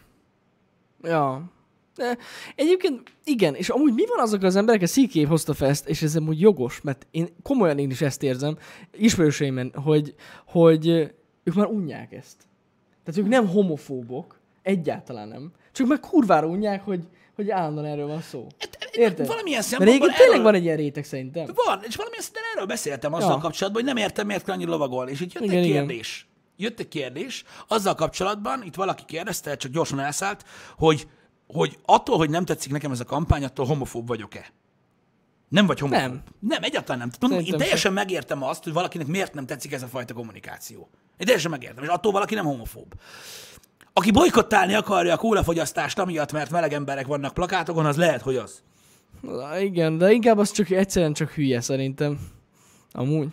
Ja. 1.03 1.55
De 1.95 2.17
egyébként 2.55 3.13
igen, 3.25 3.55
és 3.55 3.69
amúgy 3.69 3.95
mi 3.95 4.07
van 4.07 4.19
azok 4.19 4.43
az 4.43 4.57
emberek, 4.57 4.83
a 4.83 4.87
szíkév 4.87 5.29
hozta 5.29 5.55
fel 5.55 5.69
ezt, 5.69 5.89
és 5.89 6.03
ez 6.03 6.17
amúgy 6.17 6.41
jogos, 6.41 6.81
mert 6.81 7.07
én 7.11 7.29
komolyan 7.43 7.79
én 7.79 7.91
is 7.91 8.01
ezt 8.01 8.23
érzem, 8.23 8.59
ismerőseimen, 8.93 9.73
hogy, 9.75 10.15
hogy 10.47 10.89
ők 11.43 11.55
már 11.55 11.67
unják 11.67 12.13
ezt. 12.13 12.37
Tehát 13.05 13.21
ők 13.21 13.29
nem 13.29 13.49
homofóbok, 13.49 14.41
Egyáltalán 14.67 15.29
nem. 15.29 15.53
Csak 15.73 15.87
meg 15.87 16.01
kurvára 16.01 16.47
unják, 16.47 16.85
hogy, 16.85 17.09
hogy 17.35 17.51
állandóan 17.51 17.87
erről 17.87 18.07
van 18.07 18.21
szó. 18.21 18.47
Hát, 18.59 18.89
Érted? 18.93 19.27
Valamilyen 19.27 19.63
szempontból 19.63 20.11
erről... 20.11 20.25
tényleg 20.25 20.43
van 20.43 20.55
egy 20.55 20.65
ilyen 20.65 20.77
réteg 20.77 21.05
szerintem. 21.05 21.45
Van, 21.45 21.81
és 21.83 21.97
valamilyen 21.97 22.23
szinten 22.25 22.43
erről 22.55 22.67
beszéltem 22.67 23.13
azzal 23.13 23.31
ja. 23.31 23.39
kapcsolatban, 23.39 23.83
hogy 23.83 23.95
nem 23.95 24.03
értem, 24.03 24.27
miért 24.27 24.45
kell 24.45 24.55
annyira 24.55 24.71
lovagolni. 24.71 25.11
És 25.11 25.21
itt 25.21 25.33
jött 25.33 25.45
igen, 25.45 25.57
egy 25.57 25.65
kérdés. 25.65 26.29
Igen. 26.29 26.69
Jött 26.69 26.81
egy 26.81 26.89
kérdés, 26.89 27.45
azzal 27.69 27.95
kapcsolatban, 27.95 28.63
itt 28.65 28.75
valaki 28.75 29.03
kérdezte, 29.07 29.57
csak 29.57 29.73
gyorsan 29.73 30.01
elszállt, 30.01 30.45
hogy, 30.77 31.09
hogy 31.47 31.79
attól, 31.85 32.17
hogy 32.17 32.31
nem 32.31 32.45
tetszik 32.45 32.73
nekem 32.73 32.91
ez 32.91 33.01
a 33.01 33.05
kampány, 33.05 33.45
attól 33.45 33.67
homofób 33.67 34.07
vagyok-e. 34.07 34.53
Nem 35.49 35.67
vagy 35.67 35.79
homofób. 35.79 36.03
Nem. 36.03 36.23
Nem, 36.41 36.63
egyáltalán 36.63 36.99
nem. 36.99 37.11
Tudom, 37.11 37.39
én 37.39 37.45
teljesen 37.45 37.77
sem. 37.77 37.93
megértem 37.93 38.43
azt, 38.43 38.65
hogy 38.65 38.73
valakinek 38.73 39.07
miért 39.07 39.35
nem 39.35 39.47
tetszik 39.47 39.73
ez 39.73 39.83
a 39.83 39.87
fajta 39.87 40.15
kommunikáció. 40.15 40.89
Én 41.17 41.27
teljesen 41.27 41.51
megértem, 41.51 41.85
és 41.85 41.89
attól 41.89 42.13
valaki 42.13 42.35
nem 42.35 42.45
homofób. 42.45 42.95
Aki 43.99 44.11
bolykottálni 44.11 44.75
akarja 44.75 45.13
a 45.13 45.17
kólafogyasztást 45.17 45.99
amiatt, 45.99 46.33
mert 46.33 46.51
meleg 46.51 46.73
emberek 46.73 47.07
vannak 47.07 47.35
plakátokon, 47.35 47.87
az 47.87 47.97
lehet, 47.97 48.23
hogy 48.23 48.37
az. 48.37 48.63
Na, 49.21 49.59
igen, 49.59 49.99
de 49.99 50.13
inkább 50.13 50.39
az 50.39 50.51
csak 50.51 50.71
egyszerűen 50.71 51.13
csak 51.13 51.31
hülye 51.31 51.61
szerintem. 51.61 52.19
Amúgy. 52.93 53.29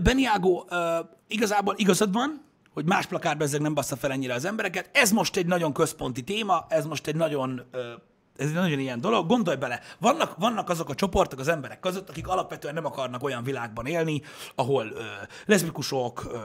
Benny, 0.00 0.24
uh, 0.26 1.06
igazából 1.28 1.74
igazad 1.76 2.12
van, 2.12 2.44
hogy 2.72 2.84
más 2.84 3.06
plakátban 3.06 3.46
ezek 3.46 3.60
nem 3.60 3.74
bassza 3.74 3.96
fel 3.96 4.12
ennyire 4.12 4.34
az 4.34 4.44
embereket. 4.44 4.90
Ez 4.92 5.10
most 5.10 5.36
egy 5.36 5.46
nagyon 5.46 5.72
központi 5.72 6.22
téma, 6.22 6.66
ez 6.68 6.86
most 6.86 7.06
egy 7.06 7.16
nagyon 7.16 7.62
ez 8.40 8.46
egy 8.46 8.54
nagyon 8.54 8.78
ilyen 8.78 9.00
dolog. 9.00 9.26
Gondolj 9.26 9.56
bele, 9.56 9.80
vannak, 9.98 10.36
vannak 10.36 10.68
azok 10.68 10.88
a 10.88 10.94
csoportok 10.94 11.38
az 11.38 11.48
emberek 11.48 11.80
között, 11.80 12.08
akik 12.08 12.28
alapvetően 12.28 12.74
nem 12.74 12.84
akarnak 12.84 13.22
olyan 13.22 13.42
világban 13.42 13.86
élni, 13.86 14.22
ahol 14.54 14.86
ö, 14.94 15.02
leszbikusok, 15.46 16.24
ö, 16.32 16.38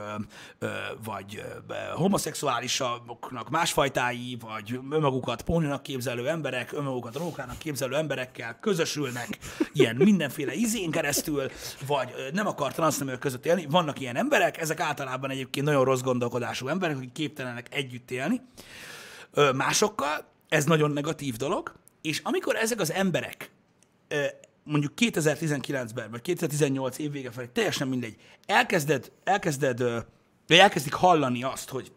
ö, 0.58 0.68
vagy 1.04 1.44
ö, 1.68 1.74
homoszexuálisoknak 1.94 3.50
másfajtái, 3.50 4.36
vagy 4.40 4.80
önmagukat 4.90 5.42
póninak 5.42 5.82
képzelő 5.82 6.28
emberek, 6.28 6.72
önmagukat 6.72 7.16
rókának 7.16 7.58
képzelő 7.58 7.96
emberekkel 7.96 8.58
közösülnek 8.60 9.38
ilyen 9.72 9.96
mindenféle 9.96 10.52
izén 10.54 10.90
keresztül, 10.90 11.50
vagy 11.86 12.14
ö, 12.16 12.30
nem 12.32 12.46
akar 12.46 12.72
transzneműek 12.72 13.18
között 13.18 13.46
élni. 13.46 13.66
Vannak 13.70 14.00
ilyen 14.00 14.16
emberek, 14.16 14.58
ezek 14.58 14.80
általában 14.80 15.30
egyébként 15.30 15.66
nagyon 15.66 15.84
rossz 15.84 16.00
gondolkodású 16.00 16.68
emberek, 16.68 16.96
akik 16.96 17.12
képtelenek 17.12 17.74
együtt 17.74 18.10
élni 18.10 18.40
ö, 19.32 19.52
másokkal, 19.52 20.34
ez 20.48 20.64
nagyon 20.64 20.90
negatív 20.90 21.36
dolog, 21.36 21.74
és 22.06 22.20
amikor 22.24 22.56
ezek 22.56 22.80
az 22.80 22.92
emberek 22.92 23.50
mondjuk 24.64 24.92
2019-ben, 24.96 26.10
vagy 26.10 26.20
2018 26.20 26.98
év 26.98 27.10
vége 27.10 27.30
felé, 27.30 27.46
teljesen 27.46 27.88
mindegy, 27.88 28.16
elkezded, 28.46 29.12
elkezded, 29.24 29.78
vagy 30.46 30.58
elkezdik 30.58 30.92
hallani 30.92 31.42
azt, 31.42 31.68
hogy 31.68 31.92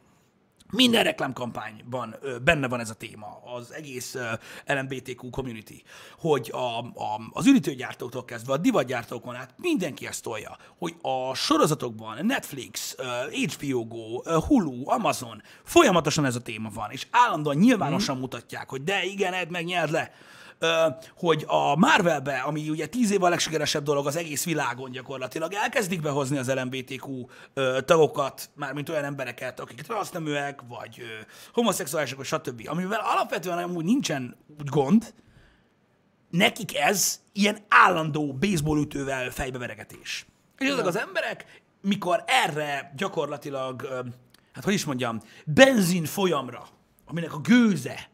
minden 0.72 1.04
reklámkampányban 1.04 2.16
benne 2.44 2.68
van 2.68 2.80
ez 2.80 2.90
a 2.90 2.94
téma, 2.94 3.42
az 3.56 3.74
egész 3.74 4.18
LMBTQ 4.66 5.30
community, 5.30 5.84
hogy 6.18 6.52
a, 6.54 6.78
a, 6.80 7.22
az 7.32 7.46
üdítőgyártóktól 7.46 8.26
kezdve 8.26 8.54
a 8.54 8.58
divatgyártókon 8.58 9.36
át 9.36 9.54
mindenki 9.58 10.08
ezt 10.08 10.24
tolja, 10.24 10.58
hogy 10.78 10.96
a 11.02 11.34
sorozatokban 11.34 12.26
Netflix, 12.26 12.96
HBO 13.30 13.86
Go, 13.86 14.22
Hulu, 14.40 14.90
Amazon, 14.90 15.42
folyamatosan 15.64 16.26
ez 16.26 16.36
a 16.36 16.42
téma 16.42 16.70
van, 16.74 16.92
és 16.92 17.08
állandóan 17.12 17.56
nyilvánosan 17.56 18.18
mm. 18.18 18.20
mutatják, 18.20 18.70
hogy 18.70 18.84
de 18.84 19.04
igen, 19.04 19.34
Ed 19.34 19.50
megnyert 19.50 19.92
le, 19.92 20.12
hogy 21.16 21.44
a 21.48 21.76
Marvelbe, 21.76 22.38
ami 22.40 22.70
ugye 22.70 22.86
tíz 22.86 23.12
év 23.12 23.24
a 23.24 23.30
legsikeresebb 23.30 23.84
dolog 23.84 24.08
az 24.08 24.16
egész 24.16 24.46
világon 24.46 24.92
gyakorlatilag, 24.92 25.54
elkezdik 25.54 26.02
behozni 26.02 26.38
az 26.38 26.54
LMBTQ 26.54 27.26
tagokat, 27.86 28.50
mármint 28.56 28.90
olyan 28.90 29.04
embereket, 29.04 29.60
akik 29.60 29.82
transzneműek, 29.82 30.62
vagy 30.68 31.02
homoszexuálisok, 31.54 32.18
vagy 32.18 32.28
stb. 32.28 32.62
Amivel 32.66 33.00
alapvetően 33.04 33.58
amúgy 33.58 33.86
nincsen 33.86 34.36
gond, 34.66 35.14
nekik 36.30 36.78
ez 36.78 37.20
ilyen 37.34 37.58
állandó 37.68 38.34
baseballütővel 38.34 39.32
fejbeveregetés. 39.32 40.26
És 40.58 40.70
ezek 40.70 40.86
az 40.86 40.98
emberek, 40.98 41.62
mikor 41.82 42.24
erre 42.26 42.94
gyakorlatilag, 42.98 43.88
hát 44.54 44.64
hogy 44.64 44.74
is 44.74 44.86
mondjam, 44.86 45.22
benzin 45.46 46.06
folyamra, 46.06 46.68
aminek 47.06 47.34
a 47.34 47.40
gőze 47.40 48.10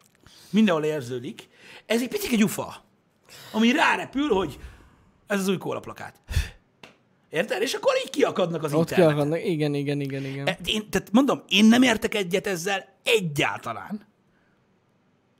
mindenhol 0.49 0.83
érződik, 0.83 1.49
ez 1.85 2.01
egy 2.01 2.07
picit 2.07 2.31
egy 2.31 2.43
ufa, 2.43 2.75
ami 3.51 3.71
rárepül, 3.71 4.27
hogy 4.29 4.59
ez 5.27 5.39
az 5.39 5.47
új 5.47 5.57
kólaplakát. 5.57 6.15
Érted? 7.29 7.61
És 7.61 7.73
akkor 7.73 7.93
így 8.05 8.09
kiakadnak 8.09 8.63
az 8.63 8.73
Ott 8.73 8.79
interneten. 8.89 9.13
kiakadnak. 9.15 9.45
Igen, 9.45 9.73
igen, 9.73 9.99
igen, 9.99 10.23
igen. 10.25 10.47
E, 10.47 10.57
Én, 10.65 10.89
tehát 10.89 11.11
mondom, 11.11 11.43
én 11.47 11.65
nem 11.65 11.81
értek 11.81 12.15
egyet 12.15 12.47
ezzel 12.47 12.85
egyáltalán. 13.03 14.07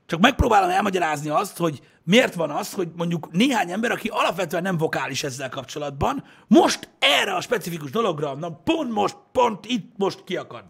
Csak 0.06 0.20
megpróbálom 0.20 0.70
elmagyarázni 0.70 1.28
azt, 1.28 1.56
hogy 1.56 1.82
miért 2.02 2.34
van 2.34 2.50
az, 2.50 2.72
hogy 2.72 2.88
mondjuk 2.96 3.30
néhány 3.32 3.70
ember, 3.72 3.90
aki 3.90 4.08
alapvetően 4.08 4.62
nem 4.62 4.76
vokális 4.76 5.22
ezzel 5.24 5.48
kapcsolatban, 5.48 6.24
most 6.46 6.90
erre 6.98 7.34
a 7.34 7.40
specifikus 7.40 7.90
dologra, 7.90 8.34
na 8.34 8.50
pont 8.50 8.92
most, 8.92 9.16
pont 9.32 9.66
itt 9.66 9.92
most 9.96 10.24
kiakad. 10.24 10.64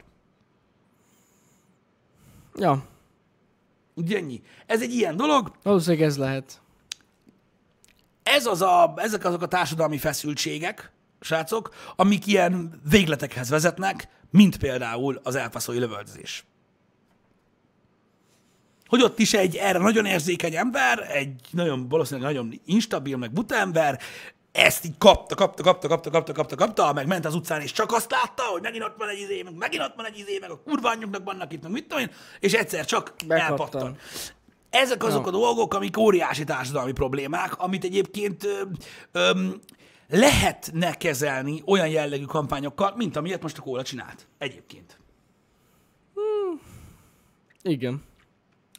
Ja, 2.55 2.85
Ugye 3.97 4.17
ennyi. 4.17 4.43
Ez 4.67 4.83
egy 4.83 4.93
ilyen 4.93 5.17
dolog, 5.17 5.53
valószínűleg 5.63 6.07
ez 6.07 6.17
lehet. 6.17 6.61
ez 8.23 8.47
az 8.47 8.63
a, 8.63 8.95
ezek 8.97 9.25
azok 9.25 9.43
a 9.43 9.47
társadalmi 9.47 9.99
feszültségek, 9.99 10.93
srácok, 11.21 11.75
amik 11.97 12.27
ilyen 12.27 12.81
végletekhez 12.91 13.49
vezetnek, 13.49 14.09
mint 14.31 14.57
például 14.57 15.21
az 15.23 15.35
elfaszói 15.35 15.79
lövöldözés. 15.79 16.45
Hogy 18.87 19.03
ott 19.03 19.19
is 19.19 19.35
egy 19.35 19.57
erre 19.57 19.79
nagyon 19.79 20.07
érzékeny 20.07 20.55
ember, 20.57 21.11
egy 21.11 21.41
nagyon, 21.51 21.89
valószínűleg 21.89 22.29
nagyon 22.33 22.61
instabil, 22.65 23.17
meg 23.17 23.33
buta 23.33 23.57
ember, 23.57 24.01
ezt 24.57 24.85
így 24.85 24.99
kapta, 24.99 25.35
kapta, 25.35 25.63
kapta, 25.63 25.89
kapta, 25.89 26.11
kapta, 26.11 26.33
kapta, 26.33 26.57
kapta, 26.57 26.93
meg 26.93 27.07
ment 27.07 27.25
az 27.25 27.35
utcán, 27.35 27.61
és 27.61 27.73
csak 27.73 27.93
azt 27.93 28.11
látta, 28.11 28.43
hogy 28.43 28.63
megint 28.63 28.85
ott 28.85 28.97
van 28.99 29.09
egy 29.09 29.19
izé, 29.19 29.43
meg 29.43 29.55
megint 29.57 29.83
ott 29.83 29.95
van 29.97 30.07
egy 30.07 30.19
izé, 30.19 30.39
meg 30.41 30.51
a 30.51 30.61
kurva 30.63 30.89
anyjuknak 30.89 31.25
vannak 31.25 31.53
itt, 31.53 31.63
meg 31.63 31.73
mit 31.73 31.87
tudom 31.87 32.03
én, 32.03 32.11
és 32.41 32.53
egyszer 32.53 32.85
csak 32.85 33.15
elpattan. 33.29 33.97
Ezek 34.71 35.05
azok 35.05 35.23
Ja. 35.23 35.29
a 35.29 35.31
dolgok, 35.31 35.75
amik 35.75 35.97
óriási 35.99 36.45
társadalmi 36.45 36.93
problémák, 36.93 37.59
amit 37.59 37.85
egyébként 37.85 38.45
ö, 38.45 38.63
ö, 39.13 39.49
lehetne 40.09 40.95
kezelni 40.95 41.63
olyan 41.67 41.89
jellegű 41.89 42.25
kampányokkal, 42.25 42.93
mint 42.97 43.17
amilyet 43.17 43.43
most 43.43 43.59
a 43.59 43.63
Kóla 43.63 43.83
csinált. 43.83 44.27
Egyébként. 44.39 44.99
Igen. 47.63 48.05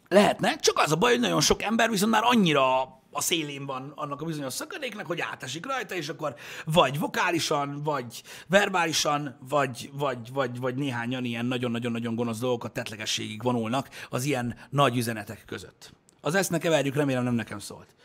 Lehetne, 0.10 0.56
csak 0.56 0.78
az 0.80 0.92
a 0.92 0.96
baj, 0.96 1.12
hogy 1.12 1.20
nagyon 1.20 1.42
sok 1.42 1.62
ember 1.62 1.90
viszont 1.90 2.12
már 2.12 2.24
annyira 2.26 2.97
a 3.18 3.22
szélén 3.22 3.66
van 3.66 3.92
annak 3.96 4.22
a 4.22 4.26
bizonyos 4.26 4.54
szakadéknek, 4.54 5.06
hogy 5.06 5.20
átesik 5.20 5.66
rajta, 5.66 5.96
és 5.96 6.10
akkor 6.10 6.36
vagy 6.66 7.00
vokálisan, 7.00 7.84
vagy 7.84 8.24
verbálisan, 8.48 9.38
vagy, 9.50 9.90
vagy, 9.94 10.32
vagy, 10.34 10.60
vagy 10.60 10.76
néhányan 10.76 11.26
ilyen 11.26 11.46
nagyon-nagyon-nagyon 11.46 12.16
gonosz 12.16 12.40
dolgokat 12.40 12.74
tetlegességig 12.74 13.44
vonulnak 13.44 13.90
az 14.10 14.24
ilyen 14.24 14.58
nagy 14.70 14.98
üzenetek 14.98 15.44
között. 15.46 15.94
Az 16.22 16.36
ezt 16.36 16.50
ne 16.50 16.58
keverjük, 16.58 16.96
remélem 16.96 17.24
nem 17.24 17.34
nekem 17.34 17.60
szólt. 17.60 17.96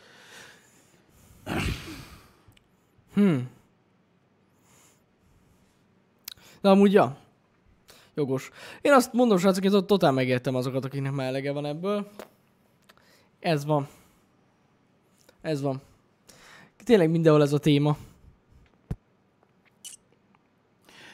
De 6.61 6.69
amúgy, 6.69 6.93
ja. 6.93 7.17
Jogos. 8.15 8.49
Én 8.81 8.93
azt 8.93 9.13
mondom, 9.13 9.37
srácok, 9.37 9.63
én 9.63 9.85
totál 9.85 10.11
megértem 10.11 10.55
azokat, 10.55 10.85
akiknek 10.85 11.11
már 11.11 11.27
elege 11.27 11.51
van 11.51 11.65
ebből. 11.65 12.11
Ez 13.39 13.65
van. 13.65 13.87
Ez 15.43 15.61
van. 15.61 15.81
Tényleg 16.83 17.09
mindenhol 17.09 17.41
ez 17.41 17.53
a 17.53 17.57
téma. 17.57 17.97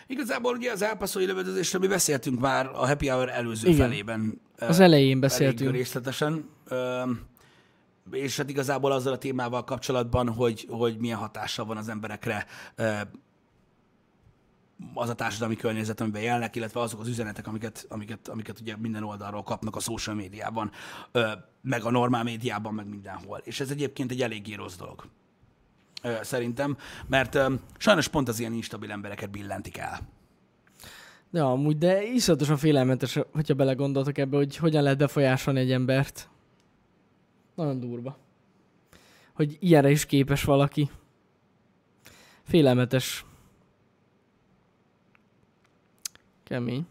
Igazából 0.07 0.55
ugye 0.55 0.71
az 0.71 0.81
elpasszói 0.81 1.25
lövöldözésről 1.25 1.81
mi 1.81 1.87
beszéltünk 1.87 2.39
már 2.39 2.65
a 2.65 2.87
Happy 2.87 3.07
Hour 3.07 3.29
előző 3.29 3.69
Igen. 3.69 3.89
felében. 3.89 4.41
Az 4.59 4.79
elején 4.79 5.19
beszéltünk. 5.19 5.71
részletesen. 5.71 6.49
És 8.11 8.37
hát 8.37 8.49
igazából 8.49 8.91
azzal 8.91 9.13
a 9.13 9.17
témával 9.17 9.63
kapcsolatban, 9.63 10.29
hogy, 10.29 10.67
hogy 10.69 10.97
milyen 10.97 11.17
hatással 11.17 11.65
van 11.65 11.77
az 11.77 11.89
emberekre 11.89 12.45
az 14.93 15.09
a 15.09 15.13
társadalmi 15.13 15.55
környezet, 15.55 16.01
amiben 16.01 16.21
élnek, 16.21 16.55
illetve 16.55 16.79
azok 16.79 16.99
az 16.99 17.07
üzenetek, 17.07 17.47
amiket, 17.47 17.85
amiket, 17.89 18.27
amiket 18.27 18.59
ugye 18.59 18.77
minden 18.77 19.03
oldalról 19.03 19.43
kapnak 19.43 19.75
a 19.75 19.79
social 19.79 20.15
médiában, 20.15 20.71
meg 21.61 21.83
a 21.83 21.91
normál 21.91 22.23
médiában, 22.23 22.73
meg 22.73 22.87
mindenhol. 22.87 23.41
És 23.43 23.59
ez 23.59 23.69
egyébként 23.69 24.11
egy 24.11 24.21
eléggé 24.21 24.53
rossz 24.53 24.75
dolog. 24.75 25.05
Szerintem, 26.21 26.77
mert 27.07 27.37
sajnos 27.77 28.07
pont 28.07 28.27
az 28.27 28.39
ilyen 28.39 28.53
instabil 28.53 28.91
embereket 28.91 29.31
billentik 29.31 29.77
el. 29.77 29.99
De 31.29 31.41
amúgy, 31.41 31.77
de 31.77 32.03
iszonyatosan 32.03 32.57
félelmetes, 32.57 33.19
hogyha 33.31 33.53
belegondoltok 33.53 34.17
ebbe, 34.17 34.37
hogy 34.37 34.55
hogyan 34.55 34.83
lehet 34.83 34.97
befolyásolni 34.97 35.59
egy 35.59 35.71
embert. 35.71 36.29
Nagyon 37.55 37.79
durva. 37.79 38.17
Hogy 39.33 39.57
ilyenre 39.59 39.89
is 39.89 40.05
képes 40.05 40.43
valaki. 40.43 40.89
Félelmetes. 42.43 43.25
Kemény. 46.49 46.87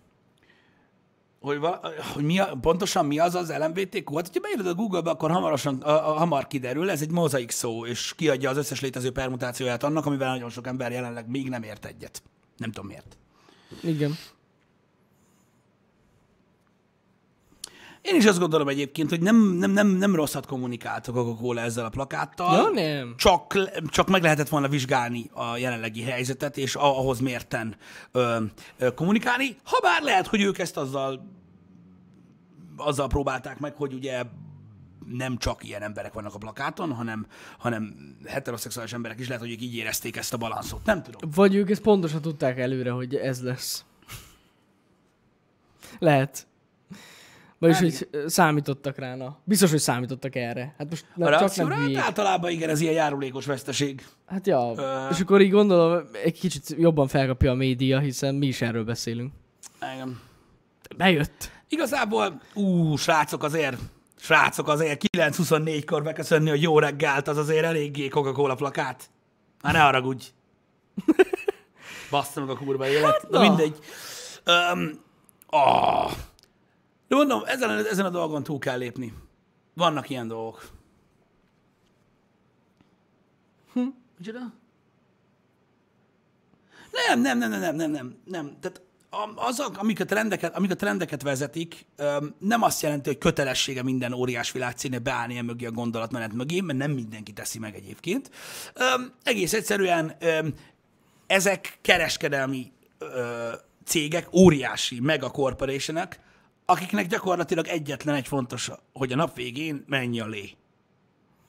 hogy, 1.40 1.58
vala, 1.58 1.80
hogy 2.14 2.24
mi 2.24 2.38
a, 2.38 2.58
pontosan 2.60 3.06
mi 3.06 3.18
az 3.18 3.34
az 3.34 3.52
LMBTQ. 3.58 4.14
Hát, 4.14 4.26
hogyha 4.26 4.40
beírod 4.40 4.66
a 4.66 4.74
Google-be, 4.74 5.10
akkor 5.10 5.30
hamarosan, 5.30 5.80
a, 5.80 6.10
a, 6.10 6.12
hamar 6.12 6.46
kiderül, 6.46 6.90
ez 6.90 7.02
egy 7.02 7.10
mozaik 7.10 7.50
szó, 7.50 7.86
és 7.86 8.12
kiadja 8.16 8.50
az 8.50 8.56
összes 8.56 8.80
létező 8.80 9.12
permutációját 9.12 9.82
annak, 9.82 10.06
amivel 10.06 10.32
nagyon 10.32 10.50
sok 10.50 10.66
ember 10.66 10.92
jelenleg 10.92 11.28
még 11.28 11.48
nem 11.48 11.62
ért 11.62 11.84
egyet. 11.84 12.22
Nem 12.56 12.72
tudom 12.72 12.88
miért. 12.88 13.18
Igen. 13.82 14.18
Én 18.10 18.16
is 18.16 18.26
azt 18.26 18.38
gondolom 18.38 18.68
egyébként, 18.68 19.10
hogy 19.10 19.20
nem, 19.20 19.36
nem, 19.36 19.70
nem, 19.70 19.88
nem 19.88 20.14
rosszat 20.14 20.46
kommunikáltak 20.46 21.16
a 21.16 21.22
Coca-Cola 21.24 21.60
ezzel 21.60 21.84
a 21.84 21.88
plakáttal. 21.88 22.56
Ja, 22.56 22.68
nem. 22.68 23.14
Csak, 23.16 23.70
csak 23.86 24.08
meg 24.08 24.22
lehetett 24.22 24.48
volna 24.48 24.68
vizsgálni 24.68 25.30
a 25.32 25.56
jelenlegi 25.56 26.02
helyzetet, 26.02 26.56
és 26.56 26.74
ahhoz 26.74 27.20
mérten 27.20 27.76
ö, 28.12 28.36
ö, 28.78 28.94
kommunikálni. 28.94 29.56
Habár 29.64 30.02
lehet, 30.02 30.26
hogy 30.26 30.42
ők 30.42 30.58
ezt 30.58 30.76
azzal, 30.76 31.26
azzal 32.76 33.06
próbálták 33.06 33.58
meg, 33.58 33.74
hogy 33.74 33.94
ugye 33.94 34.22
nem 35.12 35.36
csak 35.36 35.64
ilyen 35.64 35.82
emberek 35.82 36.12
vannak 36.12 36.34
a 36.34 36.38
plakáton, 36.38 36.92
hanem, 36.92 37.26
hanem 37.58 37.94
heteroszexuális 38.26 38.92
emberek 38.92 39.20
is 39.20 39.26
lehet, 39.26 39.42
hogy 39.42 39.52
ők 39.52 39.62
így 39.62 39.74
érezték 39.74 40.16
ezt 40.16 40.32
a 40.32 40.36
balanszot. 40.36 40.84
Nem 40.84 41.02
tudom. 41.02 41.30
Vagy 41.34 41.54
ők 41.54 41.70
ezt 41.70 41.82
pontosan 41.82 42.22
tudták 42.22 42.58
előre, 42.58 42.90
hogy 42.90 43.14
ez 43.14 43.42
lesz. 43.42 43.84
Lehet. 45.98 46.47
Vagyis, 47.58 47.76
Hát 47.76 48.08
hogy 48.10 48.28
számítottak 48.28 48.98
rá, 48.98 49.14
na. 49.14 49.38
Biztos, 49.44 49.70
hogy 49.70 49.78
számítottak 49.78 50.34
erre. 50.34 50.74
Hát 50.78 50.90
most 50.90 51.06
A 51.16 51.28
nem, 51.28 51.38
csak 51.38 51.56
nem 51.56 51.70
hát 51.70 51.96
általában 51.96 52.50
igen, 52.50 52.68
ez 52.68 52.80
ilyen 52.80 52.94
járulékos 52.94 53.46
veszteség. 53.46 54.06
Hát 54.26 54.46
ja, 54.46 54.72
Ö- 54.76 55.10
és 55.10 55.20
akkor 55.20 55.40
így 55.40 55.50
gondolom, 55.50 56.02
egy 56.24 56.38
kicsit 56.38 56.74
jobban 56.78 57.08
felkapja 57.08 57.50
a 57.50 57.54
média, 57.54 57.98
hiszen 57.98 58.34
mi 58.34 58.46
is 58.46 58.60
erről 58.62 58.84
beszélünk. 58.84 59.32
Igen. 59.94 60.20
Bejött. 60.96 61.50
Igazából, 61.68 62.40
ú, 62.54 62.96
srácok 62.96 63.42
azért, 63.42 63.76
srácok 64.16 64.68
azért 64.68 65.04
9.24-kor 65.16 66.02
beköszönni, 66.02 66.48
hogy 66.48 66.62
jó 66.62 66.78
reggelt, 66.78 67.28
az 67.28 67.36
azért 67.36 67.64
eléggé 67.64 68.08
Coca-Cola 68.08 68.54
plakát. 68.54 69.10
Már 69.62 69.72
ne 69.72 69.80
haragudj. 69.80 70.24
Bassza 72.10 72.40
meg 72.40 72.48
a 72.48 72.56
kurva 72.56 72.88
élet. 72.88 73.04
Hát, 73.04 73.28
na. 73.30 73.38
Na 73.38 73.48
mindegy. 73.48 73.78
Um, 74.46 74.90
oh. 75.46 76.12
De 77.08 77.14
mondom, 77.16 77.42
ezen, 77.46 77.86
ezen 77.86 78.04
a 78.04 78.10
dolgon 78.10 78.42
túl 78.42 78.58
kell 78.58 78.78
lépni. 78.78 79.14
Vannak 79.74 80.10
ilyen 80.10 80.28
dolgok. 80.28 80.68
Hm? 83.72 83.86
Micsoda? 84.18 84.52
Nem, 87.06 87.20
nem, 87.20 87.38
nem, 87.38 87.50
nem, 87.50 87.60
nem, 87.60 87.76
nem, 87.76 87.90
nem, 87.90 88.16
nem. 88.24 88.56
Tehát 88.60 88.82
azok, 89.34 89.78
amik 89.78 90.00
a 90.00 90.04
trendeket, 90.04 90.56
amik 90.56 90.70
a 90.70 90.74
trendeket 90.74 91.22
vezetik, 91.22 91.86
nem 92.38 92.62
azt 92.62 92.82
jelenti, 92.82 93.08
hogy 93.08 93.18
kötelessége 93.18 93.82
minden 93.82 94.12
óriás 94.12 94.52
világcénél 94.52 94.98
beállni 94.98 95.40
mögé 95.40 95.66
a 95.66 95.70
gondolatmenet 95.70 96.32
mögé, 96.32 96.60
mert 96.60 96.78
nem 96.78 96.90
mindenki 96.90 97.32
teszi 97.32 97.58
meg 97.58 97.74
egyébként. 97.74 98.30
Egész 99.22 99.52
egyszerűen 99.52 100.16
ezek 101.26 101.78
kereskedelmi 101.82 102.72
cégek, 103.84 104.32
óriási 104.32 105.00
mega 105.00 105.30
corporationek, 105.30 106.20
akiknek 106.70 107.06
gyakorlatilag 107.06 107.66
egyetlen 107.66 108.14
egy 108.14 108.26
fontos, 108.26 108.70
hogy 108.92 109.12
a 109.12 109.16
nap 109.16 109.36
végén 109.36 109.84
mennyi 109.86 110.20
a 110.20 110.26
lé 110.26 110.56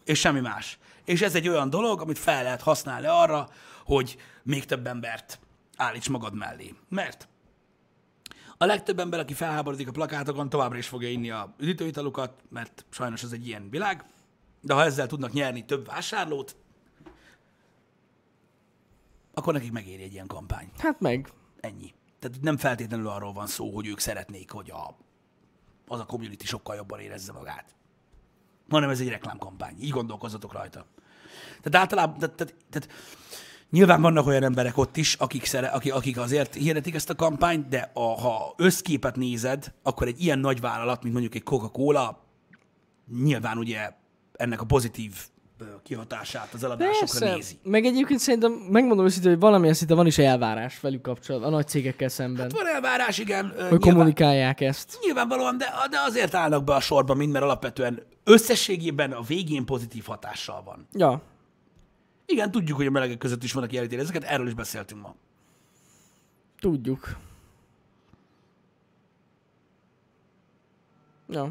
és 0.09 0.20
semmi 0.20 0.39
más. 0.39 0.80
És 1.05 1.22
ez 1.22 1.36
egy 1.36 1.47
olyan 1.47 1.70
dolog, 1.70 2.01
amit 2.01 2.17
fel 2.17 2.43
lehet 2.43 2.61
használni 2.61 3.07
arra, 3.07 3.49
hogy 3.86 4.17
még 4.43 4.65
több 4.65 4.88
embert 4.88 5.39
állíts 5.78 6.09
magad 6.09 6.34
mellé. 6.34 6.76
Mert 6.89 7.28
a 8.57 8.65
legtöbb 8.65 8.99
ember, 8.99 9.20
aki 9.20 9.34
felháborodik 9.34 9.88
a 9.88 9.91
plakátokon, 9.91 10.49
továbbra 10.49 10.78
is 10.78 10.88
fogja 10.88 11.09
inni 11.09 11.30
a 11.30 11.53
üdítőitalukat, 11.57 12.43
mert 12.49 12.86
sajnos 12.89 13.24
ez 13.24 13.32
egy 13.32 13.47
ilyen 13.47 13.70
világ. 13.70 14.05
de 14.61 14.74
ha 14.74 14.84
ezzel 14.84 15.07
tudnak 15.07 15.32
nyerni 15.32 15.65
több 15.65 15.86
vásárlót, 15.86 16.55
akkor 19.34 19.53
nekik 19.53 19.72
megéri 19.72 20.03
egy 20.03 20.13
ilyen 20.13 20.28
kampány. 20.28 20.72
Hát 20.78 20.99
meg. 20.99 21.32
Ennyi. 21.59 21.93
Tehát 22.20 22.41
nem 22.41 22.57
feltétlenül 22.57 23.07
arról 23.07 23.34
van 23.34 23.47
szó, 23.47 23.70
hogy 23.76 23.88
ők 23.88 23.99
szeretnék, 23.99 24.51
hogy 24.51 24.72
a, 24.72 24.97
az 25.89 25.99
a 25.99 26.05
community 26.05 26.45
sokkal 26.45 26.75
jobban 26.75 26.99
érezze 26.99 27.31
magát. 27.31 27.75
Hanem 28.69 28.89
ez 28.89 28.99
egy 28.99 29.09
reklámkampány. 29.09 29.75
Így 29.79 29.89
gondolkozzatok 29.89 30.53
rajta. 30.53 30.85
Tehát 31.61 31.75
általában, 31.75 32.19
tehát, 32.19 32.35
tehát, 32.35 32.55
tehát 32.69 32.89
nyilván 33.69 34.01
vannak 34.01 34.25
olyan 34.25 34.43
emberek 34.43 34.77
ott 34.77 34.97
is, 34.97 35.13
akik, 35.13 35.45
szere, 35.45 35.67
akik, 35.67 35.93
akik 35.93 36.17
azért 36.17 36.53
hirdetik 36.53 36.95
ezt 36.95 37.09
a 37.09 37.15
kampányt, 37.15 37.67
de 37.67 37.91
a, 37.93 38.19
ha 38.21 38.53
összképet 38.57 39.15
nézed, 39.15 39.73
akkor 39.83 40.07
egy 40.07 40.21
ilyen 40.21 40.39
nagy 40.39 40.59
vállalat, 40.59 41.01
mint 41.01 41.13
mondjuk 41.13 41.35
egy 41.35 41.43
Coca-Cola, 41.43 42.23
nyilván 43.23 43.57
ugye 43.57 43.91
ennek 44.33 44.61
a 44.61 44.65
pozitív 44.65 45.27
kihatását 45.84 46.53
az 46.53 46.64
eladásokra 46.64 47.20
Persze. 47.20 47.34
nézi. 47.34 47.60
Meg 47.64 47.86
egyébként 47.86 48.20
szerintem, 48.20 48.51
megmondom 48.51 49.05
őszintén, 49.05 49.32
hogy 49.32 49.39
valamilyen 49.39 49.74
szinte 49.74 49.93
van 49.93 50.05
is 50.05 50.18
elvárás 50.18 50.80
velük 50.80 51.01
kapcsolatban, 51.01 51.51
a 51.53 51.55
nagy 51.55 51.68
cégekkel 51.68 52.10
szemben. 52.10 52.49
Van 52.53 52.68
elvárás, 52.68 53.18
igen. 53.18 53.45
hogy 53.49 53.57
nyilván- 53.60 53.80
kommunikálják 53.80 54.62
ezt. 54.62 54.97
Nyilvánvalóan, 55.01 55.57
de, 55.57 55.66
de 55.89 55.99
azért 55.99 56.34
állnak 56.34 56.64
be 56.64 56.74
a 56.74 56.80
sorba 56.80 57.14
mind, 57.14 57.32
mert 57.32 57.43
alapvetően 57.43 58.03
összességében 58.24 59.12
a 59.12 59.22
végén 59.22 59.66
pozitív 59.66 60.05
hatással 60.05 60.64
van. 60.64 60.88
Ja, 60.93 61.22
Igen, 62.26 62.51
tudjuk, 62.51 62.78
hogy 62.78 62.86
a 62.86 62.91
melegek 62.91 63.18
között 63.18 63.43
is 63.43 63.53
vannak 63.53 63.72
ilyen 63.72 63.99
ezeket, 63.99 64.24
erről 64.24 64.47
is 64.47 64.53
beszéltünk 64.53 65.01
ma. 65.01 65.16
tudjuk. 66.60 67.16
Ja. 71.30 71.49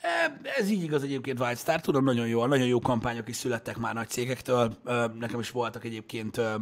E, 0.00 0.38
Ez 0.58 0.68
így 0.70 0.82
igaz 0.82 1.02
egyébként 1.02 1.40
White 1.40 1.54
Star, 1.54 1.80
tudom, 1.80 2.04
nagyon 2.04 2.26
jó, 2.28 2.46
nagyon 2.46 2.66
jó 2.66 2.78
kampányok 2.78 3.28
is 3.28 3.36
születtek 3.36 3.76
már 3.76 3.94
nagy 3.94 4.08
cégektől. 4.08 4.76
Ö, 4.84 5.06
Nekem 5.18 5.40
is 5.40 5.50
voltak 5.50 5.84
egyébként 5.84 6.36
ö, 6.36 6.54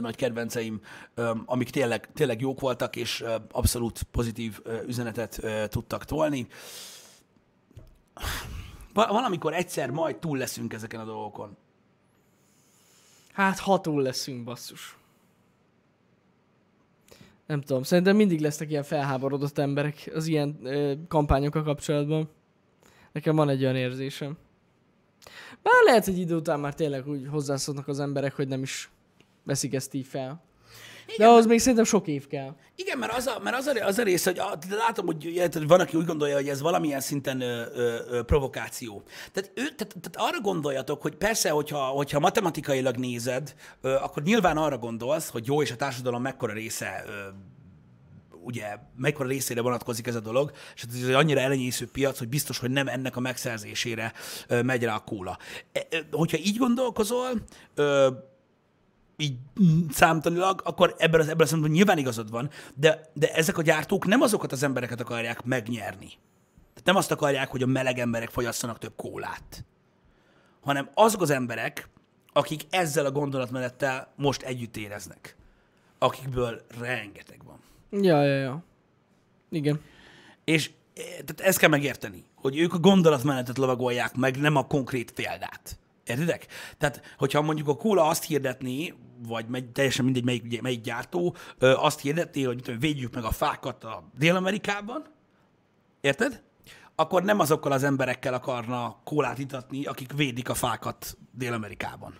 nagy 0.00 0.16
kedvenceim, 0.16 0.80
amik 1.46 1.70
tényleg, 1.70 2.12
tényleg 2.12 2.40
jók 2.40 2.60
voltak, 2.60 2.96
és 2.96 3.24
abszolút 3.50 4.02
pozitív 4.02 4.60
üzenetet 4.86 5.40
tudtak 5.70 6.04
tolni. 6.04 6.46
Va- 8.94 9.08
Valamikor 9.10 9.54
egyszer 9.54 9.90
majd 9.90 10.16
túl 10.16 10.38
leszünk 10.38 10.72
ezeken 10.72 11.00
a 11.00 11.04
dolgokon. 11.04 11.56
Hát 13.32 13.58
ha 13.58 13.80
túl 13.80 14.02
leszünk, 14.02 14.44
basszus. 14.44 14.96
Nem 17.46 17.60
tudom, 17.60 17.82
szerintem 17.82 18.16
mindig 18.16 18.40
lesznek 18.40 18.70
ilyen 18.70 18.82
felháborodott 18.82 19.58
emberek 19.58 20.10
az 20.14 20.26
ilyen 20.26 20.58
ö, 20.62 20.92
kampányokkal 21.08 21.62
kapcsolatban. 21.62 22.28
Nekem 23.12 23.36
van 23.36 23.48
egy 23.48 23.62
olyan 23.62 23.76
érzésem. 23.76 24.36
Bár 25.62 25.82
lehet, 25.84 26.04
hogy 26.04 26.18
idő 26.18 26.36
után 26.36 26.60
már 26.60 26.74
tényleg 26.74 27.08
úgy 27.08 27.26
hozzászoknak 27.30 27.88
az 27.88 28.00
emberek, 28.00 28.34
hogy 28.34 28.48
nem 28.48 28.62
is 28.62 28.90
veszik 29.42 29.74
ezt 29.74 29.94
így 29.94 30.06
fel. 30.06 30.42
De 31.16 31.26
ahhoz 31.26 31.46
még 31.46 31.58
szerintem 31.58 31.84
sok 31.84 32.06
év 32.06 32.26
kell. 32.26 32.54
Igen, 32.76 32.98
mert 32.98 33.12
az 33.12 33.26
a, 33.26 33.40
mert 33.42 33.56
az 33.56 33.66
a, 33.66 33.86
az 33.86 33.98
a 33.98 34.02
rész, 34.02 34.24
hogy 34.24 34.38
a, 34.38 34.58
látom, 34.70 35.06
hogy, 35.06 35.50
van, 35.66 35.80
aki 35.80 35.96
úgy 35.96 36.04
gondolja, 36.04 36.34
hogy 36.34 36.48
ez 36.48 36.60
valamilyen 36.60 37.00
szinten 37.00 37.40
ö, 37.40 37.64
ö, 37.74 37.96
ö, 38.08 38.22
provokáció. 38.22 39.02
Tehát, 39.32 39.50
ő, 39.54 39.62
tehát, 39.62 39.94
tehát 40.00 40.30
arra 40.30 40.40
gondoljatok, 40.40 41.02
hogy 41.02 41.14
persze, 41.14 41.50
hogyha, 41.50 41.78
hogyha 41.78 42.20
matematikailag 42.20 42.96
nézed, 42.96 43.54
ö, 43.80 43.94
akkor 43.94 44.22
nyilván 44.22 44.56
arra 44.56 44.78
gondolsz, 44.78 45.30
hogy 45.30 45.46
jó, 45.46 45.62
és 45.62 45.70
a 45.70 45.76
társadalom 45.76 46.22
mekkora 46.22 46.52
része 46.52 47.04
ö, 47.06 47.10
ugye 48.44 48.76
mekkora 48.96 49.28
részére 49.28 49.60
vonatkozik 49.60 50.06
ez 50.06 50.14
a 50.14 50.20
dolog, 50.20 50.50
és 50.74 50.80
hát 50.80 50.90
ez 50.94 51.08
egy 51.08 51.14
annyira 51.14 51.40
elenyésző 51.40 51.86
piac, 51.86 52.18
hogy 52.18 52.28
biztos, 52.28 52.58
hogy 52.58 52.70
nem 52.70 52.88
ennek 52.88 53.16
a 53.16 53.20
megszerzésére 53.20 54.12
megy 54.48 54.84
rá 54.84 54.94
a 54.94 54.98
kóla. 54.98 55.38
E, 55.72 55.86
hogyha 56.10 56.38
így 56.38 56.56
gondolkozol, 56.56 57.30
így 59.16 59.36
számtanilag, 59.90 60.60
akkor 60.64 60.94
ebben 60.98 61.20
az, 61.20 61.28
ebben 61.28 61.46
a 61.46 61.48
szempontból 61.48 61.76
nyilván 61.76 61.98
igazad 61.98 62.30
van, 62.30 62.50
de, 62.74 63.10
de 63.12 63.34
ezek 63.34 63.58
a 63.58 63.62
gyártók 63.62 64.06
nem 64.06 64.20
azokat 64.20 64.52
az 64.52 64.62
embereket 64.62 65.00
akarják 65.00 65.44
megnyerni. 65.44 66.12
Tehát 66.68 66.84
nem 66.84 66.96
azt 66.96 67.10
akarják, 67.10 67.50
hogy 67.50 67.62
a 67.62 67.66
meleg 67.66 67.98
emberek 67.98 68.30
fogyasszanak 68.30 68.78
több 68.78 68.96
kólát, 68.96 69.64
hanem 70.60 70.90
azok 70.94 71.20
az 71.20 71.30
emberek, 71.30 71.88
akik 72.32 72.62
ezzel 72.70 73.06
a 73.06 73.10
gondolatmenettel 73.10 74.12
most 74.16 74.42
együtt 74.42 74.76
éreznek, 74.76 75.36
akikből 75.98 76.60
rengeteg 76.80 77.44
van. 77.44 77.58
Ja, 78.02 78.22
ja, 78.22 78.36
ja. 78.36 78.64
Igen. 79.50 79.80
És 80.44 80.70
eh, 80.94 81.04
tehát 81.04 81.40
ezt 81.40 81.58
kell 81.58 81.68
megérteni, 81.68 82.24
hogy 82.34 82.58
ők 82.58 82.74
a 82.74 82.78
gondolatmenetet 82.78 83.58
lovagolják 83.58 84.14
meg, 84.14 84.40
nem 84.40 84.56
a 84.56 84.66
konkrét 84.66 85.10
példát. 85.10 85.78
Értitek? 86.04 86.46
Tehát, 86.78 87.14
hogyha 87.18 87.42
mondjuk 87.42 87.68
a 87.68 87.76
kóla 87.76 88.06
azt 88.08 88.24
hirdetné, 88.24 88.94
vagy 89.18 89.46
megy, 89.46 89.70
teljesen 89.70 90.04
mindegy, 90.04 90.24
melyik, 90.24 90.60
melyik 90.60 90.80
gyártó, 90.80 91.36
ö, 91.58 91.74
azt 91.74 92.00
hirdetné, 92.00 92.42
hogy 92.42 92.60
tudom, 92.62 92.80
védjük 92.80 93.14
meg 93.14 93.24
a 93.24 93.30
fákat 93.30 93.84
a 93.84 94.04
Dél-Amerikában, 94.18 95.04
érted? 96.00 96.42
Akkor 96.94 97.22
nem 97.22 97.40
azokkal 97.40 97.72
az 97.72 97.82
emberekkel 97.82 98.34
akarna 98.34 98.96
kólát 99.04 99.38
itatni, 99.38 99.84
akik 99.84 100.12
védik 100.12 100.48
a 100.48 100.54
fákat 100.54 101.16
Dél-Amerikában. 101.30 102.14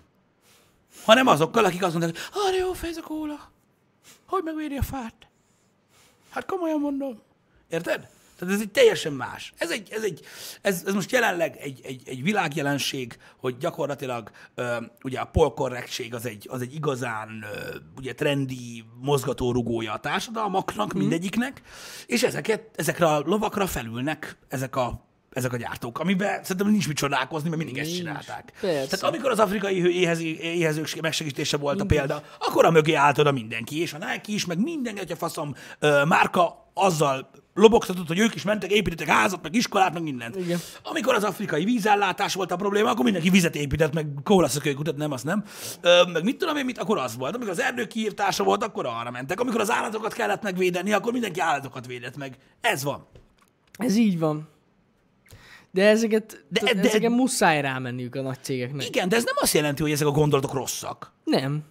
Hanem 1.05 1.27
azokkal, 1.27 1.65
akik 1.65 1.83
azt 1.83 1.95
mondják, 1.95 2.29
hogy 2.33 2.43
arra 2.43 2.57
jó 2.57 2.73
fej 2.73 2.91
ez 2.91 2.97
a 2.97 3.03
kóla, 3.03 3.53
hogy 4.27 4.43
megvédi 4.43 4.77
a 4.77 4.83
fát. 4.83 5.29
Hát 6.31 6.45
komolyan 6.47 6.81
mondom. 6.81 7.21
Érted? 7.69 8.09
Tehát 8.39 8.55
ez 8.55 8.61
egy 8.61 8.71
teljesen 8.71 9.13
más. 9.13 9.53
Ez, 9.57 9.71
egy, 9.71 9.89
ez, 9.93 10.03
egy, 10.03 10.21
ez, 10.63 10.83
ez 10.87 10.95
most 10.95 11.13
jelenleg 11.13 11.57
egy, 11.57 11.81
egy, 11.85 12.03
egy 12.07 12.23
világjelenség, 12.23 13.19
hogy 13.37 13.57
gyakorlatilag 13.57 14.31
ö, 14.55 14.77
ugye 15.03 15.21
a 15.21 15.25
polkorrektség 15.25 16.15
az 16.15 16.27
egy, 16.27 16.47
az 16.51 16.61
egy 16.61 16.75
igazán 16.75 17.45
ö, 17.53 17.77
ugye 17.97 18.15
trendi 18.15 18.85
mozgatórugója 19.01 19.93
a 19.93 19.99
társadalmaknak, 19.99 20.95
mm. 20.95 20.99
mindegyiknek, 20.99 21.63
és 22.07 22.23
ezeket, 22.23 22.71
ezekre 22.75 23.07
a 23.07 23.23
lovakra 23.27 23.67
felülnek 23.67 24.37
ezek 24.49 24.77
a 24.77 25.13
ezek 25.35 25.53
a 25.53 25.57
gyártók, 25.57 25.99
amiben 25.99 26.43
szerintem 26.43 26.71
nincs 26.71 26.89
mit 26.89 26.97
csodálkozni, 26.97 27.49
mert 27.49 27.63
mindig 27.63 27.79
ezt 27.79 27.91
Nincs. 27.91 28.01
csinálták. 28.03 28.53
Persze. 28.61 28.97
Tehát 28.97 29.15
amikor 29.15 29.31
az 29.31 29.39
afrikai 29.39 29.95
éhezők 30.41 31.01
megsegítése 31.01 31.57
volt 31.57 31.81
a 31.81 31.85
példa, 31.85 32.23
akkor 32.39 32.65
a 32.65 32.71
mögé 32.71 32.95
állt 32.95 33.19
oda 33.19 33.33
mindenki, 33.33 33.81
és 33.81 33.93
a 33.93 33.99
Nike 33.99 34.33
is, 34.33 34.45
meg 34.45 34.63
minden 34.63 34.99
a 35.11 35.17
faszom 35.17 35.55
márka 36.05 36.71
azzal 36.75 37.31
lobogtatott, 37.55 38.07
hogy 38.07 38.19
ők 38.19 38.35
is 38.35 38.43
mentek, 38.43 38.71
építettek 38.71 39.15
házat, 39.15 39.43
meg 39.43 39.55
iskolát, 39.55 39.93
meg 39.93 40.03
mindent. 40.03 40.37
Igen. 40.37 40.59
Amikor 40.83 41.15
az 41.15 41.25
afrikai 41.25 41.65
vízellátás 41.65 42.35
volt 42.35 42.53
a 42.53 42.57
probléma, 42.57 42.91
akkor 42.91 43.05
mindenki 43.05 43.31
vizet 43.31 43.55
épített, 43.57 43.93
meg 43.95 44.07
kólaszökőkutat, 44.25 44.97
nem, 44.97 45.13
azt 45.13 45.25
nem. 45.25 45.45
Ö, 45.81 46.03
meg 46.13 46.25
mit 46.25 46.37
tudom 46.39 46.57
én, 46.57 46.65
mit, 46.65 46.79
akkor 46.79 46.99
az 46.99 47.17
volt. 47.17 47.35
Amikor 47.35 47.53
az 47.53 47.61
erdő 47.61 47.87
kiírtása 47.87 48.45
volt, 48.45 48.63
akkor 48.63 48.87
arra 48.87 49.11
mentek. 49.11 49.41
Amikor 49.41 49.61
az 49.61 49.71
állatokat 49.71 50.13
kellett 50.13 50.43
megvédeni, 50.43 50.93
akkor 50.93 51.13
mindenki 51.13 51.41
állatokat 51.41 51.87
védett 51.87 52.17
meg. 52.17 52.37
Ez 52.61 52.83
van. 52.83 53.07
Ez 53.79 53.97
így 53.97 54.19
van. 54.19 54.49
De 55.71 55.89
ezeket, 55.89 56.45
De- 56.49 56.61
de, 56.61 56.75
de- 56.75 56.81
de, 56.81 56.89
ezeken 56.89 57.13
muszáj 57.13 57.61
rámenniük 57.61 58.15
a 58.15 58.23
nagy 58.23 58.39
cégeknek. 58.43 58.87
Igen, 58.87 59.09
de 59.09 59.17
ez 59.17 59.25
nem 59.25 59.35
azt 59.41 59.55
jelenti, 59.55 59.83
hogy 59.83 59.91
ezek 59.93 60.07
a 60.07 60.11
gondolatok 60.11 60.53
rosszak. 60.53 61.13
Nem. 61.25 61.63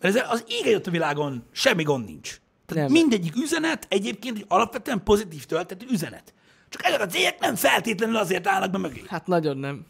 Mert 0.00 0.16
ez 0.16 0.22
az 0.30 0.44
ége 0.48 0.70
jött 0.70 0.86
a 0.86 0.90
világon 0.90 1.44
semmi 1.52 1.82
gond 1.82 2.04
nincs. 2.04 2.40
Tehát 2.68 2.88
Nem. 2.88 2.92
mindegyik 2.92 3.36
üzenet 3.36 3.86
egyébként 3.88 4.36
egy 4.36 4.44
alapvetően 4.48 5.02
pozitív 5.02 5.44
töltető 5.44 5.86
üzenet. 5.90 6.34
Csak 6.68 6.84
ezek 6.84 7.00
a 7.00 7.06
cégek 7.06 7.38
nem 7.40 7.54
feltétlenül 7.54 8.16
azért 8.16 8.46
állnak 8.46 8.70
be 8.70 8.78
mögé. 8.78 9.02
Hát 9.06 9.26
nagyon 9.26 9.56
nem. 9.56 9.86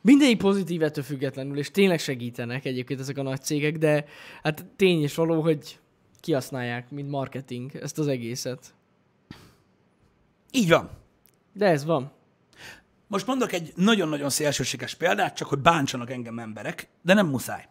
Mindegyik 0.00 0.38
pozitív 0.38 0.82
ettől 0.82 1.04
függetlenül, 1.04 1.58
és 1.58 1.70
tényleg 1.70 1.98
segítenek 1.98 2.64
egyébként 2.64 3.00
ezek 3.00 3.18
a 3.18 3.22
nagy 3.22 3.42
cégek, 3.42 3.78
de 3.78 4.04
hát 4.42 4.64
tény 4.76 5.02
is 5.02 5.14
való, 5.14 5.40
hogy 5.40 5.78
kihasználják, 6.20 6.90
mint 6.90 7.10
marketing 7.10 7.76
ezt 7.76 7.98
az 7.98 8.08
egészet. 8.08 8.74
Így 10.50 10.68
van. 10.68 10.90
De 11.52 11.66
ez 11.66 11.84
van. 11.84 12.12
Most 13.06 13.26
mondok 13.26 13.52
egy 13.52 13.72
nagyon-nagyon 13.76 14.30
szélsőséges 14.30 14.94
példát, 14.94 15.36
csak 15.36 15.48
hogy 15.48 15.58
bántsanak 15.58 16.10
engem 16.10 16.38
emberek, 16.38 16.88
de 17.02 17.14
nem 17.14 17.26
muszáj. 17.26 17.68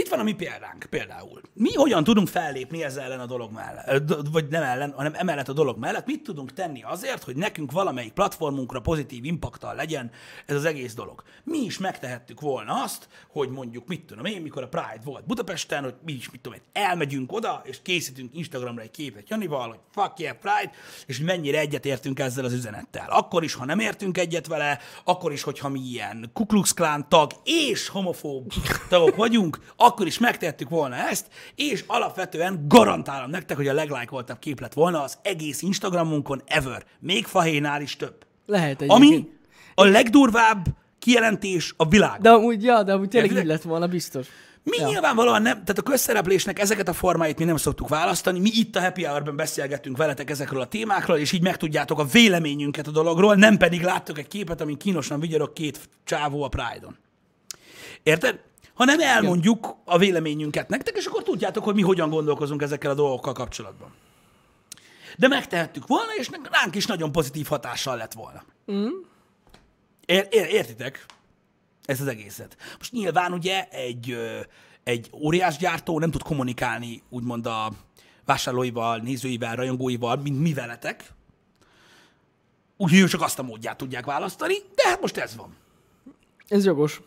Itt 0.00 0.08
van 0.08 0.18
a 0.18 0.22
mi 0.22 0.32
példánk 0.32 0.86
például. 0.90 1.40
Mi 1.54 1.74
hogyan 1.74 2.04
tudunk 2.04 2.28
fellépni 2.28 2.84
ezzel 2.84 3.04
ellen 3.04 3.20
a 3.20 3.26
dolog 3.26 3.52
mellett, 3.52 4.12
vagy 4.32 4.48
nem 4.48 4.62
ellen, 4.62 4.92
hanem 4.96 5.14
emellett 5.14 5.48
a 5.48 5.52
dolog 5.52 5.78
mellett, 5.78 6.06
mit 6.06 6.22
tudunk 6.22 6.52
tenni 6.52 6.82
azért, 6.82 7.24
hogy 7.24 7.36
nekünk 7.36 7.72
valamelyik 7.72 8.12
platformunkra 8.12 8.80
pozitív 8.80 9.24
impaktal 9.24 9.74
legyen 9.74 10.10
ez 10.46 10.56
az 10.56 10.64
egész 10.64 10.94
dolog. 10.94 11.22
Mi 11.44 11.58
is 11.58 11.78
megtehettük 11.78 12.40
volna 12.40 12.82
azt, 12.82 13.08
hogy 13.28 13.48
mondjuk, 13.48 13.86
mit 13.86 14.04
tudom 14.04 14.24
én, 14.24 14.42
mikor 14.42 14.62
a 14.62 14.68
Pride 14.68 15.00
volt 15.04 15.26
Budapesten, 15.26 15.82
hogy 15.82 15.94
mi 16.04 16.12
is, 16.12 16.30
mit 16.30 16.40
tudom 16.40 16.58
én, 16.58 16.82
elmegyünk 16.82 17.32
oda, 17.32 17.62
és 17.64 17.78
készítünk 17.82 18.36
Instagramra 18.36 18.82
egy 18.82 18.90
képet 18.90 19.28
Janival, 19.28 19.68
hogy 19.68 19.78
fuck 19.90 20.18
yeah, 20.18 20.36
Pride, 20.36 20.72
és 21.06 21.16
hogy 21.16 21.26
mennyire 21.26 21.58
egyetértünk 21.58 22.18
ezzel 22.18 22.44
az 22.44 22.52
üzenettel. 22.52 23.06
Akkor 23.08 23.44
is, 23.44 23.54
ha 23.54 23.64
nem 23.64 23.78
értünk 23.78 24.18
egyet 24.18 24.46
vele, 24.46 24.78
akkor 25.04 25.32
is, 25.32 25.42
hogyha 25.42 25.68
mi 25.68 25.80
ilyen 25.80 26.30
Ku 26.32 26.46
Klux 26.46 26.72
Klan 26.72 27.08
tag 27.08 27.32
és 27.44 27.88
homofób 27.88 28.52
tagok 28.88 29.16
vagyunk, 29.16 29.58
akkor 29.90 30.06
is 30.06 30.18
megtehettük 30.18 30.68
volna 30.68 30.94
ezt, 30.96 31.26
és 31.54 31.84
alapvetően 31.86 32.64
garantálom 32.68 33.30
nektek, 33.30 33.56
hogy 33.56 33.68
a 33.68 33.72
leglájkoltabb 33.72 34.38
kép 34.38 34.60
lett 34.60 34.72
volna 34.72 35.02
az 35.02 35.18
egész 35.22 35.62
Instagramunkon 35.62 36.42
ever. 36.46 36.84
Még 37.00 37.26
fahénál 37.26 37.82
is 37.82 37.96
több. 37.96 38.26
Lehet 38.46 38.82
egy. 38.82 38.90
Ami 38.90 39.28
a 39.74 39.84
legdurvább 39.84 40.66
kijelentés 40.98 41.74
a 41.76 41.88
világ. 41.88 42.20
De 42.20 42.30
amúgy, 42.30 42.62
ja, 42.62 42.82
de 42.82 42.92
amúgy 42.92 43.08
tényleg 43.08 43.30
így 43.30 43.44
lett 43.44 43.62
volna, 43.62 43.86
biztos. 43.86 44.26
Mi 44.62 44.76
ja. 44.78 44.86
nyilvánvalóan 44.86 45.42
nem, 45.42 45.52
tehát 45.52 45.78
a 45.78 45.82
közszereplésnek 45.82 46.58
ezeket 46.58 46.88
a 46.88 46.92
formáit 46.92 47.38
mi 47.38 47.44
nem 47.44 47.56
szoktuk 47.56 47.88
választani, 47.88 48.38
mi 48.38 48.50
itt 48.52 48.76
a 48.76 48.80
Happy 48.80 49.04
Hour-ben 49.04 49.36
beszélgetünk 49.36 49.96
veletek 49.96 50.30
ezekről 50.30 50.60
a 50.60 50.66
témákról, 50.66 51.16
és 51.16 51.32
így 51.32 51.42
megtudjátok 51.42 51.98
a 51.98 52.04
véleményünket 52.04 52.86
a 52.86 52.90
dologról, 52.90 53.34
nem 53.34 53.56
pedig 53.56 53.82
láttok 53.82 54.18
egy 54.18 54.28
képet, 54.28 54.60
amin 54.60 54.76
kínosan 54.76 55.20
vigyorog 55.20 55.52
két 55.52 55.88
csávó 56.04 56.42
a 56.42 56.48
Pride-on. 56.48 56.96
Érted? 58.02 58.40
Hanem 58.80 59.00
elmondjuk 59.00 59.76
a 59.84 59.98
véleményünket 59.98 60.68
nektek, 60.68 60.96
és 60.96 61.04
akkor 61.04 61.22
tudjátok, 61.22 61.64
hogy 61.64 61.74
mi 61.74 61.82
hogyan 61.82 62.10
gondolkozunk 62.10 62.62
ezekkel 62.62 62.90
a 62.90 62.94
dolgokkal 62.94 63.32
kapcsolatban. 63.32 63.92
De 65.16 65.28
megtehettük 65.28 65.86
volna, 65.86 66.14
és 66.18 66.30
ránk 66.50 66.74
is 66.74 66.86
nagyon 66.86 67.12
pozitív 67.12 67.46
hatással 67.46 67.96
lett 67.96 68.12
volna. 68.12 68.42
Mm. 68.72 68.88
Ér, 70.06 70.26
ér, 70.30 70.46
értitek? 70.46 71.06
ezt 71.84 72.00
az 72.00 72.06
egészet. 72.06 72.56
Most 72.78 72.92
nyilván 72.92 73.32
ugye 73.32 73.68
egy, 73.70 74.16
egy 74.84 75.10
óriás 75.12 75.56
gyártó 75.56 75.98
nem 75.98 76.10
tud 76.10 76.22
kommunikálni 76.22 77.02
úgymond 77.08 77.46
a 77.46 77.72
vásárlóival, 78.24 78.98
nézőivel, 78.98 79.56
rajongóival, 79.56 80.16
mint 80.16 80.40
mi 80.40 80.52
veletek. 80.54 81.12
Úgyhogy 82.76 83.08
csak 83.08 83.22
azt 83.22 83.38
a 83.38 83.42
módját 83.42 83.76
tudják 83.76 84.04
választani, 84.04 84.54
de 84.74 84.88
hát 84.88 85.00
most 85.00 85.16
ez 85.16 85.36
van. 85.36 85.56
Ez 86.48 86.64
jogos. 86.64 87.00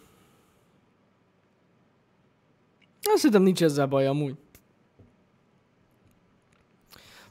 Azt 3.04 3.22
hiszem 3.22 3.41
nincs 3.41 3.64
ezzel 3.64 3.86
baj 3.86 4.08
amúgy. 4.08 4.36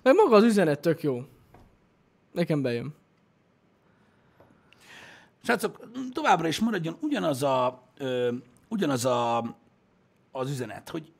Mert 0.03 0.17
maga 0.17 0.37
az 0.37 0.45
üzenet 0.45 0.81
tök 0.81 1.03
jó. 1.03 1.25
Nekem 2.33 2.63
bejön. 2.63 2.95
Srácok, 5.43 5.89
továbbra 6.13 6.49
is 6.49 6.59
maradjon 6.59 6.97
ugyanaz 7.01 7.43
a, 7.43 7.83
ö, 7.99 8.33
ugyanaz 8.69 9.05
a, 9.05 9.39
az 10.31 10.51
üzenet, 10.51 10.89
hogy 10.89 11.13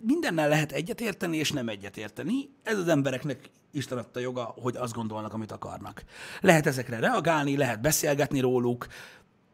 mindennel 0.00 0.48
lehet 0.48 0.72
egyetérteni 0.72 1.36
és 1.36 1.52
nem 1.52 1.68
egyetérteni. 1.68 2.48
Ez 2.62 2.78
az 2.78 2.88
embereknek 2.88 3.50
Isten 3.70 3.98
adta 3.98 4.20
joga, 4.20 4.54
hogy 4.60 4.76
azt 4.76 4.92
gondolnak, 4.92 5.32
amit 5.32 5.52
akarnak. 5.52 6.04
Lehet 6.40 6.66
ezekre 6.66 6.98
reagálni, 6.98 7.56
lehet 7.56 7.80
beszélgetni 7.80 8.40
róluk, 8.40 8.86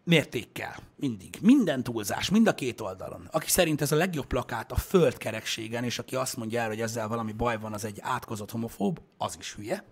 mértékkel, 0.05 0.77
mindig. 0.97 1.39
Minden 1.41 1.83
túlzás, 1.83 2.31
mind 2.31 2.47
a 2.47 2.55
két 2.55 2.81
oldalon. 2.81 3.29
Aki 3.31 3.51
szerint 3.51 3.81
ez 3.81 3.93
a 3.93 3.97
legjobb 3.97 4.27
plakát 4.27 4.73
a 4.73 4.77
földkerekségen, 4.77 5.85
és 5.85 5.99
aki 5.99 6.17
azt 6.17 6.37
mondja 6.37 6.61
el, 6.61 6.69
hogy 6.69 6.81
ezzel 6.81 7.09
valami 7.09 7.33
baj 7.33 7.59
van, 7.59 7.73
az 7.73 7.85
egy 7.85 7.99
átkozott 8.01 8.51
homofób, 8.51 9.01
az 9.19 9.37
is 9.39 9.55
hülye. 9.55 9.85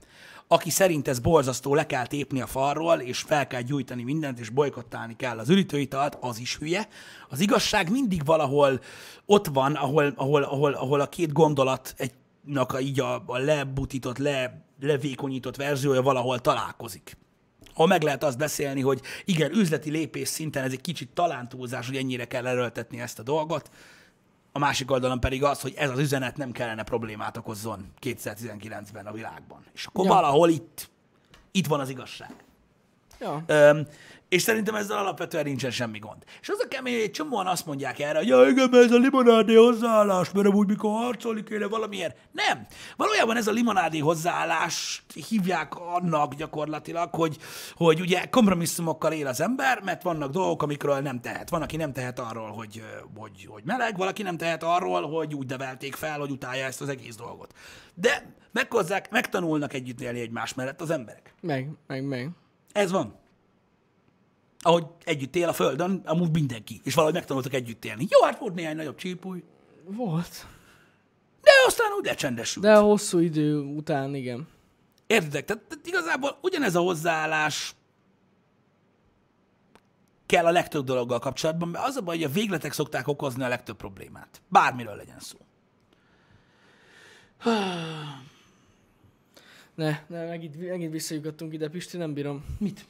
Aki 0.46 0.70
szerint 0.70 1.08
ez 1.08 1.18
borzasztó, 1.18 1.74
le 1.74 1.86
kell 1.86 2.06
tépni 2.06 2.40
a 2.40 2.46
falról, 2.46 2.98
és 2.98 3.18
fel 3.18 3.46
kell 3.46 3.60
gyújtani 3.60 4.02
mindent, 4.02 4.38
és 4.38 4.48
bolykottálni 4.48 5.16
kell 5.16 5.38
az 5.38 5.48
üritőitalt, 5.48 6.16
az 6.20 6.38
is 6.38 6.56
hülye. 6.56 6.88
Az 7.28 7.40
igazság 7.40 7.90
mindig 7.90 8.24
valahol 8.24 8.80
ott 9.26 9.46
van, 9.46 9.74
ahol, 9.74 10.12
ahol, 10.16 10.42
ahol, 10.42 10.72
ahol 10.72 11.00
a 11.00 11.08
két 11.08 11.32
gondolat 11.32 11.94
egy 11.96 12.12
a, 12.54 12.78
így 12.78 13.00
a, 13.00 13.22
a 13.26 13.38
lebutított, 13.38 14.18
le, 14.18 14.66
levékonyított 14.80 15.56
verziója 15.56 16.02
valahol 16.02 16.38
találkozik 16.38 17.16
ahol 17.74 17.86
meg 17.86 18.02
lehet 18.02 18.24
azt 18.24 18.38
beszélni, 18.38 18.80
hogy 18.80 19.00
igen, 19.24 19.52
üzleti 19.52 19.90
lépés 19.90 20.28
szinten 20.28 20.64
ez 20.64 20.72
egy 20.72 20.80
kicsit 20.80 21.08
talán 21.08 21.48
túlzás, 21.48 21.86
hogy 21.86 21.96
ennyire 21.96 22.24
kell 22.24 22.46
erőltetni 22.46 23.00
ezt 23.00 23.18
a 23.18 23.22
dolgot, 23.22 23.70
a 24.52 24.58
másik 24.58 24.90
oldalon 24.90 25.20
pedig 25.20 25.44
az, 25.44 25.60
hogy 25.60 25.74
ez 25.76 25.90
az 25.90 25.98
üzenet 25.98 26.36
nem 26.36 26.52
kellene 26.52 26.82
problémát 26.82 27.36
okozzon 27.36 27.92
2019-ben 28.00 29.06
a 29.06 29.12
világban. 29.12 29.64
És 29.74 29.86
akkor 29.86 30.04
ja. 30.04 30.12
valahol 30.12 30.48
itt, 30.48 30.90
itt 31.50 31.66
van 31.66 31.80
az 31.80 31.88
igazság. 31.88 32.34
Ja. 33.20 33.42
Öm, 33.46 33.86
és 34.30 34.42
szerintem 34.42 34.74
ezzel 34.74 34.98
alapvetően 34.98 35.44
nincsen 35.44 35.70
semmi 35.70 35.98
gond. 35.98 36.22
És 36.40 36.48
az 36.48 36.60
a 36.64 36.68
kemény, 36.68 36.92
hogy 36.92 37.02
egy 37.02 37.10
csomóan 37.10 37.46
azt 37.46 37.66
mondják 37.66 37.98
erre, 37.98 38.18
hogy 38.18 38.26
ja, 38.26 38.46
igen, 38.48 38.74
ez 38.74 38.90
a 38.90 38.98
limonádé 38.98 39.54
hozzáállás, 39.54 40.30
mert 40.32 40.48
úgy, 40.48 40.66
mikor 40.66 40.90
harcolni 40.90 41.42
kéne 41.42 41.66
valamiért. 41.66 42.16
Nem. 42.32 42.66
Valójában 42.96 43.36
ez 43.36 43.46
a 43.46 43.52
limonádé 43.52 43.98
hozzáállás 43.98 45.02
hívják 45.28 45.74
annak 45.78 46.34
gyakorlatilag, 46.34 47.14
hogy, 47.14 47.36
hogy 47.74 48.00
ugye 48.00 48.28
kompromisszumokkal 48.28 49.12
él 49.12 49.26
az 49.26 49.40
ember, 49.40 49.80
mert 49.82 50.02
vannak 50.02 50.30
dolgok, 50.30 50.62
amikről 50.62 50.98
nem 50.98 51.20
tehet. 51.20 51.50
Van, 51.50 51.62
aki 51.62 51.76
nem 51.76 51.92
tehet 51.92 52.18
arról, 52.18 52.50
hogy, 52.50 52.82
hogy, 53.16 53.46
hogy 53.48 53.62
meleg, 53.64 53.96
valaki 53.96 54.22
nem 54.22 54.36
tehet 54.36 54.62
arról, 54.62 55.10
hogy 55.10 55.34
úgy 55.34 55.46
nevelték 55.46 55.94
fel, 55.94 56.18
hogy 56.18 56.30
utálja 56.30 56.64
ezt 56.64 56.80
az 56.80 56.88
egész 56.88 57.16
dolgot. 57.16 57.54
De 57.94 58.34
meghozzák, 58.52 59.10
megtanulnak 59.10 59.72
együtt 59.72 60.00
élni 60.00 60.20
egymás 60.20 60.54
mellett 60.54 60.80
az 60.80 60.90
emberek. 60.90 61.34
Meg, 61.40 61.70
meg, 61.86 62.04
meg. 62.04 62.30
Ez 62.72 62.90
van 62.90 63.18
ahogy 64.62 64.86
együtt 65.04 65.36
él 65.36 65.48
a 65.48 65.52
Földön, 65.52 66.02
amúgy 66.04 66.30
mindenki, 66.30 66.80
és 66.84 66.94
valahogy 66.94 67.14
megtanultak 67.14 67.54
együtt 67.54 67.84
élni. 67.84 68.06
Jó, 68.10 68.22
hát 68.22 68.38
volt 68.38 68.54
néhány 68.54 68.76
nagyobb 68.76 68.96
csípúj, 68.96 69.42
Volt. 69.84 70.46
de 71.42 71.50
aztán 71.66 71.92
úgy 71.98 72.04
lecsendesült. 72.04 72.64
De 72.64 72.74
hosszú 72.74 73.18
idő 73.18 73.58
után, 73.58 74.14
igen. 74.14 74.48
Értitek? 75.06 75.44
Tehát, 75.44 75.62
tehát 75.62 75.86
igazából 75.86 76.38
ugyanez 76.42 76.74
a 76.74 76.80
hozzáállás 76.80 77.74
kell 80.26 80.46
a 80.46 80.50
legtöbb 80.50 80.84
dologgal 80.84 81.18
kapcsolatban, 81.18 81.68
mert 81.68 81.84
az 81.86 81.96
a 81.96 82.00
baj, 82.00 82.16
hogy 82.16 82.24
a 82.24 82.32
végletek 82.32 82.72
szokták 82.72 83.08
okozni 83.08 83.42
a 83.42 83.48
legtöbb 83.48 83.76
problémát. 83.76 84.40
Bármiről 84.48 84.96
legyen 84.96 85.20
szó. 85.20 85.38
Ne, 89.80 89.98
ne, 90.06 90.24
megint, 90.24 90.68
megint 90.68 90.92
visszajutottunk 90.92 91.52
ide, 91.52 91.68
Pisti, 91.68 91.96
nem 91.96 92.14
bírom. 92.14 92.44
Mit? 92.58 92.86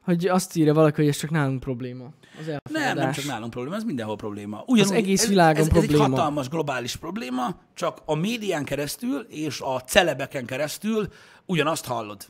Hogy 0.00 0.26
azt 0.26 0.56
írja 0.56 0.74
valaki, 0.74 1.00
hogy 1.00 1.08
ez 1.08 1.16
csak 1.16 1.30
nálunk 1.30 1.60
probléma. 1.60 2.04
Az 2.40 2.48
elfogadás. 2.48 2.94
Nem, 2.94 2.96
nem 2.96 3.12
csak 3.12 3.24
nálunk 3.24 3.50
probléma, 3.50 3.76
ez 3.76 3.84
mindenhol 3.84 4.16
probléma. 4.16 4.62
Ugyanúgy, 4.66 4.96
egész 4.96 5.22
ez, 5.22 5.28
világon 5.28 5.60
ez, 5.60 5.66
ez 5.66 5.72
probléma. 5.72 6.04
egy 6.04 6.10
hatalmas 6.10 6.48
globális 6.48 6.96
probléma, 6.96 7.60
csak 7.74 7.98
a 8.04 8.14
médián 8.14 8.64
keresztül 8.64 9.26
és 9.28 9.60
a 9.60 9.80
celebeken 9.80 10.46
keresztül 10.46 11.08
ugyanazt 11.46 11.86
hallod. 11.86 12.26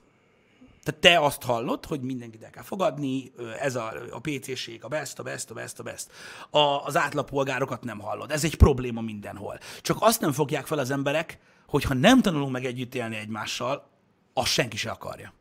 Tehát 0.82 1.00
te 1.00 1.20
azt 1.26 1.42
hallod, 1.42 1.84
hogy 1.84 2.00
mindenkit 2.00 2.42
el 2.42 2.50
kell 2.50 2.62
fogadni, 2.62 3.32
ez 3.60 3.76
a, 3.76 3.92
a 4.10 4.20
PC-ség, 4.20 4.84
a 4.84 4.88
best, 4.88 5.18
a 5.18 5.22
best, 5.22 5.50
a 5.50 5.54
best, 5.54 5.78
a 5.78 5.82
best. 5.82 6.10
A, 6.50 6.58
az 6.58 6.96
átlagpolgárokat 6.96 7.84
nem 7.84 8.00
hallod. 8.00 8.30
Ez 8.30 8.44
egy 8.44 8.54
probléma 8.56 9.00
mindenhol. 9.00 9.58
Csak 9.80 9.96
azt 10.00 10.20
nem 10.20 10.32
fogják 10.32 10.66
fel 10.66 10.78
az 10.78 10.90
emberek, 10.90 11.38
hogy 11.68 11.84
ha 11.84 11.94
nem 11.94 12.20
tanulunk 12.20 12.52
meg 12.52 12.64
együtt 12.64 12.94
élni 12.94 13.16
egymással, 13.16 13.88
azt 14.32 14.52
senki 14.52 14.76
se 14.76 14.90
akarja. 14.90 15.32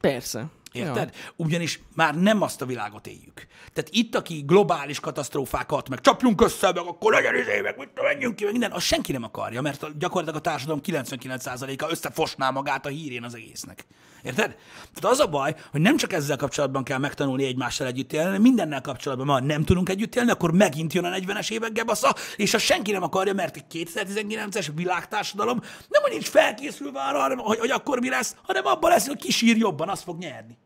Persze. 0.00 0.46
Érted? 0.72 1.14
Ja. 1.14 1.32
Ugyanis 1.36 1.80
már 1.94 2.20
nem 2.20 2.42
azt 2.42 2.62
a 2.62 2.66
világot 2.66 3.06
éljük. 3.06 3.46
Tehát 3.72 3.90
itt, 3.92 4.14
aki 4.14 4.42
globális 4.46 5.00
katasztrófákat, 5.00 5.88
meg 5.88 6.00
csapjunk 6.00 6.40
össze, 6.40 6.72
meg 6.72 6.86
akkor 6.86 7.12
legyen 7.12 7.34
izé, 7.36 7.60
meg 7.60 7.78
mit 7.78 8.02
menjünk 8.02 8.36
ki, 8.36 8.42
meg 8.42 8.52
minden, 8.52 8.72
azt 8.72 8.86
senki 8.86 9.12
nem 9.12 9.22
akarja, 9.22 9.60
mert 9.60 9.98
gyakorlatilag 9.98 10.36
a 10.36 10.50
társadalom 10.50 10.80
99%-a 10.84 11.90
összefosná 11.90 12.50
magát 12.50 12.86
a 12.86 12.88
hírén 12.88 13.24
az 13.24 13.34
egésznek. 13.34 13.86
Érted? 14.22 14.56
Tehát 14.94 15.16
az 15.16 15.20
a 15.20 15.26
baj, 15.26 15.54
hogy 15.70 15.80
nem 15.80 15.96
csak 15.96 16.12
ezzel 16.12 16.36
kapcsolatban 16.36 16.84
kell 16.84 16.98
megtanulni 16.98 17.44
egymással 17.44 17.86
együtt 17.86 18.12
élni, 18.12 18.26
hanem 18.26 18.40
mindennel 18.40 18.80
kapcsolatban, 18.80 19.28
ha 19.28 19.40
nem 19.40 19.64
tudunk 19.64 19.88
együtt 19.88 20.16
élni, 20.16 20.30
akkor 20.30 20.52
megint 20.52 20.92
jön 20.92 21.04
a 21.04 21.08
40-es 21.08 21.50
évek 21.50 21.72
gebasza, 21.72 22.14
és 22.36 22.54
azt 22.54 22.64
senki 22.64 22.92
nem 22.92 23.02
akarja, 23.02 23.32
mert 23.34 23.56
egy 23.56 23.64
2019-es 23.72 24.68
világtársadalom 24.74 25.60
nem, 25.88 26.02
hogy 26.02 26.10
nincs 26.10 26.28
felkészülve 26.28 27.00
arra, 27.00 27.18
hanem, 27.18 27.38
hogy, 27.38 27.58
hogy 27.58 27.70
akkor 27.70 28.00
mi 28.00 28.08
lesz, 28.08 28.36
hanem 28.42 28.66
abban 28.66 28.90
lesz, 28.90 29.06
hogy 29.06 29.18
kisír 29.18 29.56
jobban, 29.56 29.88
az 29.88 30.02
fog 30.02 30.18
nyerni. 30.18 30.58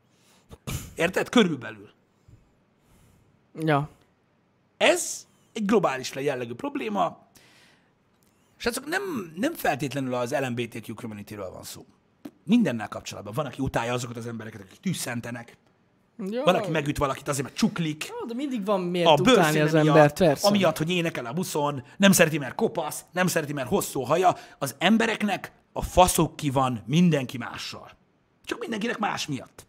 Érted? 0.94 1.28
Körülbelül. 1.28 1.90
Ja. 3.60 3.88
Ez 4.76 5.26
egy 5.52 5.64
globális 5.64 6.12
jellegű 6.14 6.54
probléma. 6.54 7.26
Srácok, 8.56 8.86
nem, 8.86 9.32
nem 9.36 9.54
feltétlenül 9.54 10.14
az 10.14 10.34
LMBTQ 10.40 10.94
community-ről 10.94 11.50
van 11.50 11.62
szó. 11.62 11.86
Mindennel 12.44 12.88
kapcsolatban. 12.88 13.34
Van, 13.34 13.46
aki 13.46 13.62
utálja 13.62 13.92
azokat 13.92 14.16
az 14.16 14.26
embereket, 14.26 14.60
akik 14.60 14.80
tűszentenek. 14.80 15.56
ja. 16.18 16.42
Van, 16.44 16.54
aki 16.54 16.70
megüt 16.70 16.98
valakit 16.98 17.28
azért, 17.28 17.44
mert 17.44 17.56
csuklik. 17.56 18.06
Jó, 18.06 18.26
de 18.26 18.34
mindig 18.34 18.64
van 18.64 18.80
miért 18.80 19.06
A 19.08 19.12
utálni 19.12 19.60
az 19.60 19.72
miatt, 19.72 19.86
embert, 19.86 20.18
persze. 20.18 20.46
amiatt, 20.48 20.78
hogy 20.78 20.90
énekel 20.90 21.26
a 21.26 21.32
buszon, 21.32 21.84
nem 21.96 22.12
szereti, 22.12 22.38
mert 22.38 22.54
kopasz, 22.54 23.04
nem 23.12 23.26
szereti, 23.26 23.52
mert 23.52 23.68
hosszú 23.68 24.00
haja. 24.00 24.36
Az 24.58 24.74
embereknek 24.78 25.52
a 25.72 25.82
faszok 25.82 26.36
ki 26.36 26.50
van 26.50 26.82
mindenki 26.86 27.38
mással. 27.38 27.90
Csak 28.44 28.58
mindenkinek 28.60 28.98
más 28.98 29.26
miatt. 29.26 29.66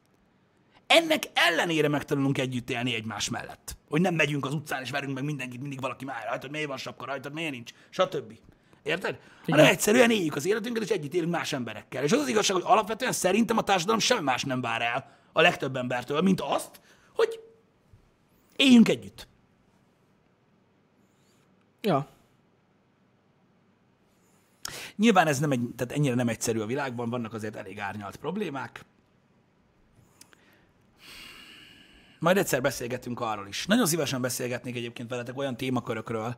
Ennek 0.87 1.23
ellenére 1.33 1.87
megtanulunk 1.87 2.37
együtt 2.37 2.69
élni 2.69 2.93
egymás 2.93 3.29
mellett. 3.29 3.77
Hogy 3.89 4.01
nem 4.01 4.15
megyünk 4.15 4.45
az 4.45 4.53
utcán 4.53 4.81
és 4.81 4.89
verünk 4.89 5.13
meg 5.13 5.23
mindenkit, 5.23 5.61
mindig 5.61 5.81
valaki 5.81 6.05
már 6.05 6.25
rajtad, 6.29 6.51
miért 6.51 6.67
van 6.67 6.77
sapka 6.77 7.05
rajtad, 7.05 7.33
miért 7.33 7.51
nincs, 7.51 7.71
stb. 7.89 8.33
Érted? 8.83 9.19
Hanem 9.45 9.65
egyszerűen 9.65 10.11
éljük 10.11 10.35
az 10.35 10.45
életünket, 10.45 10.83
és 10.83 10.89
együtt 10.89 11.13
élünk 11.13 11.31
más 11.31 11.53
emberekkel. 11.53 12.03
És 12.03 12.11
az 12.11 12.19
az 12.19 12.27
igazság, 12.27 12.55
hogy 12.55 12.65
alapvetően 12.67 13.11
szerintem 13.11 13.57
a 13.57 13.63
társadalom 13.63 13.99
semmi 13.99 14.23
más 14.23 14.43
nem 14.43 14.61
vár 14.61 14.81
el 14.81 15.17
a 15.31 15.41
legtöbb 15.41 15.75
embertől, 15.75 16.21
mint 16.21 16.41
azt, 16.41 16.81
hogy 17.15 17.39
éljünk 18.55 18.89
együtt. 18.89 19.27
Ja. 21.81 22.07
Nyilván 24.95 25.27
ez 25.27 25.39
nem 25.39 25.51
egy, 25.51 25.69
tehát 25.75 25.93
ennyire 25.93 26.15
nem 26.15 26.27
egyszerű 26.27 26.59
a 26.59 26.65
világban, 26.65 27.09
vannak 27.09 27.33
azért 27.33 27.55
elég 27.55 27.79
árnyalt 27.79 28.15
problémák. 28.15 28.85
Majd 32.19 32.37
egyszer 32.37 32.61
beszélgetünk 32.61 33.19
arról 33.19 33.47
is. 33.47 33.65
Nagyon 33.65 33.85
szívesen 33.85 34.21
beszélgetnék 34.21 34.75
egyébként 34.75 35.09
veletek 35.09 35.37
olyan 35.37 35.57
témakörökről, 35.57 36.35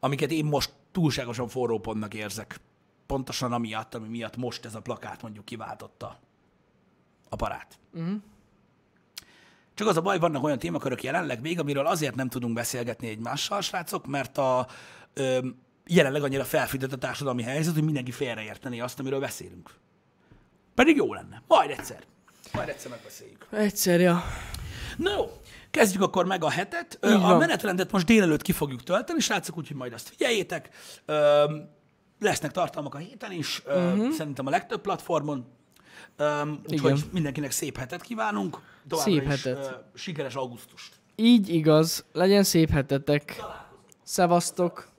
amiket 0.00 0.30
én 0.30 0.44
most 0.44 0.72
túlságosan 0.92 1.48
forró 1.48 1.78
pontnak 1.78 2.14
érzek. 2.14 2.60
Pontosan 3.06 3.52
amiatt, 3.52 3.94
ami 3.94 4.08
miatt 4.08 4.36
most 4.36 4.64
ez 4.64 4.74
a 4.74 4.80
plakát 4.80 5.22
mondjuk 5.22 5.44
kiváltotta 5.44 6.18
a 7.28 7.36
parát. 7.36 7.78
Uh-huh. 7.92 8.14
Csak 9.74 9.88
az 9.88 9.96
a 9.96 10.00
baj, 10.00 10.18
vannak 10.18 10.42
olyan 10.42 10.58
témakörök 10.58 11.02
jelenleg 11.02 11.40
még, 11.40 11.58
amiről 11.58 11.86
azért 11.86 12.14
nem 12.14 12.28
tudunk 12.28 12.54
beszélgetni 12.54 13.08
egymással, 13.08 13.60
srácok, 13.60 14.06
mert 14.06 14.38
a, 14.38 14.66
ö, 15.14 15.38
jelenleg 15.86 16.22
annyira 16.22 16.44
felfűtött 16.44 16.92
a 16.92 16.98
társadalmi 16.98 17.42
helyzet, 17.42 17.74
hogy 17.74 17.84
mindenki 17.84 18.10
félreérteni 18.10 18.80
azt, 18.80 18.98
amiről 18.98 19.20
beszélünk. 19.20 19.70
Pedig 20.74 20.96
jó 20.96 21.14
lenne. 21.14 21.42
Majd 21.46 21.70
egyszer. 21.70 22.04
Majd 22.52 22.68
egyszer 22.68 22.90
megbeszéljük. 22.90 23.46
Egyszer, 23.50 24.00
ja. 24.00 24.22
Na 24.96 25.10
jó, 25.10 25.30
kezdjük 25.72 26.02
akkor 26.02 26.26
meg 26.26 26.44
a 26.44 26.50
hetet. 26.50 26.98
Így 27.06 27.12
A 27.12 27.18
van. 27.18 27.38
menetrendet 27.38 27.92
most 27.92 28.06
délelőtt 28.06 28.42
ki 28.42 28.52
fogjuk 28.52 28.82
tölteni, 28.82 29.20
srácok, 29.20 29.56
úgyhogy 29.56 29.76
majd 29.76 29.92
azt 29.92 30.08
figyeljétek. 30.08 30.68
Lesznek 32.18 32.50
tartalmak 32.50 32.94
a 32.94 32.98
héten 32.98 33.32
is, 33.32 33.62
uh-huh. 33.66 34.10
Szerintem 34.10 34.46
a 34.46 34.50
legtöbb 34.50 34.80
platformon. 34.80 35.46
Úgyhogy 36.66 36.96
Igen. 36.96 37.08
mindenkinek 37.12 37.50
szép 37.50 37.78
hetet 37.78 38.02
kívánunk. 38.02 38.58
Továbbra 38.88 39.12
Szép 39.12 39.22
is, 39.22 39.28
hetet. 39.28 39.84
sikeres 39.94 40.34
augusztust. 40.34 40.94
Így 41.16 41.48
igaz. 41.48 42.04
Legyen 42.12 42.42
szép 42.42 42.70
hetetek. 42.70 43.42
Szevasztok. 44.02 44.91